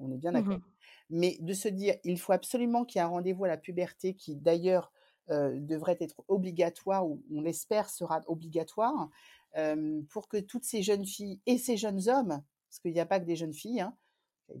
on 0.00 0.10
est 0.10 0.16
bien 0.16 0.32
d'accord. 0.32 0.58
Mmh 0.58 0.62
Mais 1.10 1.36
de 1.40 1.52
se 1.52 1.68
dire, 1.68 1.96
il 2.04 2.18
faut 2.18 2.32
absolument 2.32 2.84
qu'il 2.84 2.98
y 2.98 3.02
ait 3.02 3.06
un 3.06 3.08
rendez-vous 3.08 3.44
à 3.44 3.48
la 3.48 3.58
puberté 3.58 4.14
qui, 4.14 4.36
d'ailleurs, 4.36 4.92
euh, 5.30 5.60
devrait 5.60 5.96
être 6.00 6.24
obligatoire, 6.26 7.06
ou 7.06 7.22
on 7.32 7.40
l'espère 7.40 7.88
sera 7.90 8.20
obligatoire, 8.26 9.08
euh, 9.56 10.02
pour 10.10 10.26
que 10.26 10.38
toutes 10.38 10.64
ces 10.64 10.82
jeunes 10.82 11.06
filles 11.06 11.40
et 11.46 11.58
ces 11.58 11.76
jeunes 11.76 12.08
hommes, 12.08 12.42
parce 12.68 12.80
qu'il 12.80 12.92
n'y 12.92 13.00
a 13.00 13.06
pas 13.06 13.20
que 13.20 13.24
des 13.24 13.36
jeunes 13.36 13.52
filles, 13.52 13.82
hein, 13.82 13.96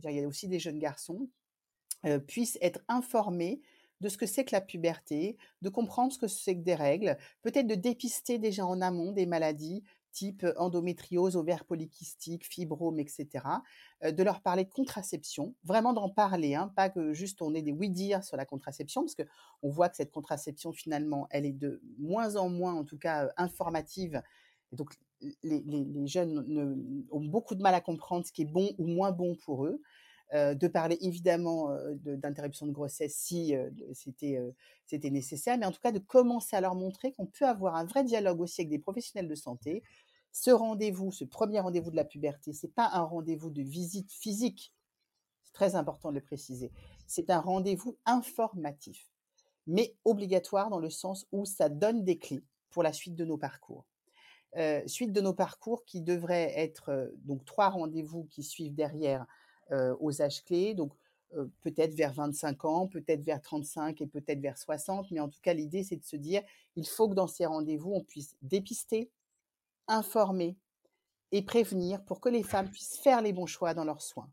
il 0.04 0.10
y 0.14 0.20
a 0.20 0.28
aussi 0.28 0.48
des 0.48 0.58
jeunes 0.58 0.78
garçons, 0.78 1.28
puissent 2.26 2.58
être 2.60 2.80
informés 2.88 3.60
de 4.00 4.08
ce 4.08 4.18
que 4.18 4.26
c'est 4.26 4.44
que 4.44 4.54
la 4.54 4.60
puberté, 4.60 5.36
de 5.62 5.68
comprendre 5.68 6.12
ce 6.12 6.18
que 6.18 6.26
c'est 6.26 6.56
que 6.56 6.62
des 6.62 6.74
règles, 6.74 7.16
peut-être 7.42 7.68
de 7.68 7.76
dépister 7.76 8.38
déjà 8.38 8.66
en 8.66 8.80
amont 8.80 9.12
des 9.12 9.26
maladies 9.26 9.84
type 10.10 10.44
endométriose, 10.56 11.36
ovaire 11.36 11.64
polykystique, 11.64 12.44
fibrome, 12.44 12.98
etc., 12.98 13.46
de 14.02 14.22
leur 14.22 14.42
parler 14.42 14.64
de 14.64 14.70
contraception, 14.70 15.54
vraiment 15.64 15.92
d'en 15.94 16.10
parler, 16.10 16.54
hein, 16.54 16.70
pas 16.76 16.90
que 16.90 17.14
juste 17.14 17.40
on 17.40 17.54
ait 17.54 17.62
des 17.62 17.72
oui-dire 17.72 18.22
sur 18.22 18.36
la 18.36 18.44
contraception, 18.44 19.02
parce 19.02 19.14
qu'on 19.14 19.70
voit 19.70 19.88
que 19.88 19.96
cette 19.96 20.10
contraception, 20.10 20.72
finalement, 20.72 21.28
elle 21.30 21.46
est 21.46 21.52
de 21.52 21.80
moins 21.98 22.36
en 22.36 22.50
moins, 22.50 22.74
en 22.74 22.84
tout 22.84 22.98
cas, 22.98 23.32
informative. 23.38 24.22
Et 24.72 24.76
donc, 24.76 24.92
les, 25.42 26.06
jeunes 26.06 27.06
ont 27.10 27.20
beaucoup 27.20 27.54
de 27.54 27.62
mal 27.62 27.74
à 27.74 27.80
comprendre 27.80 28.26
ce 28.26 28.32
qui 28.32 28.42
est 28.42 28.52
bon 28.52 28.72
ou 28.78 28.86
moins 28.86 29.12
bon 29.12 29.36
pour 29.36 29.66
eux. 29.66 29.80
de 30.32 30.68
parler 30.68 30.98
évidemment 31.00 31.68
d'interruption 32.04 32.66
de, 32.66 32.72
grossesse 32.72 33.14
si 33.14 33.54
c'était 33.92 34.40
c'était 34.86 35.10
nécessaire, 35.10 35.58
mais 35.58 35.66
en 35.66 35.72
tout 35.72 35.80
cas 35.80 35.92
de 35.92 35.98
commencer 35.98 36.56
à 36.56 36.60
leur 36.60 36.74
montrer 36.74 37.12
qu'on 37.12 37.26
peut 37.26 37.46
avoir 37.46 37.76
un 37.76 37.84
vrai 37.84 38.04
dialogue 38.04 38.40
aussi 38.40 38.62
avec 38.62 38.70
des 38.70 38.78
professionnels 38.78 39.28
de 39.28 39.34
santé. 39.34 39.82
Ce 40.32 40.50
rendez-vous, 40.50 41.12
ce 41.12 41.24
premier 41.24 41.60
rendez-vous 41.60 41.90
de 41.90 41.96
la 41.96 42.04
puberté, 42.04 42.54
c'est 42.54 42.74
pas 42.74 42.88
un 42.94 43.02
rendez-vous 43.02 43.50
de 43.50 43.62
visite 43.62 44.10
physique, 44.10 44.72
c'est 45.42 45.52
très 45.52 45.74
important 45.74 46.08
de 46.08 46.14
le 46.14 46.22
préciser. 46.22 46.72
C'est 47.06 47.28
un 47.28 47.40
rendez-vous 47.40 47.98
informatif, 48.06 49.12
mais 49.66 49.94
obligatoire 50.06 50.70
dans 50.70 50.78
le 50.78 50.88
sens 50.88 51.26
où 51.32 51.44
ça 51.44 51.68
donne 51.68 52.04
des 52.04 52.18
clés 52.18 52.42
pour 52.70 52.82
la 52.82 52.94
suite 52.94 53.14
de 53.14 53.26
nos 53.26 53.36
parcours. 53.36 53.84
Euh, 54.58 54.82
suite 54.86 55.12
de 55.12 55.22
nos 55.22 55.32
parcours 55.32 55.82
qui 55.86 56.02
devraient 56.02 56.52
être 56.56 56.90
euh, 56.90 57.08
donc 57.24 57.42
trois 57.46 57.70
rendez-vous 57.70 58.24
qui 58.24 58.42
suivent 58.42 58.74
derrière 58.74 59.24
euh, 59.70 59.96
aux 59.98 60.20
âges 60.20 60.44
clés, 60.44 60.74
donc 60.74 60.92
peut-être 61.62 61.94
vers 61.94 62.12
25 62.12 62.66
ans, 62.66 62.86
peut-être 62.88 63.22
vers 63.22 63.40
35 63.40 64.02
et 64.02 64.06
peut-être 64.06 64.40
vers 64.40 64.58
60, 64.58 65.10
mais 65.12 65.20
en 65.20 65.30
tout 65.30 65.40
cas 65.40 65.54
l'idée 65.54 65.82
c'est 65.82 65.96
de 65.96 66.04
se 66.04 66.16
dire 66.16 66.42
il 66.76 66.86
faut 66.86 67.08
que 67.08 67.14
dans 67.14 67.26
ces 67.26 67.46
rendez-vous 67.46 67.90
on 67.94 68.04
puisse 68.04 68.36
dépister, 68.42 69.10
informer 69.88 70.58
et 71.30 71.40
prévenir 71.40 72.04
pour 72.04 72.20
que 72.20 72.28
les 72.28 72.42
femmes 72.42 72.70
puissent 72.70 72.98
faire 72.98 73.22
les 73.22 73.32
bons 73.32 73.46
choix 73.46 73.72
dans 73.72 73.84
leurs 73.84 74.02
soins. 74.02 74.30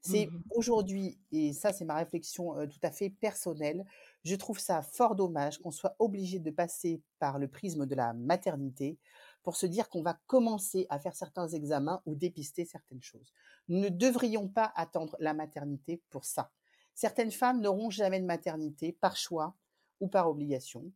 C'est 0.00 0.26
mmh 0.26 0.42
aujourd'hui, 0.56 1.18
et 1.30 1.52
ça 1.52 1.72
c'est 1.72 1.84
ma 1.84 1.94
réflexion 1.94 2.56
tout 2.66 2.80
à 2.82 2.90
fait 2.90 3.10
personnelle, 3.10 3.84
je 4.24 4.34
trouve 4.34 4.58
ça 4.58 4.82
fort 4.82 5.14
dommage 5.14 5.58
qu'on 5.58 5.70
soit 5.70 5.94
obligé 6.00 6.40
de 6.40 6.50
passer 6.50 7.00
par 7.20 7.38
le 7.38 7.46
prisme 7.46 7.86
de 7.86 7.94
la 7.94 8.12
maternité 8.12 8.98
pour 9.42 9.56
se 9.56 9.66
dire 9.66 9.88
qu'on 9.88 10.02
va 10.02 10.18
commencer 10.26 10.86
à 10.90 10.98
faire 10.98 11.14
certains 11.14 11.48
examens 11.48 12.02
ou 12.06 12.14
dépister 12.14 12.64
certaines 12.64 13.02
choses. 13.02 13.32
Nous 13.68 13.78
ne 13.80 13.88
devrions 13.88 14.48
pas 14.48 14.72
attendre 14.76 15.16
la 15.20 15.34
maternité 15.34 16.02
pour 16.10 16.24
ça. 16.24 16.50
Certaines 16.94 17.30
femmes 17.30 17.60
n'auront 17.60 17.90
jamais 17.90 18.20
de 18.20 18.26
maternité 18.26 18.92
par 18.92 19.16
choix 19.16 19.54
ou 20.00 20.08
par 20.08 20.28
obligation. 20.28 20.90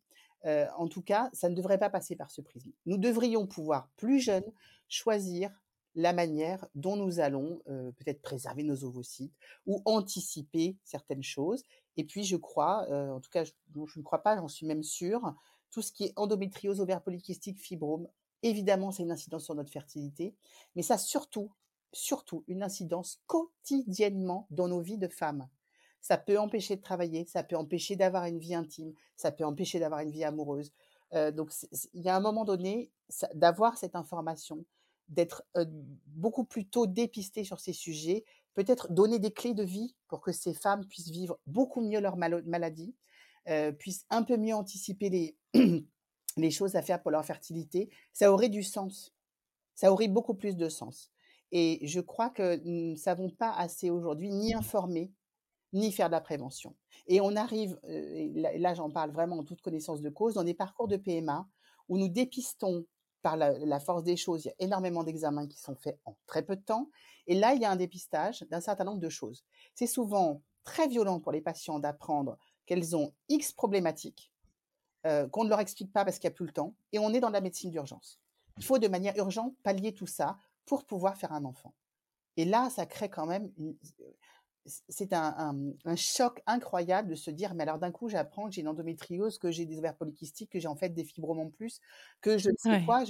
Euh, 0.45 0.67
en 0.77 0.89
tout 0.89 1.03
cas, 1.03 1.31
ça 1.33 1.49
ne 1.49 1.55
devrait 1.55 1.79
pas 1.79 1.91
passer 1.91 2.17
par 2.17 2.31
ce 2.31 2.43
prisme. 2.43 2.73
Nous 2.85 2.99
devrions 2.99 3.47
pouvoir, 3.47 3.89
plus 3.97 4.21
jeunes, 4.21 4.51
choisir 4.89 5.51
la 5.95 6.13
manière 6.13 6.67
dont 6.75 6.97
nous 6.97 7.21
allons 7.21 7.63
euh, 7.69 7.93
peut-être 7.93 8.21
préserver 8.21 8.65
nos 8.65 8.85
ovocytes 8.85 9.33
ou 9.67 9.81
anticiper 9.85 10.77
certaines 10.85 11.23
choses. 11.23 11.63
Et 11.97 12.05
puis, 12.05 12.25
je 12.25 12.37
crois, 12.37 12.87
euh, 12.91 13.11
en 13.13 13.21
tout 13.21 13.31
cas, 13.31 13.45
je, 13.45 13.53
ne 13.75 14.03
crois 14.03 14.23
pas, 14.23 14.37
j'en 14.37 14.49
suis 14.49 14.67
même 14.67 14.83
sûre, 14.83 15.35
tout 15.71 15.83
ce 15.83 15.93
qui 15.93 16.05
est 16.05 16.13
endométriose, 16.17 16.81
ovaire 16.81 17.03
polykystique, 17.03 17.59
fibrome, 17.59 18.09
Évidemment, 18.45 18.93
c'est 18.93 19.03
une 19.03 19.11
incidence 19.11 19.47
sur 19.47 19.55
notre 19.55 19.73
fertilité, 19.73 20.37
mais 20.77 20.83
ça 20.83 20.99
surtout, 20.99 21.51
surtout 21.95 22.45
une 22.47 22.63
incidence 22.63 23.23
quotidiennement 23.27 24.47
dans 24.51 24.69
nos 24.69 24.83
vies 24.83 24.99
de 24.99 25.09
femmes. 25.09 25.49
Ça 26.03 26.19
peut 26.19 26.39
empêcher 26.39 26.77
de 26.77 26.83
travailler, 26.83 27.25
ça 27.27 27.43
peut 27.43 27.57
empêcher 27.57 27.97
d'avoir 27.97 28.27
une 28.27 28.39
vie 28.39 28.55
intime, 28.55 28.93
ça 29.17 29.33
peut 29.33 29.47
empêcher 29.47 29.79
d'avoir 29.79 30.01
une 30.01 30.11
vie 30.11 30.25
amoureuse. 30.25 30.75
Euh, 31.15 31.31
donc, 31.31 31.53
il 31.95 32.03
y 32.03 32.11
a 32.11 32.15
un 32.15 32.21
moment 32.21 32.45
donné 32.45 32.93
d'avoir 33.33 33.79
cette 33.79 33.97
information, 33.97 34.67
d'être 35.09 35.43
euh, 35.57 35.65
beaucoup 36.09 36.45
plus 36.45 36.67
tôt 36.67 36.87
dépisté 36.87 37.45
sur 37.45 37.61
ces 37.61 37.73
sujets, 37.73 38.27
peut-être 38.53 38.93
donner 38.93 39.19
des 39.19 39.33
clés 39.33 39.55
de 39.55 39.65
vie 39.65 39.97
pour 40.07 40.21
que 40.21 40.33
ces 40.33 40.53
femmes 40.53 40.85
puissent 40.87 41.11
vivre 41.11 41.39
beaucoup 41.47 41.81
mieux 41.81 42.01
leur 42.01 42.19
maladie, 42.19 42.95
euh, 43.49 43.73
puissent 43.73 44.05
un 44.11 44.23
peu 44.23 44.37
mieux 44.37 44.55
anticiper 44.55 45.09
les, 45.09 45.39
les 46.37 46.51
choses 46.51 46.77
à 46.77 46.83
faire 46.83 47.03
pour 47.03 47.11
leur 47.11 47.25
fertilité, 47.25 47.91
ça 48.13 48.33
aurait 48.33 48.49
du 48.49 48.63
sens. 48.63 49.13
Ça 49.75 49.93
aurait 49.93 50.09
beaucoup 50.09 50.35
plus 50.35 50.57
de 50.57 50.69
sens. 50.69 51.11
Et 51.53 51.81
je 51.87 52.01
crois 52.01 52.31
que 52.31 52.57
nous 52.65 52.93
ne 52.93 52.97
savons 52.97 53.31
pas 53.31 53.53
assez 53.53 53.91
aujourd'hui 53.91 54.31
ni 54.31 54.55
informer, 54.55 55.13
ni 55.73 55.93
faire 55.93 56.09
de 56.09 56.13
la 56.13 56.21
prévention. 56.21 56.75
Et 57.07 57.21
on 57.21 57.37
arrive, 57.37 57.79
euh, 57.85 58.59
là, 58.59 58.75
j'en 58.75 58.91
parle 58.91 59.11
vraiment 59.11 59.39
en 59.39 59.45
toute 59.45 59.61
connaissance 59.61 60.01
de 60.01 60.11
cause, 60.11 60.35
dans 60.35 60.45
des 60.45 60.55
parcours 60.55 60.89
de 60.89 60.97
PMA 60.97 61.47
où 61.89 61.99
nous 61.99 62.09
dépistons 62.09 62.87
par 63.23 63.37
la, 63.39 63.81
force 63.81 64.03
des 64.03 64.19
choses, 64.19 64.45
il 64.45 64.49
y 64.49 64.51
a 64.51 64.55
énormément 64.59 65.03
d'examens 65.03 65.47
qui 65.47 65.59
sont 65.59 65.75
faits 65.77 65.99
en 66.05 66.15
très 66.27 66.43
peu 66.43 66.57
de 66.57 66.61
temps. 66.61 66.91
Et 67.27 67.35
là, 67.35 67.55
il 67.55 67.63
y 67.63 67.65
a 67.65 67.71
un 67.71 67.77
dépistage 67.77 68.45
d'un 68.51 68.61
certain 68.61 68.85
nombre 68.85 69.01
de 69.01 69.09
choses. 69.09 69.45
C'est 69.75 69.87
souvent 69.87 70.43
très 70.63 70.89
violent 70.89 71.21
pour 71.21 71.33
les 71.33 71.41
patients 71.41 71.79
d'apprendre 71.79 72.37
qu'elles 72.67 72.95
ont 72.95 73.15
X 73.31 73.53
problématiques 73.53 74.34
euh, 75.07 75.29
qu'on 75.29 75.45
ne 75.45 75.51
leur 75.51 75.61
explique 75.61 75.93
pas 75.93 76.05
parce 76.05 76.19
qu'il 76.19 76.29
n'y 76.29 76.35
a 76.35 76.37
plus 76.37 76.47
le 76.47 76.53
temps, 76.53 76.75
et 76.93 76.99
on 76.99 77.13
est 77.13 77.21
dans 77.21 77.31
la 77.31 77.41
médecine 77.41 77.71
d'urgence. 77.71 78.21
Il 78.59 78.65
faut 78.65 78.79
de 78.79 78.89
manière 78.89 79.17
urgente 79.17 79.55
pallier 79.63 79.93
tout 79.93 80.07
ça 80.07 80.39
pour 80.67 80.85
pouvoir 80.85 81.17
faire 81.17 81.33
un 81.33 81.45
enfant. 81.45 81.75
Et 82.37 82.45
là, 82.45 82.71
ça 82.71 82.87
crée 82.87 83.09
quand 83.09 83.27
même, 83.27 83.51
c'est 84.89 85.13
un, 85.13 85.55
choc 85.97 86.43
incroyable 86.47 87.11
de 87.11 87.15
se 87.15 87.31
dire, 87.31 87.55
mais 87.55 87.65
alors 87.65 87.79
d'un 87.79 87.93
coup, 87.93 88.09
j'apprends 88.09 88.47
que 88.47 88.53
j'ai 88.53 88.63
une 88.63 88.69
endométriose, 88.69 89.39
que 89.39 89.51
j'ai 89.51 89.67
des 89.67 89.79
ovaires 89.79 89.97
polykystiques, 89.97 90.51
que 90.51 90.59
j'ai 90.59 90.69
en 90.69 90.77
fait 90.77 90.91
des 90.91 91.05
fibromes 91.05 91.41
en 91.41 91.51
plus, 91.51 91.81
que 92.21 92.39
je 92.39 92.51
ne 92.51 92.57
sais 92.57 92.83
quoi. 92.85 93.05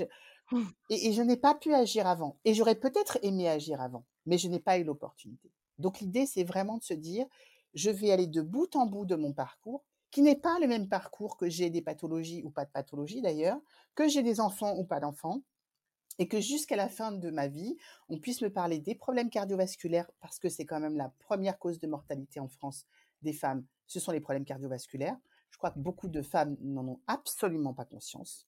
Et, 0.91 1.09
et, 1.09 1.13
je 1.13 1.23
n'ai 1.23 1.37
pas 1.37 1.55
pu 1.55 1.73
agir 1.73 2.07
avant. 2.07 2.37
Et 2.45 2.55
j'aurais 2.55 2.75
peut-être 2.75 3.19
aimé 3.23 3.49
agir 3.49 3.81
avant, 3.81 4.05
mais 4.27 4.37
je 4.37 4.49
n'ai 4.49 4.61
pas 4.61 4.79
eu 4.79 4.85
l'opportunité. 4.85 5.51
Donc 5.79 6.01
l'idée, 6.01 6.27
c'est 6.27 6.45
vraiment 6.45 6.77
de 6.77 6.83
se 6.83 6.95
dire, 6.95 7.27
je 7.73 7.91
vais 7.91 8.11
aller 8.11 8.27
de 8.27 8.43
bout 8.43 8.77
en 8.77 8.87
bout 8.87 9.07
de 9.07 9.17
mon 9.17 9.33
parcours 9.33 9.85
qui 10.15 10.23
n'est 10.23 10.37
pas 10.37 10.61
le 10.61 10.69
même 10.69 10.89
parcours 10.89 11.37
que 11.37 11.49
j'ai 11.49 11.71
des 11.71 11.83
pathologies 11.83 12.45
ou 12.45 12.51
pas 12.51 12.65
de 12.65 12.71
pathologie 12.71 13.21
d'ailleurs, 13.21 13.61
que 13.97 14.07
j'ai 14.07 14.23
des 14.23 14.39
enfants 14.39 14.77
ou 14.77 14.85
pas 14.85 15.01
d'enfants, 15.01 15.43
et 16.21 16.29
que 16.29 16.41
jusqu'à 16.41 16.77
la 16.77 16.89
fin 16.89 17.11
de 17.11 17.31
ma 17.31 17.49
vie, 17.49 17.77
on 18.09 18.21
puisse 18.21 18.41
me 18.41 18.49
parler 18.49 18.79
des 18.79 18.95
problèmes 18.95 19.29
cardiovasculaires, 19.29 20.09
parce 20.21 20.39
que 20.39 20.49
c'est 20.49 20.67
quand 20.67 20.79
même 20.79 20.97
la 20.97 21.13
première 21.19 21.59
cause 21.59 21.81
de 21.81 21.89
mortalité 21.89 22.39
en 22.39 22.47
France 22.47 22.87
des 23.23 23.33
femmes, 23.33 23.67
ce 23.89 23.99
sont 23.99 24.13
les 24.13 24.21
problèmes 24.21 24.45
cardiovasculaires. 24.45 25.17
Je 25.51 25.59
crois 25.59 25.73
que 25.73 25.81
beaucoup 25.81 26.07
de 26.07 26.23
femmes 26.23 26.57
n'en 26.61 26.87
ont 26.87 27.01
absolument 27.09 27.75
pas 27.75 27.85
conscience. 27.85 28.47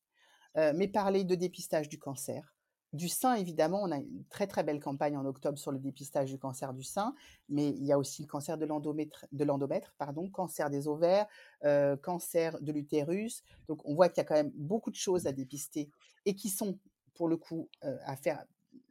Euh, 0.56 0.72
mais 0.72 0.86
parler 0.86 1.24
de 1.24 1.34
dépistage 1.34 1.88
du 1.88 1.98
cancer, 1.98 2.54
du 2.92 3.08
sein, 3.08 3.34
évidemment, 3.34 3.82
on 3.82 3.90
a 3.90 3.96
une 3.96 4.24
très 4.30 4.46
très 4.46 4.62
belle 4.62 4.80
campagne 4.80 5.16
en 5.16 5.24
octobre 5.24 5.58
sur 5.58 5.72
le 5.72 5.78
dépistage 5.78 6.30
du 6.30 6.38
cancer 6.38 6.72
du 6.72 6.82
sein, 6.82 7.14
mais 7.48 7.70
il 7.70 7.84
y 7.84 7.92
a 7.92 7.98
aussi 7.98 8.22
le 8.22 8.28
cancer 8.28 8.56
de 8.56 8.64
l'endomètre, 8.64 9.94
pardon, 9.98 10.30
cancer 10.30 10.70
des 10.70 10.88
ovaires, 10.88 11.26
euh, 11.64 11.96
cancer 11.96 12.60
de 12.60 12.72
l'utérus. 12.72 13.42
Donc 13.68 13.84
on 13.84 13.94
voit 13.94 14.08
qu'il 14.08 14.18
y 14.18 14.20
a 14.20 14.24
quand 14.24 14.34
même 14.34 14.52
beaucoup 14.54 14.90
de 14.90 14.96
choses 14.96 15.26
à 15.26 15.32
dépister 15.32 15.90
et 16.24 16.34
qui 16.34 16.48
sont 16.48 16.78
pour 17.14 17.28
le 17.28 17.36
coup 17.36 17.68
euh, 17.84 17.96
à 18.04 18.16
faire 18.16 18.44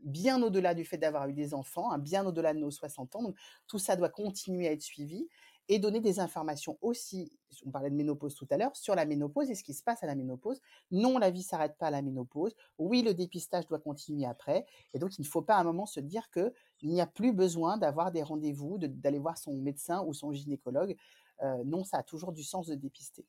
bien 0.04 0.42
au-delà 0.42 0.74
du 0.74 0.86
fait 0.86 0.98
d'avoir 0.98 1.28
eu 1.28 1.34
des 1.34 1.54
enfants, 1.54 1.92
hein, 1.92 1.98
bien 1.98 2.26
au-delà 2.26 2.54
de 2.54 2.60
nos 2.60 2.72
60 2.72 3.16
ans. 3.16 3.24
Donc 3.24 3.36
tout 3.68 3.80
ça 3.80 3.96
doit 3.96 4.10
continuer 4.10 4.68
à 4.68 4.72
être 4.72 4.82
suivi 4.82 5.28
et 5.68 5.80
donner 5.80 6.00
des 6.00 6.20
informations 6.20 6.78
aussi, 6.82 7.32
on 7.66 7.72
parlait 7.72 7.90
de 7.90 7.96
ménopause 7.96 8.36
tout 8.36 8.48
à 8.52 8.58
l'heure, 8.58 8.76
sur 8.76 8.96
la 8.96 9.06
ménopause 9.06 9.50
et 9.50 9.56
ce 9.56 9.64
qui 9.64 9.74
se 9.74 9.84
passe 9.84 10.04
à 10.04 10.08
la 10.08 10.16
ménopause. 10.16 10.62
Non, 10.92 11.18
la 11.18 11.32
vie 11.32 11.42
s'arrête 11.42 11.78
pas 11.78 11.88
à 11.88 11.92
la 11.92 12.02
ménopause. 12.02 12.56
Oui, 12.78 13.02
le 13.02 13.14
dépistage 13.14 13.66
doit 13.68 13.80
continuer 13.80 14.26
après. 14.26 14.66
Et 14.94 15.00
donc, 15.00 15.18
il 15.18 15.22
ne 15.22 15.28
faut 15.28 15.42
pas 15.42 15.56
à 15.56 15.62
un 15.62 15.64
moment 15.64 15.86
se 15.86 16.00
dire 16.00 16.30
qu'il 16.30 16.52
n'y 16.84 17.02
a 17.02 17.08
plus 17.08 17.34
besoin 17.34 17.78
d'avoir 17.78 18.12
des 18.12 18.22
rendez-vous, 18.22 18.78
d'aller 18.78 19.20
voir 19.20 19.38
son 19.38 19.54
médecin 19.54 20.04
ou 20.04 20.14
son 20.14 20.32
gynécologue. 20.32 20.96
Euh, 21.42 21.64
non, 21.66 21.84
ça 21.84 21.98
a 21.98 22.04
toujours 22.04 22.32
du 22.32 22.44
sens 22.44 22.68
de 22.68 22.76
dépister. 22.76 23.26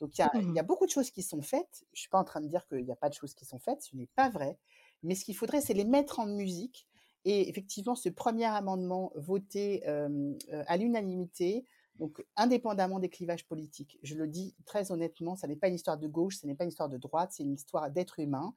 Donc, 0.00 0.16
il 0.16 0.22
y, 0.22 0.24
a, 0.24 0.30
il 0.34 0.54
y 0.54 0.58
a 0.58 0.62
mmh. 0.62 0.66
beaucoup 0.66 0.86
de 0.86 0.90
choses 0.90 1.10
qui 1.10 1.22
sont 1.22 1.42
faites. 1.42 1.84
Je 1.92 1.98
ne 1.98 2.00
suis 2.00 2.08
pas 2.08 2.18
en 2.18 2.24
train 2.24 2.40
de 2.40 2.48
dire 2.48 2.66
qu'il 2.66 2.84
n'y 2.84 2.92
a 2.92 2.96
pas 2.96 3.10
de 3.10 3.14
choses 3.14 3.34
qui 3.34 3.44
sont 3.44 3.58
faites. 3.58 3.82
Ce 3.82 3.94
n'est 3.94 4.08
pas 4.16 4.30
vrai. 4.30 4.58
Mais 5.02 5.14
ce 5.14 5.24
qu'il 5.24 5.36
faudrait, 5.36 5.60
c'est 5.60 5.74
les 5.74 5.84
mettre 5.84 6.18
en 6.20 6.26
musique 6.26 6.88
et 7.24 7.48
effectivement, 7.48 7.94
ce 7.94 8.08
premier 8.08 8.46
amendement 8.46 9.12
voté 9.14 9.84
à 9.86 10.76
l'unanimité, 10.76 11.66
donc 11.96 12.24
indépendamment 12.36 12.98
des 12.98 13.10
clivages 13.10 13.46
politiques, 13.46 13.98
je 14.02 14.14
le 14.14 14.26
dis 14.26 14.54
très 14.64 14.90
honnêtement, 14.90 15.36
ça 15.36 15.46
n'est 15.46 15.56
pas 15.56 15.68
une 15.68 15.74
histoire 15.74 15.98
de 15.98 16.06
gauche, 16.06 16.38
ce 16.38 16.46
n'est 16.46 16.54
pas 16.54 16.64
une 16.64 16.70
histoire 16.70 16.88
de 16.88 16.96
droite, 16.96 17.32
c'est 17.32 17.42
une 17.42 17.54
histoire 17.54 17.90
d'être 17.90 18.20
humain. 18.20 18.54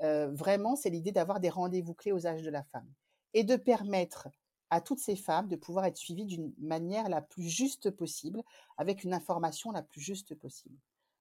Vraiment, 0.00 0.74
c'est 0.76 0.90
l'idée 0.90 1.12
d'avoir 1.12 1.40
des 1.40 1.50
rendez-vous 1.50 1.94
clés 1.94 2.12
aux 2.12 2.26
âges 2.26 2.42
de 2.42 2.50
la 2.50 2.62
femme 2.64 2.88
et 3.34 3.44
de 3.44 3.56
permettre 3.56 4.28
à 4.70 4.80
toutes 4.80 5.00
ces 5.00 5.16
femmes 5.16 5.48
de 5.48 5.56
pouvoir 5.56 5.84
être 5.86 5.96
suivies 5.96 6.26
d'une 6.26 6.52
manière 6.58 7.08
la 7.08 7.22
plus 7.22 7.48
juste 7.48 7.90
possible, 7.90 8.42
avec 8.76 9.04
une 9.04 9.14
information 9.14 9.70
la 9.70 9.82
plus 9.82 10.00
juste 10.00 10.34
possible. 10.34 10.76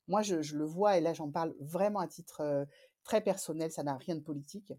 Moi, 0.08 0.22
je, 0.22 0.56
le 0.56 0.66
vois, 0.66 0.98
et 0.98 1.02
là 1.02 1.14
j'en 1.14 1.30
parle 1.30 1.54
vraiment 1.60 2.00
à 2.00 2.08
titre 2.08 2.66
très 3.04 3.22
personnel, 3.22 3.72
ça 3.72 3.84
n'a 3.84 3.98
rien 3.98 4.16
de 4.16 4.22
politique 4.22 4.74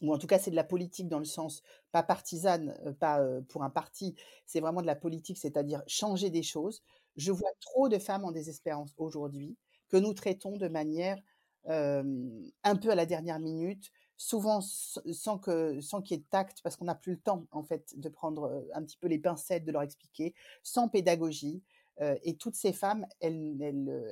ou 0.00 0.12
en 0.12 0.18
tout 0.18 0.26
cas 0.26 0.38
c'est 0.38 0.50
de 0.50 0.56
la 0.56 0.64
politique 0.64 1.08
dans 1.08 1.18
le 1.18 1.24
sens 1.24 1.62
pas 1.90 2.02
partisane, 2.02 2.74
pas 2.98 3.20
pour 3.48 3.62
un 3.62 3.70
parti, 3.70 4.14
c'est 4.46 4.60
vraiment 4.60 4.80
de 4.80 4.86
la 4.86 4.96
politique, 4.96 5.38
c'est-à-dire 5.38 5.82
changer 5.86 6.30
des 6.30 6.42
choses. 6.42 6.82
Je 7.16 7.30
vois 7.30 7.50
trop 7.60 7.88
de 7.88 7.98
femmes 7.98 8.24
en 8.24 8.32
désespérance 8.32 8.94
aujourd'hui 8.96 9.56
que 9.88 9.96
nous 9.98 10.14
traitons 10.14 10.56
de 10.56 10.68
manière 10.68 11.20
un 11.66 12.76
peu 12.76 12.90
à 12.90 12.94
la 12.94 13.06
dernière 13.06 13.38
minute, 13.38 13.92
souvent 14.16 14.60
sans 14.60 15.38
que 15.38 15.80
sans 15.80 16.02
qu'il 16.02 16.16
y 16.16 16.20
ait 16.20 16.22
de 16.22 16.28
tact, 16.28 16.62
parce 16.62 16.76
qu'on 16.76 16.86
n'a 16.86 16.94
plus 16.94 17.12
le 17.12 17.20
temps 17.20 17.46
en 17.50 17.62
fait 17.62 17.98
de 17.98 18.08
prendre 18.08 18.64
un 18.74 18.82
petit 18.82 18.96
peu 18.96 19.06
les 19.06 19.18
pincettes, 19.18 19.64
de 19.64 19.72
leur 19.72 19.82
expliquer, 19.82 20.34
sans 20.62 20.88
pédagogie. 20.88 21.62
et 22.00 22.36
toutes 22.36 22.54
ces 22.54 22.72
femmes, 22.72 23.06
elles, 23.20 23.56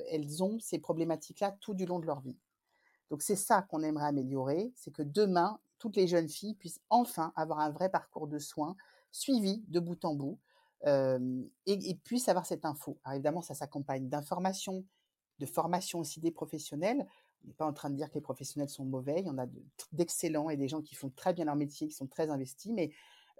elles 0.09 0.43
ont 0.43 0.59
ces 0.59 0.79
problématiques-là 0.79 1.57
tout 1.59 1.73
du 1.73 1.85
long 1.85 1.99
de 1.99 2.05
leur 2.05 2.21
vie. 2.21 2.37
Donc 3.09 3.21
c'est 3.21 3.35
ça 3.35 3.63
qu'on 3.63 3.83
aimerait 3.83 4.07
améliorer, 4.07 4.71
c'est 4.75 4.91
que 4.91 5.01
demain, 5.01 5.59
toutes 5.81 5.95
les 5.95 6.05
jeunes 6.05 6.29
filles 6.29 6.53
puissent 6.53 6.79
enfin 6.91 7.33
avoir 7.35 7.59
un 7.59 7.71
vrai 7.71 7.89
parcours 7.89 8.27
de 8.27 8.37
soins 8.37 8.77
suivi 9.11 9.63
de 9.67 9.79
bout 9.79 10.05
en 10.05 10.13
bout 10.13 10.39
et, 10.85 11.99
puissent 12.03 12.29
avoir 12.29 12.45
cette 12.45 12.65
info. 12.65 12.99
Alors 13.03 13.15
évidemment, 13.15 13.41
ça 13.41 13.55
s'accompagne 13.55 14.07
d'informations, 14.07 14.85
de 15.39 15.45
formation 15.47 15.99
aussi 15.99 16.19
des 16.19 16.31
professionnels. 16.31 17.07
On 17.43 17.47
n'est 17.47 17.53
pas 17.55 17.65
en 17.65 17.73
train 17.73 17.89
de 17.89 17.95
dire 17.95 18.09
que 18.09 18.13
les 18.13 18.21
professionnels 18.21 18.69
sont 18.69 18.85
mauvais, 18.85 19.21
il 19.21 19.25
y 19.25 19.29
en 19.29 19.39
a 19.39 19.47
d'excellents 19.91 20.51
et 20.51 20.57
des 20.57 20.67
gens 20.67 20.83
qui 20.83 20.93
font 20.93 21.09
très 21.09 21.33
bien 21.33 21.45
leur 21.45 21.55
métier, 21.55 21.87
qui 21.87 21.95
sont 21.95 22.07
très 22.07 22.29
investis, 22.29 22.71
mais 22.71 22.91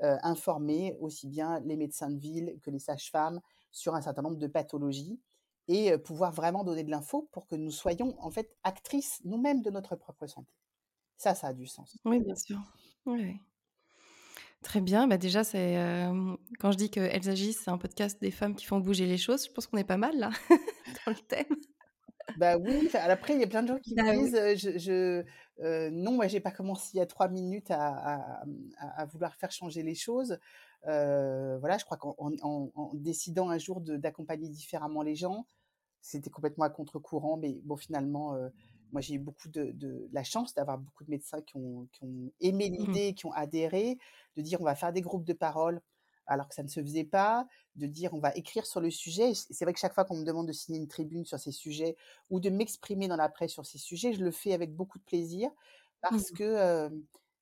informer 0.02 0.98
aussi 1.00 1.28
bien 1.28 1.60
les 1.60 1.78
médecins 1.78 2.10
de 2.10 2.18
ville 2.18 2.58
que 2.64 2.72
les 2.72 2.80
sages-femmes 2.80 3.40
sur 3.72 3.94
un 3.94 4.02
certain 4.02 4.24
nombre 4.24 4.38
de 4.38 4.48
pathologies 4.48 5.20
et 5.68 5.96
pouvoir 6.00 6.32
vraiment 6.32 6.64
donner 6.64 6.84
de 6.84 6.90
l'info 6.90 7.30
pour 7.32 7.46
que 7.46 7.56
nous 7.56 7.70
soyons 7.70 8.16
en 8.20 8.32
fait 8.32 8.52
actrices 8.64 9.22
nous-mêmes 9.26 9.62
de 9.62 9.70
notre 9.70 9.96
propre 9.96 10.26
santé. 10.26 10.52
Ça, 11.22 11.36
ça 11.36 11.50
a 11.50 11.54
du 11.54 11.68
sens. 11.68 12.00
Oui, 12.04 12.20
bien 12.20 12.34
sûr. 12.34 12.58
Oui. 13.06 13.40
Très 14.64 14.82
bien. 14.82 15.08
Bah 15.08 15.20
déjà, 15.20 15.44
c'est 15.44 15.78
quand 16.60 16.72
je 16.72 16.78
dis 16.78 16.90
qu'elles 16.90 17.30
agissent, 17.30 17.62
c'est 17.64 17.70
un 17.70 17.78
podcast 17.78 18.20
des 18.20 18.32
femmes 18.32 18.56
qui 18.56 18.66
font 18.66 18.80
bouger 18.80 19.06
les 19.06 19.20
choses. 19.20 19.46
Je 19.46 19.52
pense 19.52 19.68
qu'on 19.68 19.78
est 19.78 19.84
pas 19.84 19.98
mal 19.98 20.18
là 20.18 20.32
dans 20.50 21.12
le 21.12 21.28
thème. 21.28 21.56
Bah 22.38 22.58
oui. 22.58 22.90
Après, 22.96 23.36
il 23.36 23.40
y 23.40 23.44
a 23.44 23.48
plein 23.48 23.62
de 23.62 23.68
gens 23.68 23.78
qui 23.78 23.94
me 23.94 24.04
bah 24.04 24.18
disent, 24.18 24.80
je, 24.80 25.24
non, 25.92 26.14
moi, 26.14 26.26
j'ai 26.26 26.40
pas 26.40 26.50
commencé 26.50 26.90
il 26.96 26.98
y 26.98 27.02
a 27.02 27.06
trois 27.06 27.28
minutes 27.28 27.70
à, 27.70 28.42
à, 28.80 29.06
vouloir 29.06 29.36
faire 29.36 29.52
changer 29.52 29.84
les 29.84 29.94
choses. 29.94 30.40
voilà, 30.86 31.78
je 31.78 31.86
crois 31.86 31.98
qu'en 31.98 32.32
décidant 32.96 33.52
un 33.52 33.60
jour 33.60 33.80
d'accompagner 33.80 34.50
différemment 34.50 35.04
les 35.04 35.14
gens, 35.14 35.46
c'était 36.02 36.32
complètement 36.32 36.66
à 36.66 36.72
contre-courant, 36.72 37.38
mais 37.38 37.62
bon, 37.64 37.78
finalement, 37.78 38.36
moi, 38.92 39.02
j'ai 39.02 39.16
eu 39.16 39.20
beaucoup 39.20 39.50
de, 39.50 40.10
la 40.12 40.24
chance 40.24 40.54
d'avoir 40.54 40.78
beaucoup 40.78 41.04
de 41.04 41.10
médecins 41.10 41.42
qui 41.42 41.56
ont, 41.58 41.88
aimé 42.40 42.70
mmh 42.70 42.74
l'idée, 42.74 43.14
qui 43.14 43.26
ont 43.26 43.32
adhéré, 43.34 43.98
de 44.36 44.42
dire 44.42 44.62
on 44.62 44.66
va 44.66 44.76
faire 44.76 44.94
des 44.94 45.02
groupes 45.02 45.26
de 45.26 45.34
parole 45.34 45.82
alors 46.28 46.48
que 46.48 46.56
ça 46.56 46.64
ne 46.64 46.70
se 46.70 46.80
faisait 46.82 47.04
pas, 47.04 47.46
de 47.76 47.88
dire 47.88 48.14
on 48.14 48.20
va 48.20 48.34
écrire 48.36 48.66
sur 48.66 48.80
le 48.80 48.90
sujet. 48.90 49.34
C'est 49.34 49.66
vrai 49.66 49.74
que 49.74 49.80
chaque 49.80 49.94
fois 49.94 50.06
qu'on 50.06 50.18
me 50.18 50.24
demande 50.24 50.48
de 50.48 50.54
signer 50.54 50.80
une 50.80 50.88
tribune 50.88 51.26
sur 51.26 51.40
ces 51.40 51.52
sujets 51.52 51.98
ou 52.30 52.40
de 52.40 52.50
m'exprimer 52.50 53.08
dans 53.08 53.18
la 53.18 53.28
presse 53.28 53.52
sur 53.52 53.66
ces 53.66 53.80
sujets, 53.80 54.14
je 54.14 54.24
le 54.24 54.32
fais 54.32 54.54
avec 54.54 54.74
beaucoup 54.74 54.98
de 54.98 55.04
plaisir 55.04 55.52
parce 56.02 56.32
mmh. 56.32 56.36
que 56.36 56.90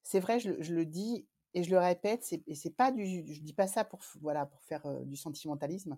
c'est 0.02 0.20
vrai, 0.20 0.40
je, 0.40 0.74
le 0.74 0.86
dis 0.86 1.28
et 1.54 1.64
je 1.64 1.70
le 1.70 1.78
répète, 1.78 2.26
et 2.48 2.56
c'est 2.56 2.76
pas 2.76 2.92
du, 2.92 3.32
je 3.32 3.42
dis 3.42 3.54
pas 3.54 3.68
ça 3.68 3.84
pour 3.84 4.00
voilà 4.22 4.46
pour 4.48 4.62
faire 4.64 4.88
du 5.06 5.18
sentimentalisme. 5.18 5.98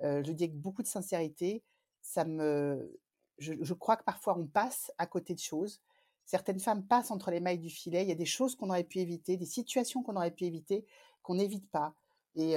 je 0.00 0.26
le 0.26 0.34
dis 0.34 0.44
avec 0.44 0.58
beaucoup 0.58 0.82
de 0.82 0.88
sincérité 0.88 1.62
ça 2.02 2.24
me, 2.24 2.98
je, 3.40 3.74
crois 3.74 3.96
que 3.96 4.04
parfois 4.04 4.38
on 4.38 4.46
passe 4.46 4.92
à 4.98 5.06
côté 5.06 5.34
de 5.34 5.40
choses. 5.40 5.80
Certaines 6.26 6.60
femmes 6.60 6.86
passent 6.86 7.10
entre 7.10 7.30
les 7.30 7.40
mailles 7.40 7.58
du 7.58 7.70
filet. 7.70 8.02
Il 8.02 8.08
y 8.08 8.12
a 8.12 8.16
des 8.16 8.26
choses 8.26 8.54
qu'on 8.54 8.68
aurait 8.68 8.84
pu 8.84 8.98
éviter, 8.98 9.36
des 9.36 9.46
situations 9.46 10.02
qu'on 10.02 10.16
aurait 10.16 10.30
pu 10.30 10.44
éviter, 10.44 10.84
qu'on 11.22 11.34
n'évite 11.34 11.68
pas. 11.70 11.94
Et, 12.36 12.56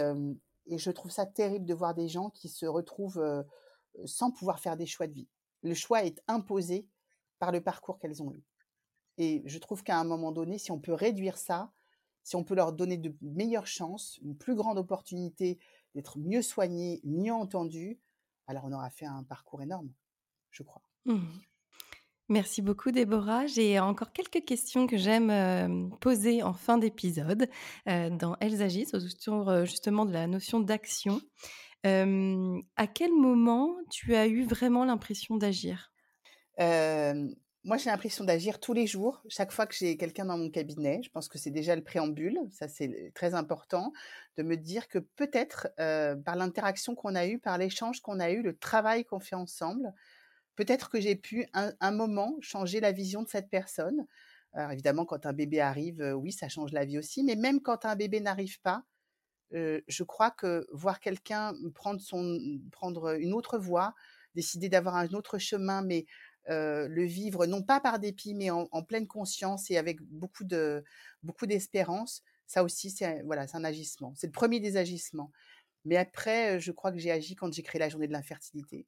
je 0.67 0.91
trouve 0.91 1.11
ça 1.11 1.25
terrible 1.25 1.65
de 1.65 1.73
voir 1.73 1.93
des 1.93 2.07
gens 2.07 2.29
qui 2.29 2.47
se 2.49 2.65
retrouvent 2.65 3.43
sans 4.05 4.31
pouvoir 4.31 4.59
faire 4.59 4.77
des 4.77 4.85
choix 4.85 5.07
de 5.07 5.13
vie. 5.13 5.27
Le 5.61 5.73
choix 5.73 6.03
est 6.03 6.21
imposé 6.27 6.87
par 7.39 7.51
le 7.51 7.61
parcours 7.61 7.97
qu'elles 7.97 8.21
ont 8.21 8.33
eu. 8.33 8.43
Et 9.17 9.41
je 9.45 9.57
trouve 9.59 9.83
qu'à 9.83 9.97
un 9.97 10.03
moment 10.03 10.31
donné, 10.31 10.57
si 10.57 10.71
on 10.71 10.79
peut 10.79 10.93
réduire 10.93 11.37
ça, 11.37 11.71
si 12.23 12.35
on 12.35 12.43
peut 12.43 12.55
leur 12.55 12.73
donner 12.73 12.97
de 12.97 13.15
meilleures 13.21 13.67
chances, 13.67 14.17
une 14.21 14.35
plus 14.35 14.55
grande 14.55 14.77
opportunité 14.77 15.59
d'être 15.93 16.17
mieux 16.19 16.41
soignées, 16.41 17.01
mieux 17.03 17.33
entendues, 17.33 17.99
alors 18.47 18.65
on 18.65 18.73
aura 18.73 18.89
fait 18.89 19.05
un 19.05 19.23
parcours 19.23 19.61
énorme, 19.61 19.91
je 20.53 20.63
crois. 20.63 20.81
Mmh. 21.05 21.19
Merci 22.29 22.61
beaucoup 22.61 22.91
Déborah. 22.91 23.45
J'ai 23.47 23.77
encore 23.79 24.13
quelques 24.13 24.45
questions 24.45 24.87
que 24.87 24.95
j'aime 24.95 25.89
poser 25.99 26.41
en 26.41 26.53
fin 26.53 26.77
d'épisode 26.77 27.49
dans 27.85 28.37
Elles 28.39 28.61
agissent 28.61 28.93
autour 28.93 29.65
justement 29.65 30.05
de 30.05 30.13
la 30.13 30.25
notion 30.25 30.61
d'action. 30.61 31.19
à 31.83 32.87
quel 32.87 33.11
moment 33.11 33.75
tu 33.89 34.15
as 34.15 34.27
eu 34.27 34.43
vraiment 34.43 34.85
l'impression 34.85 35.35
d'agir? 35.37 35.91
Moi, 37.65 37.77
j'ai 37.77 37.89
l'impression 37.89 38.25
d'agir 38.25 38.59
tous 38.59 38.73
les 38.73 38.87
jours, 38.87 39.23
chaque 39.29 39.53
fois 39.53 39.65
que 39.65 39.73
j'ai 39.73 39.95
quelqu'un 39.95 40.25
dans 40.25 40.37
mon 40.37 40.49
cabinet. 40.49 40.99
Je 41.01 41.09
pense 41.09 41.29
que 41.29 41.37
c'est 41.37 41.49
déjà 41.49 41.75
le 41.75 41.83
préambule, 41.83 42.37
ça 42.51 42.67
c'est 42.67 43.11
très 43.15 43.35
important, 43.35 43.93
de 44.37 44.43
me 44.43 44.57
dire 44.57 44.87
que 44.87 44.99
peut-être 44.99 45.69
par 46.23 46.35
l'interaction 46.35 46.95
qu'on 46.95 47.15
a 47.15 47.25
eue, 47.27 47.39
par 47.39 47.57
l'échange 47.57 48.01
qu'on 48.01 48.19
a 48.19 48.31
eu, 48.31 48.41
le 48.41 48.57
travail 48.57 49.05
qu'on 49.05 49.19
fait 49.19 49.35
ensemble, 49.35 49.93
peut-être 50.55 50.89
que 50.89 50.99
j'ai 50.99 51.15
pu 51.15 51.45
un, 51.53 51.91
moment 51.91 52.35
changer 52.41 52.79
la 52.79 52.91
vision 52.91 53.23
de 53.23 53.27
cette 53.27 53.49
personne. 53.49 54.05
Alors 54.53 54.71
évidemment, 54.71 55.05
quand 55.05 55.25
un 55.25 55.33
bébé 55.33 55.59
arrive, 55.59 56.13
oui, 56.15 56.31
ça 56.31 56.49
change 56.49 56.71
la 56.71 56.85
vie 56.85 56.97
aussi, 56.97 57.23
mais 57.23 57.35
même 57.35 57.61
quand 57.61 57.85
un 57.85 57.95
bébé 57.95 58.19
n'arrive 58.19 58.61
pas, 58.61 58.83
je 59.51 60.03
crois 60.03 60.31
que 60.31 60.67
voir 60.71 60.99
quelqu'un 60.99 61.53
prendre, 61.75 62.01
son, 62.01 62.39
prendre 62.71 63.19
une 63.19 63.33
autre 63.33 63.57
voie, 63.57 63.93
décider 64.35 64.69
d'avoir 64.69 64.95
un 64.95 65.07
autre 65.09 65.37
chemin, 65.37 65.81
mais 65.81 66.05
le 66.47 67.03
vivre 67.03 67.45
non 67.45 67.63
pas 67.63 67.79
par 67.79 67.99
dépit, 67.99 68.33
mais 68.35 68.49
en, 68.49 68.83
pleine 68.83 69.07
conscience 69.07 69.71
et 69.71 69.77
avec 69.77 70.01
beaucoup 70.01 70.43
de 70.43 70.83
d'espérance. 71.43 72.23
Ça 72.45 72.63
aussi, 72.63 72.91
c'est 72.91 73.23
un 73.25 73.63
agissement. 73.63 74.13
C'est 74.15 74.27
le 74.27 74.31
premier 74.31 74.59
des 74.59 74.77
agissements. 74.77 75.31
Mais 75.85 75.97
après, 75.97 76.59
je 76.59 76.71
crois 76.71 76.91
que 76.91 76.97
j'ai 76.97 77.11
agi 77.11 77.35
quand 77.35 77.51
j'ai 77.53 77.63
créé 77.63 77.79
la 77.79 77.89
journée 77.89 78.07
de 78.07 78.13
l'infertilité. 78.13 78.85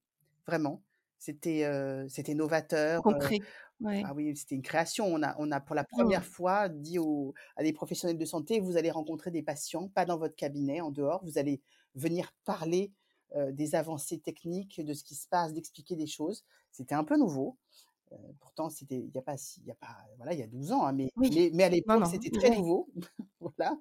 Vraiment, 0.48 0.82
c'était 1.20 1.70
c'était 2.10 2.34
novateur. 2.34 3.02
Concret. 3.02 3.40
Ah 3.84 4.14
oui, 4.14 4.36
c'était 4.36 4.56
une 4.56 4.62
création. 4.62 5.06
On 5.06 5.22
a, 5.22 5.36
on 5.38 5.52
a 5.52 5.60
pour 5.60 5.76
la 5.76 5.84
première 5.84 6.22
mmh. 6.22 6.24
fois 6.24 6.70
dit 6.70 6.98
aux, 6.98 7.34
à 7.58 7.64
des 7.64 7.74
professionnels 7.74 8.18
de 8.18 8.26
santé, 8.26 8.60
vous 8.60 8.78
allez 8.78 8.92
rencontrer 8.92 9.32
des 9.32 9.44
patients, 9.44 9.90
pas 9.90 10.06
dans 10.06 10.18
votre 10.18 10.36
cabinet, 10.36 10.80
en 10.80 10.92
dehors. 10.92 11.24
Vous 11.26 11.38
allez 11.38 11.62
venir 11.96 12.32
parler 12.46 12.92
des 13.52 13.76
avancées 13.76 14.20
techniques, 14.20 14.80
de 14.80 14.94
ce 14.94 15.04
qui 15.04 15.16
se 15.16 15.28
passe, 15.28 15.52
d'expliquer 15.52 15.96
des 15.96 16.08
choses. 16.08 16.46
C'était 16.72 16.96
un 16.96 17.04
peu 17.04 17.18
nouveau. 17.18 17.58
pourtant, 18.40 18.70
c'était 18.70 19.00
il 19.00 19.12
y 19.14 19.18
a 19.18 19.22
pas 19.22 19.36
il 19.58 19.66
y 19.66 19.72
a 19.72 19.76
pas 19.76 19.98
voilà, 20.18 20.34
il 20.34 20.40
y 20.40 20.44
a 20.44 20.48
12 20.48 20.72
ans, 20.72 20.86
hein, 20.86 20.94
mais, 20.94 21.10
mais, 21.54 21.64
à 21.64 21.70
l'époque, 21.70 22.06
c'était 22.08 22.30
très 22.30 22.52
nouveau. 22.52 22.90
voilà. 23.40 23.78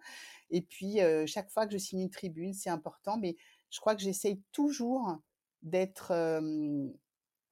Et 0.51 0.63
puis, 0.63 0.99
chaque 1.27 1.51
fois 1.51 1.67
que 1.67 1.73
je 1.73 1.79
signe 1.79 2.01
une 2.01 2.11
tribune, 2.11 2.53
c'est 2.53 2.71
important, 2.71 3.17
mais 3.17 3.37
je 3.71 3.81
crois 3.81 3.95
que 3.95 4.03
j'essaye 4.03 4.41
toujours 4.53 5.19
d'être, 5.63 6.13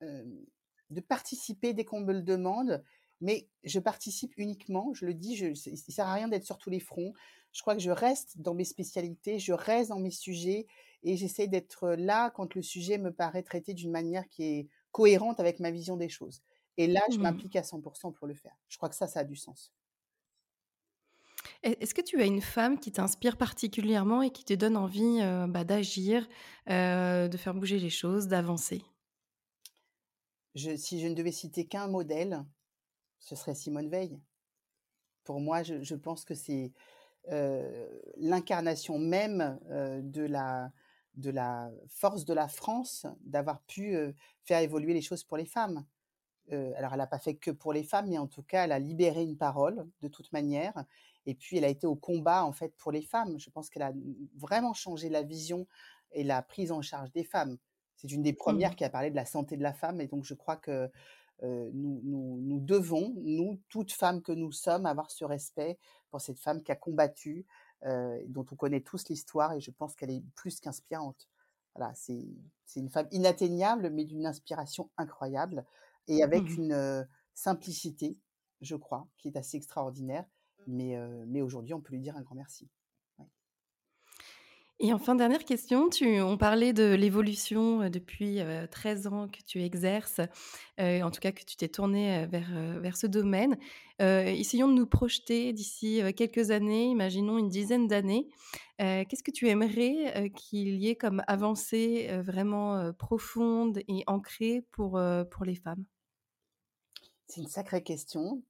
de 0.03 1.01
participer 1.01 1.73
dès 1.73 1.85
qu'on 1.85 2.01
me 2.01 2.13
le 2.13 2.23
demande, 2.23 2.83
mais 3.21 3.49
je 3.65 3.79
participe 3.79 4.33
uniquement, 4.37 4.93
je 4.95 5.07
le 5.07 5.15
dis, 5.15 5.37
je, 5.37 5.47
il 5.47 5.73
ne 5.73 5.77
sert 5.77 6.07
à 6.07 6.15
rien 6.15 6.29
d'être 6.29 6.45
sur 6.45 6.59
tous 6.59 6.71
les 6.71 6.81
fronts. 6.81 7.13
Je 7.53 7.61
crois 7.63 7.75
que 7.75 7.81
je 7.81 7.91
reste 7.91 8.41
dans 8.41 8.55
mes 8.55 8.65
spécialités, 8.65 9.39
je 9.39 9.53
reste 9.53 9.91
dans 9.91 10.01
mes 10.01 10.11
sujets 10.11 10.67
et 11.03 11.17
j'essaie 11.17 11.47
d'être 11.47 11.91
là 11.91 12.31
quand 12.31 12.55
le 12.55 12.63
sujet 12.63 12.99
me 12.99 13.13
paraît 13.13 13.43
traité 13.43 13.75
d'une 13.75 13.91
manière 13.91 14.29
qui 14.29 14.45
est 14.45 14.69
cohérente 14.91 15.39
avec 15.39 15.61
ma 15.61 15.71
vision 15.71 15.97
des 15.97 16.09
choses. 16.09 16.43
Et 16.79 16.87
là, 16.87 17.03
je 17.11 17.19
mmh. 17.19 17.23
m'implique 17.23 17.57
à 17.57 17.63
100% 17.63 18.13
pour 18.13 18.27
le 18.27 18.35
faire. 18.35 18.57
Je 18.69 18.77
crois 18.77 18.89
que 18.89 18.97
ça, 18.97 19.07
ça 19.07 19.21
a 19.21 19.25
du 19.25 19.37
sens. 19.37 19.73
Est-ce 21.63 21.95
que 21.95 22.01
tu 22.01 22.21
as 22.21 22.25
une 22.25 22.41
femme 22.41 22.79
qui 22.79 22.91
t'inspire 22.91 23.37
particulièrement 23.37 24.23
et 24.23 24.31
qui 24.31 24.45
te 24.45 24.55
donne 24.55 24.77
envie 24.77 25.21
bah, 25.49 25.63
d'agir, 25.63 26.27
de 26.67 27.37
faire 27.37 27.55
bouger 27.55 27.79
les 27.79 27.91
choses, 27.91 28.27
d'avancer? 28.27 28.83
Si 30.55 31.01
je 31.01 31.07
ne 31.07 31.15
devais 31.15 31.33
citer 31.33 31.67
qu'un 31.67 31.89
modèle, 31.89 32.45
ce 33.19 33.35
serait 33.37 33.55
Simone 33.55 33.89
Veil. 33.89 34.21
Pour 35.25 35.41
moi, 35.41 35.63
je, 35.63 35.95
pense 35.95 36.25
que 36.25 36.35
c'est 36.35 36.73
l'incarnation 38.17 38.99
même 38.99 39.59
de 39.71 40.23
la, 40.23 40.73
de 41.15 41.31
la 41.31 41.71
force 41.89 42.25
de 42.25 42.35
la 42.35 42.49
France 42.49 43.07
d'avoir 43.21 43.63
pu 43.63 43.97
faire 44.45 44.61
évoluer 44.61 44.93
les 44.93 45.03
choses 45.03 45.25
pour 45.25 45.37
les 45.37 45.47
femmes. 45.47 45.87
alors, 46.51 46.93
elle 46.93 46.99
n'a 46.99 47.07
pas 47.07 47.19
fait 47.19 47.37
que 47.37 47.51
pour 47.51 47.73
les 47.73 47.85
femmes, 47.85 48.09
mais 48.09 48.19
en 48.19 48.27
tout 48.27 48.43
cas, 48.43 48.65
elle 48.65 48.73
a 48.73 48.79
libéré 48.79 49.23
une 49.23 49.39
parole 49.39 49.89
de 50.01 50.09
toute 50.09 50.33
manière. 50.33 50.85
Et 51.25 51.35
puis, 51.35 51.57
elle 51.57 51.65
a 51.65 51.69
été 51.69 51.87
au 51.87 51.97
combat, 51.97 52.45
en 52.45 52.53
fait, 52.53 52.77
pour 52.77 52.93
les 52.93 53.03
femmes. 53.03 53.39
Je 53.39 53.49
pense 53.49 53.71
qu'elle 53.71 53.83
a 53.83 53.93
vraiment 54.37 54.75
changé 54.75 55.09
la 55.09 55.23
vision 55.23 55.67
et 56.11 56.25
la 56.25 56.43
prise 56.43 56.73
en 56.73 56.83
charge 56.83 57.13
des 57.13 57.25
femmes. 57.25 57.59
C'est 58.03 58.11
une 58.13 58.23
des 58.23 58.33
premières 58.33 58.73
mmh. 58.73 58.77
qui 58.77 58.85
a 58.85 58.91
parlé 58.91 59.11
de 59.11 59.17
la 59.17 59.25
santé 59.25 59.57
de 59.57 59.63
la 59.63 59.73
femme. 59.73 60.01
Et 60.01 60.09
donc, 60.09 60.25
je 60.25 60.35
crois 60.35 60.57
que 60.57 60.91
nous, 61.43 62.01
nous, 62.05 62.39
nous, 62.41 62.61
devons, 62.61 63.15
nous, 63.17 63.61
toutes 63.69 63.93
femmes 63.93 64.23
que 64.23 64.33
nous 64.33 64.53
sommes, 64.53 64.87
avoir 64.87 65.11
ce 65.11 65.25
respect 65.25 65.79
pour 66.11 66.21
cette 66.21 66.39
femme 66.39 66.63
qui 66.63 66.71
a 66.71 66.77
combattu, 66.77 67.47
dont 67.85 68.45
on 68.51 68.55
connaît 68.55 68.81
tous 68.81 69.09
l'histoire 69.09 69.53
et 69.53 69.61
je 69.61 69.73
pense 69.73 69.97
qu'elle 69.97 70.11
est 70.11 70.23
plus 70.37 70.61
qu'inspirante. 70.61 71.29
Voilà, 71.75 71.93
c'est 71.95 72.27
une 72.77 72.91
femme 72.91 73.09
inatteignable, 73.11 73.91
mais 73.91 74.05
d'une 74.05 74.27
inspiration 74.27 74.91
incroyable 74.97 75.65
et 76.07 76.23
avec 76.23 76.45
mmh 76.45 76.59
une, 76.59 77.07
simplicité, 77.35 78.19
je 78.61 78.77
crois, 78.77 79.09
qui 79.19 79.29
est 79.29 79.37
assez 79.37 79.57
extraordinaire. 79.57 80.27
Mais, 80.67 80.97
mais 81.27 81.43
aujourd'hui, 81.43 81.75
on 81.75 81.81
peut 81.81 81.93
lui 81.93 82.01
dire 82.01 82.17
un 82.17 82.23
grand 82.23 82.37
merci. 82.37 82.69
Et 84.85 84.93
enfin, 84.93 85.14
dernière 85.14 85.45
question, 85.45 85.89
tu, 85.89 86.20
on 86.22 86.37
parlait 86.37 86.72
de 86.72 86.83
l'évolution 86.83 87.89
depuis 87.89 88.41
13 88.72 89.07
ans 89.07 89.28
que 89.28 89.39
tu 89.47 89.62
exerces, 89.62 90.20
en 90.76 91.09
tout 91.12 91.20
cas 91.20 91.30
que 91.30 91.45
tu 91.45 91.55
t'es 91.55 91.68
tournée 91.68 92.26
vers, 92.26 92.80
vers 92.80 92.97
ce 92.97 93.07
domaine. 93.07 93.57
essayons 94.01 94.66
de 94.66 94.74
nous 94.74 94.87
projeter 94.87 95.53
d'ici 95.53 96.03
quelques 96.16 96.51
années, 96.51 96.87
imaginons 96.87 97.39
une 97.39 97.49
dizaine 97.49 97.87
d'années. 97.87 98.26
Qu'est-ce 98.78 99.22
que 99.22 99.30
tu 99.30 99.49
aimerais 99.49 100.33
qu'il 100.35 100.74
y 100.74 100.89
ait 100.89 100.97
comme 100.97 101.22
avancée 101.28 102.09
vraiment 102.24 102.93
profonde 102.95 103.78
et 103.87 104.03
ancrée 104.09 104.66
pour, 104.72 105.01
pour 105.30 105.45
les 105.45 105.55
femmes? 105.55 105.85
C'est 107.28 107.41
une 107.41 107.47
sacrée 107.47 107.85
question. 107.85 108.43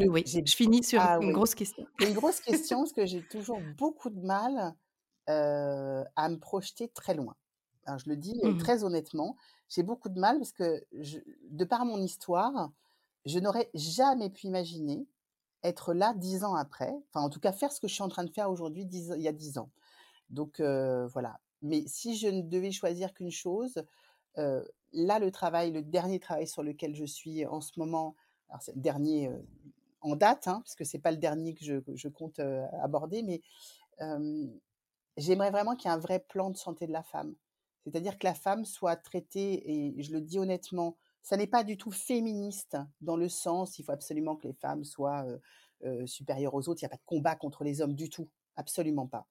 oui, 0.00 0.24
je 0.26 0.56
finis 0.56 0.82
sur 0.82 1.00
ah 1.00 1.20
une 1.22 1.30
grosse 1.30 1.54
question. 1.54 1.86
Une 2.00 2.14
grosse 2.14 2.40
question 2.40 2.78
parce 2.78 2.92
que 2.92 3.06
j'ai 3.06 3.22
toujours 3.22 3.60
beaucoup 3.76 4.10
de 4.10 4.20
mal 4.26 4.74
à 5.28 6.28
me 6.28 6.36
projeter 6.36 6.88
très 6.88 7.14
loin. 7.14 7.36
je 7.86 8.08
le 8.08 8.16
dis 8.16 8.38
mmh 8.42 8.58
très 8.58 8.82
honnêtement, 8.84 9.36
j'ai 9.68 9.82
beaucoup 9.82 10.08
de 10.08 10.18
mal 10.18 10.38
parce 10.38 10.52
que 10.52 10.84
de 11.50 11.64
par 11.64 11.84
mon 11.84 12.00
histoire, 12.02 12.72
je 13.26 13.38
n'aurais 13.38 13.70
jamais 13.74 14.30
pu 14.30 14.46
imaginer 14.46 15.06
être 15.62 15.92
là 15.92 16.14
dix 16.14 16.44
ans 16.44 16.54
après, 16.54 16.94
enfin 17.10 17.24
en 17.24 17.28
tout 17.28 17.40
cas 17.40 17.52
faire 17.52 17.72
ce 17.72 17.80
que 17.80 17.88
je 17.88 17.94
suis 17.94 18.02
en 18.02 18.08
train 18.08 18.24
de 18.24 18.30
faire 18.30 18.50
aujourd'hui 18.50 18.88
il 18.90 19.20
y 19.20 19.28
a 19.28 19.32
dix 19.32 19.58
ans. 19.58 19.70
Donc 20.30 20.60
voilà. 20.60 21.40
Mais 21.60 21.82
si 21.86 22.16
je 22.16 22.28
ne 22.28 22.42
devais 22.42 22.70
choisir 22.70 23.12
qu'une 23.12 23.30
chose, 23.30 23.82
là 24.36 25.18
le 25.18 25.30
travail, 25.30 25.72
le 25.72 25.82
dernier 25.82 26.20
travail 26.20 26.46
sur 26.46 26.62
lequel 26.62 26.94
je 26.94 27.04
suis 27.04 27.44
en 27.44 27.60
ce 27.60 27.72
moment, 27.78 28.14
alors 28.48 28.62
c'est 28.62 28.74
le 28.74 28.80
dernier 28.80 29.30
en 30.00 30.14
date, 30.16 30.46
hein, 30.46 30.62
parce 30.64 30.76
que 30.76 30.84
c'est 30.84 31.00
pas 31.00 31.10
le 31.10 31.16
dernier 31.18 31.54
que 31.54 31.64
je, 31.64 31.74
je 31.94 32.08
compte 32.08 32.40
aborder, 32.82 33.22
mais 33.22 33.42
j'aimerais 35.18 35.50
vraiment 35.50 35.76
qu'il 35.76 35.90
y 35.90 35.92
ait 35.92 35.96
un 35.96 36.00
vrai 36.00 36.20
plan 36.20 36.48
de 36.50 36.56
santé 36.56 36.86
de 36.86 36.92
la 36.92 37.02
femme. 37.02 37.34
C'est-à-dire 37.84 38.18
que 38.18 38.26
la 38.26 38.34
femme 38.34 38.64
soit 38.64 38.96
traitée, 38.96 39.70
et 39.70 40.02
je 40.02 40.12
le 40.12 40.20
dis 40.20 40.38
honnêtement, 40.38 40.96
ça 41.22 41.36
n'est 41.36 41.46
pas 41.46 41.64
du 41.64 41.76
tout 41.76 41.90
féministe 41.90 42.76
dans 43.00 43.16
le 43.16 43.28
sens, 43.28 43.78
il 43.78 43.84
faut 43.84 43.92
absolument 43.92 44.36
que 44.36 44.46
les 44.46 44.54
femmes 44.54 44.84
soient 44.84 45.26
supérieures 46.06 46.54
aux 46.54 46.68
autres, 46.68 46.82
il 46.82 46.84
n'y 46.84 46.88
a 46.88 46.90
pas 46.90 46.96
de 46.96 47.06
combat 47.06 47.36
contre 47.36 47.64
les 47.64 47.80
hommes 47.80 47.94
du 47.94 48.08
tout, 48.08 48.28
absolument 48.56 49.06
pas. 49.06 49.26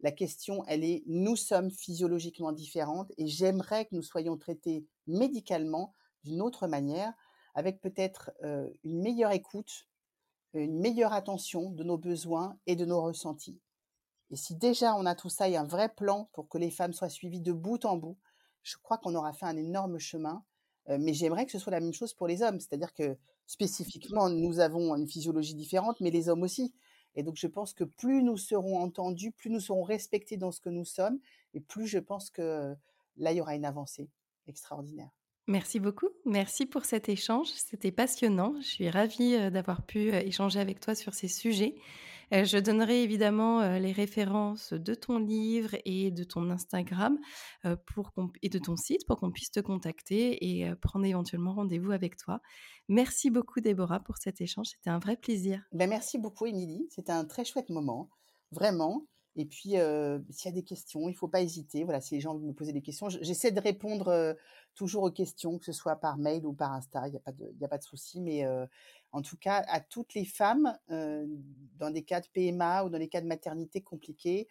La 0.00 0.12
question, 0.12 0.62
elle 0.66 0.84
est, 0.84 1.02
nous 1.06 1.36
sommes 1.36 1.70
physiologiquement 1.70 2.52
différentes 2.52 3.10
et 3.16 3.26
j'aimerais 3.26 3.86
que 3.86 3.94
nous 3.94 4.02
soyons 4.02 4.36
traités 4.36 4.84
médicalement 5.06 5.94
d'une 6.22 6.42
autre 6.42 6.66
manière, 6.66 7.12
avec 7.54 7.80
peut-être 7.80 8.30
une 8.84 9.00
meilleure 9.00 9.32
écoute, 9.32 9.88
une 10.52 10.78
meilleure 10.80 11.12
attention 11.12 11.70
de 11.70 11.82
nos 11.82 11.98
besoins 11.98 12.58
et 12.66 12.76
de 12.76 12.84
nos 12.84 13.02
ressentis. 13.02 13.58
Et 14.30 14.36
si 14.36 14.56
déjà 14.56 14.94
on 14.96 15.06
a 15.06 15.14
tout 15.14 15.28
ça 15.28 15.48
et 15.48 15.56
un 15.56 15.64
vrai 15.64 15.88
plan 15.88 16.28
pour 16.32 16.48
que 16.48 16.58
les 16.58 16.70
femmes 16.70 16.92
soient 16.92 17.08
suivies 17.08 17.40
de 17.40 17.52
bout 17.52 17.84
en 17.84 17.96
bout, 17.96 18.18
je 18.62 18.76
crois 18.82 18.98
qu'on 18.98 19.14
aura 19.14 19.32
fait 19.32 19.46
un 19.46 19.56
énorme 19.56 19.98
chemin. 19.98 20.44
mais 20.88 21.14
j'aimerais 21.14 21.46
que 21.46 21.52
ce 21.52 21.58
soit 21.58 21.72
la 21.72 21.80
même 21.80 21.92
chose 21.92 22.14
pour 22.14 22.26
les 22.26 22.42
hommes. 22.42 22.60
C'est-à-dire 22.60 22.92
que 22.92 23.16
spécifiquement, 23.46 24.28
nous 24.28 24.60
avons 24.60 24.94
une 24.96 25.08
physiologie 25.08 25.54
différente, 25.54 26.00
mais 26.00 26.10
les 26.10 26.28
hommes 26.28 26.42
aussi. 26.42 26.74
Et 27.14 27.22
donc, 27.22 27.36
je 27.36 27.46
pense 27.46 27.72
que 27.72 27.84
plus 27.84 28.22
nous 28.22 28.36
serons 28.36 28.78
entendus, 28.78 29.32
plus 29.32 29.50
nous 29.50 29.60
serons 29.60 29.82
respectés 29.82 30.36
dans 30.36 30.52
ce 30.52 30.60
que 30.60 30.68
nous 30.68 30.84
sommes, 30.84 31.18
et 31.54 31.60
plus 31.60 31.86
je 31.86 31.98
pense 31.98 32.30
que 32.30 32.74
là, 33.16 33.32
il 33.32 33.38
y 33.38 33.40
aura 33.40 33.54
une 33.54 33.64
avancée 33.64 34.10
extraordinaire. 34.46 35.10
Merci 35.46 35.80
beaucoup. 35.80 36.08
Merci 36.24 36.66
pour 36.66 36.84
cet 36.84 37.08
échange. 37.08 37.48
C'était 37.48 37.92
passionnant. 37.92 38.54
Je 38.60 38.66
suis 38.66 38.90
ravie 38.90 39.50
d'avoir 39.50 39.82
pu 39.82 40.08
échanger 40.08 40.58
avec 40.58 40.80
toi 40.80 40.94
sur 40.94 41.14
ces 41.14 41.28
sujets. 41.28 41.76
Euh, 42.32 42.44
je 42.44 42.58
donnerai 42.58 43.02
évidemment 43.02 43.60
euh, 43.60 43.78
les 43.78 43.92
références 43.92 44.72
de 44.72 44.94
ton 44.94 45.18
livre 45.18 45.76
et 45.84 46.10
de 46.10 46.24
ton 46.24 46.50
Instagram 46.50 47.18
euh, 47.64 47.76
pour 47.94 48.12
et 48.42 48.48
de 48.48 48.58
ton 48.58 48.76
site 48.76 49.06
pour 49.06 49.18
qu'on 49.18 49.30
puisse 49.30 49.50
te 49.50 49.60
contacter 49.60 50.44
et 50.44 50.74
prendre 50.76 51.04
éventuellement 51.04 51.54
rendez-vous 51.54 51.92
avec 51.92 52.16
toi. 52.16 52.40
Merci 52.88 53.30
beaucoup 53.30 53.60
Déborah 53.60 54.00
pour 54.00 54.16
cet 54.16 54.40
échange, 54.40 54.66
c'était 54.68 54.90
un 54.90 54.98
vrai 54.98 55.16
plaisir. 55.16 55.62
Ben 55.72 55.88
merci 55.88 56.18
beaucoup 56.18 56.46
Émilie, 56.46 56.86
c'était 56.90 57.12
un 57.12 57.24
très 57.24 57.44
chouette 57.44 57.70
moment, 57.70 58.10
vraiment. 58.50 59.06
Et 59.38 59.44
puis, 59.44 59.70
s'il 59.70 59.74
y 59.74 59.78
a 59.78 60.50
des 60.50 60.64
questions, 60.64 61.08
il 61.08 61.12
ne 61.12 61.16
faut 61.16 61.28
pas 61.28 61.42
hésiter. 61.42 61.84
Voilà, 61.84 62.00
si 62.00 62.14
les 62.14 62.22
gens 62.22 62.34
veulent 62.34 62.46
me 62.46 62.54
poser 62.54 62.72
des 62.72 62.80
questions, 62.80 63.10
j'essaie 63.10 63.50
de 63.50 63.60
répondre 63.60 64.34
toujours 64.74 65.02
aux 65.02 65.10
questions, 65.10 65.58
que 65.58 65.66
ce 65.66 65.72
soit 65.72 65.96
par 65.96 66.16
mail 66.16 66.46
ou 66.46 66.54
par 66.54 66.72
Insta. 66.72 67.06
Il 67.06 67.10
n'y 67.10 67.18
a 67.18 67.20
pas 67.20 67.32
de, 67.32 67.52
de 67.52 67.82
souci. 67.82 68.22
Mais 68.22 68.46
en 69.16 69.22
tout 69.22 69.38
cas, 69.38 69.64
à 69.68 69.80
toutes 69.80 70.12
les 70.12 70.26
femmes, 70.26 70.78
dans 70.88 71.90
des 71.90 72.02
cas 72.02 72.20
de 72.20 72.26
PMA 72.28 72.84
ou 72.84 72.90
dans 72.90 72.98
des 72.98 73.08
cas 73.08 73.22
de 73.22 73.26
maternité 73.26 73.80
compliqués, 73.80 74.46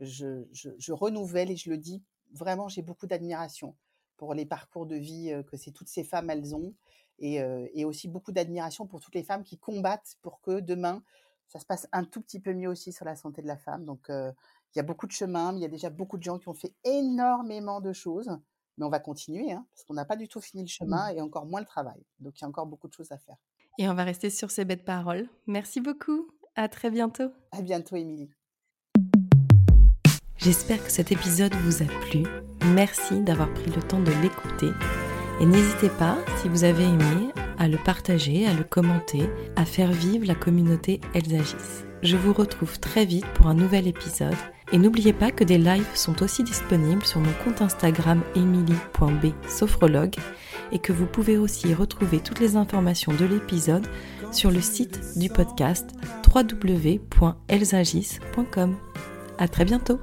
je, 0.00 0.92
renouvelle 0.92 1.50
et 1.50 1.56
je 1.56 1.70
le 1.70 1.78
dis, 1.78 2.02
vraiment, 2.30 2.68
j'ai 2.68 2.82
beaucoup 2.82 3.06
d'admiration 3.06 3.74
pour 4.18 4.34
les 4.34 4.44
parcours 4.44 4.84
de 4.84 4.96
vie 4.96 5.32
que 5.46 5.56
ces, 5.56 5.72
toutes 5.72 5.88
ces 5.88 6.04
femmes, 6.04 6.28
elles 6.28 6.54
ont. 6.54 6.74
Et, 7.20 7.36
et 7.72 7.86
aussi 7.86 8.06
beaucoup 8.06 8.32
d'admiration 8.32 8.86
pour 8.86 9.00
toutes 9.00 9.14
les 9.14 9.22
femmes 9.22 9.44
qui 9.44 9.56
combattent 9.56 10.16
pour 10.20 10.42
que 10.42 10.60
demain, 10.60 11.02
ça 11.48 11.58
se 11.58 11.64
passe 11.64 11.88
un 11.92 12.04
tout 12.04 12.20
petit 12.20 12.38
peu 12.38 12.52
mieux 12.52 12.68
aussi 12.68 12.92
sur 12.92 13.06
la 13.06 13.16
santé 13.16 13.40
de 13.40 13.46
la 13.46 13.56
femme. 13.56 13.86
Donc, 13.86 14.10
il 14.10 14.76
y 14.76 14.80
a 14.80 14.82
beaucoup 14.82 15.06
de 15.06 15.12
chemin, 15.12 15.52
mais 15.52 15.60
il 15.60 15.62
y 15.62 15.66
a 15.66 15.68
déjà 15.68 15.88
beaucoup 15.88 16.18
de 16.18 16.22
gens 16.22 16.38
qui 16.38 16.48
ont 16.48 16.54
fait 16.54 16.74
énormément 16.84 17.80
de 17.80 17.94
choses. 17.94 18.30
Mais 18.76 18.84
on 18.84 18.90
va 18.90 19.00
continuer, 19.00 19.52
hein, 19.52 19.66
parce 19.70 19.84
qu'on 19.84 19.94
n'a 19.94 20.04
pas 20.04 20.16
du 20.16 20.28
tout 20.28 20.40
fini 20.40 20.62
le 20.62 20.68
chemin 20.68 21.08
et 21.08 21.22
encore 21.22 21.46
moins 21.46 21.60
le 21.60 21.66
travail. 21.66 22.02
Donc, 22.20 22.38
il 22.38 22.42
y 22.42 22.44
a 22.44 22.48
encore 22.48 22.66
beaucoup 22.66 22.88
de 22.88 22.92
choses 22.92 23.12
à 23.12 23.18
faire. 23.18 23.38
Et 23.78 23.88
on 23.88 23.94
va 23.94 24.04
rester 24.04 24.30
sur 24.30 24.50
ces 24.50 24.64
belles 24.64 24.84
paroles. 24.84 25.28
Merci 25.46 25.80
beaucoup. 25.80 26.28
À 26.54 26.68
très 26.68 26.90
bientôt. 26.90 27.30
À 27.52 27.62
bientôt, 27.62 27.96
Émilie. 27.96 28.30
J'espère 30.36 30.84
que 30.84 30.90
cet 30.90 31.12
épisode 31.12 31.54
vous 31.54 31.82
a 31.82 31.86
plu. 32.08 32.24
Merci 32.74 33.20
d'avoir 33.20 33.52
pris 33.54 33.70
le 33.70 33.82
temps 33.82 34.00
de 34.00 34.10
l'écouter. 34.22 34.70
Et 35.40 35.46
n'hésitez 35.46 35.88
pas, 35.88 36.18
si 36.40 36.48
vous 36.48 36.64
avez 36.64 36.84
aimé, 36.84 37.32
à 37.58 37.68
le 37.68 37.78
partager, 37.78 38.46
à 38.46 38.52
le 38.52 38.64
commenter, 38.64 39.30
à 39.56 39.64
faire 39.64 39.92
vivre 39.92 40.26
la 40.26 40.34
communauté 40.34 41.00
Elsagis. 41.14 41.84
Je 42.02 42.16
vous 42.16 42.32
retrouve 42.32 42.80
très 42.80 43.04
vite 43.04 43.26
pour 43.34 43.46
un 43.46 43.54
nouvel 43.54 43.86
épisode 43.86 44.36
et 44.72 44.78
n'oubliez 44.78 45.12
pas 45.12 45.30
que 45.30 45.44
des 45.44 45.58
lives 45.58 45.94
sont 45.94 46.22
aussi 46.22 46.42
disponibles 46.42 47.04
sur 47.04 47.20
mon 47.20 47.32
compte 47.44 47.62
Instagram 47.62 48.22
emily.b 48.34 49.26
et 50.72 50.78
que 50.78 50.92
vous 50.92 51.06
pouvez 51.06 51.38
aussi 51.38 51.72
retrouver 51.74 52.20
toutes 52.20 52.40
les 52.40 52.56
informations 52.56 53.12
de 53.12 53.24
l'épisode 53.24 53.86
sur 54.32 54.50
le 54.50 54.60
site 54.60 55.00
du 55.16 55.28
podcast 55.28 55.90
www.elsagis.com. 56.34 58.76
À 59.38 59.48
très 59.48 59.64
bientôt! 59.64 60.00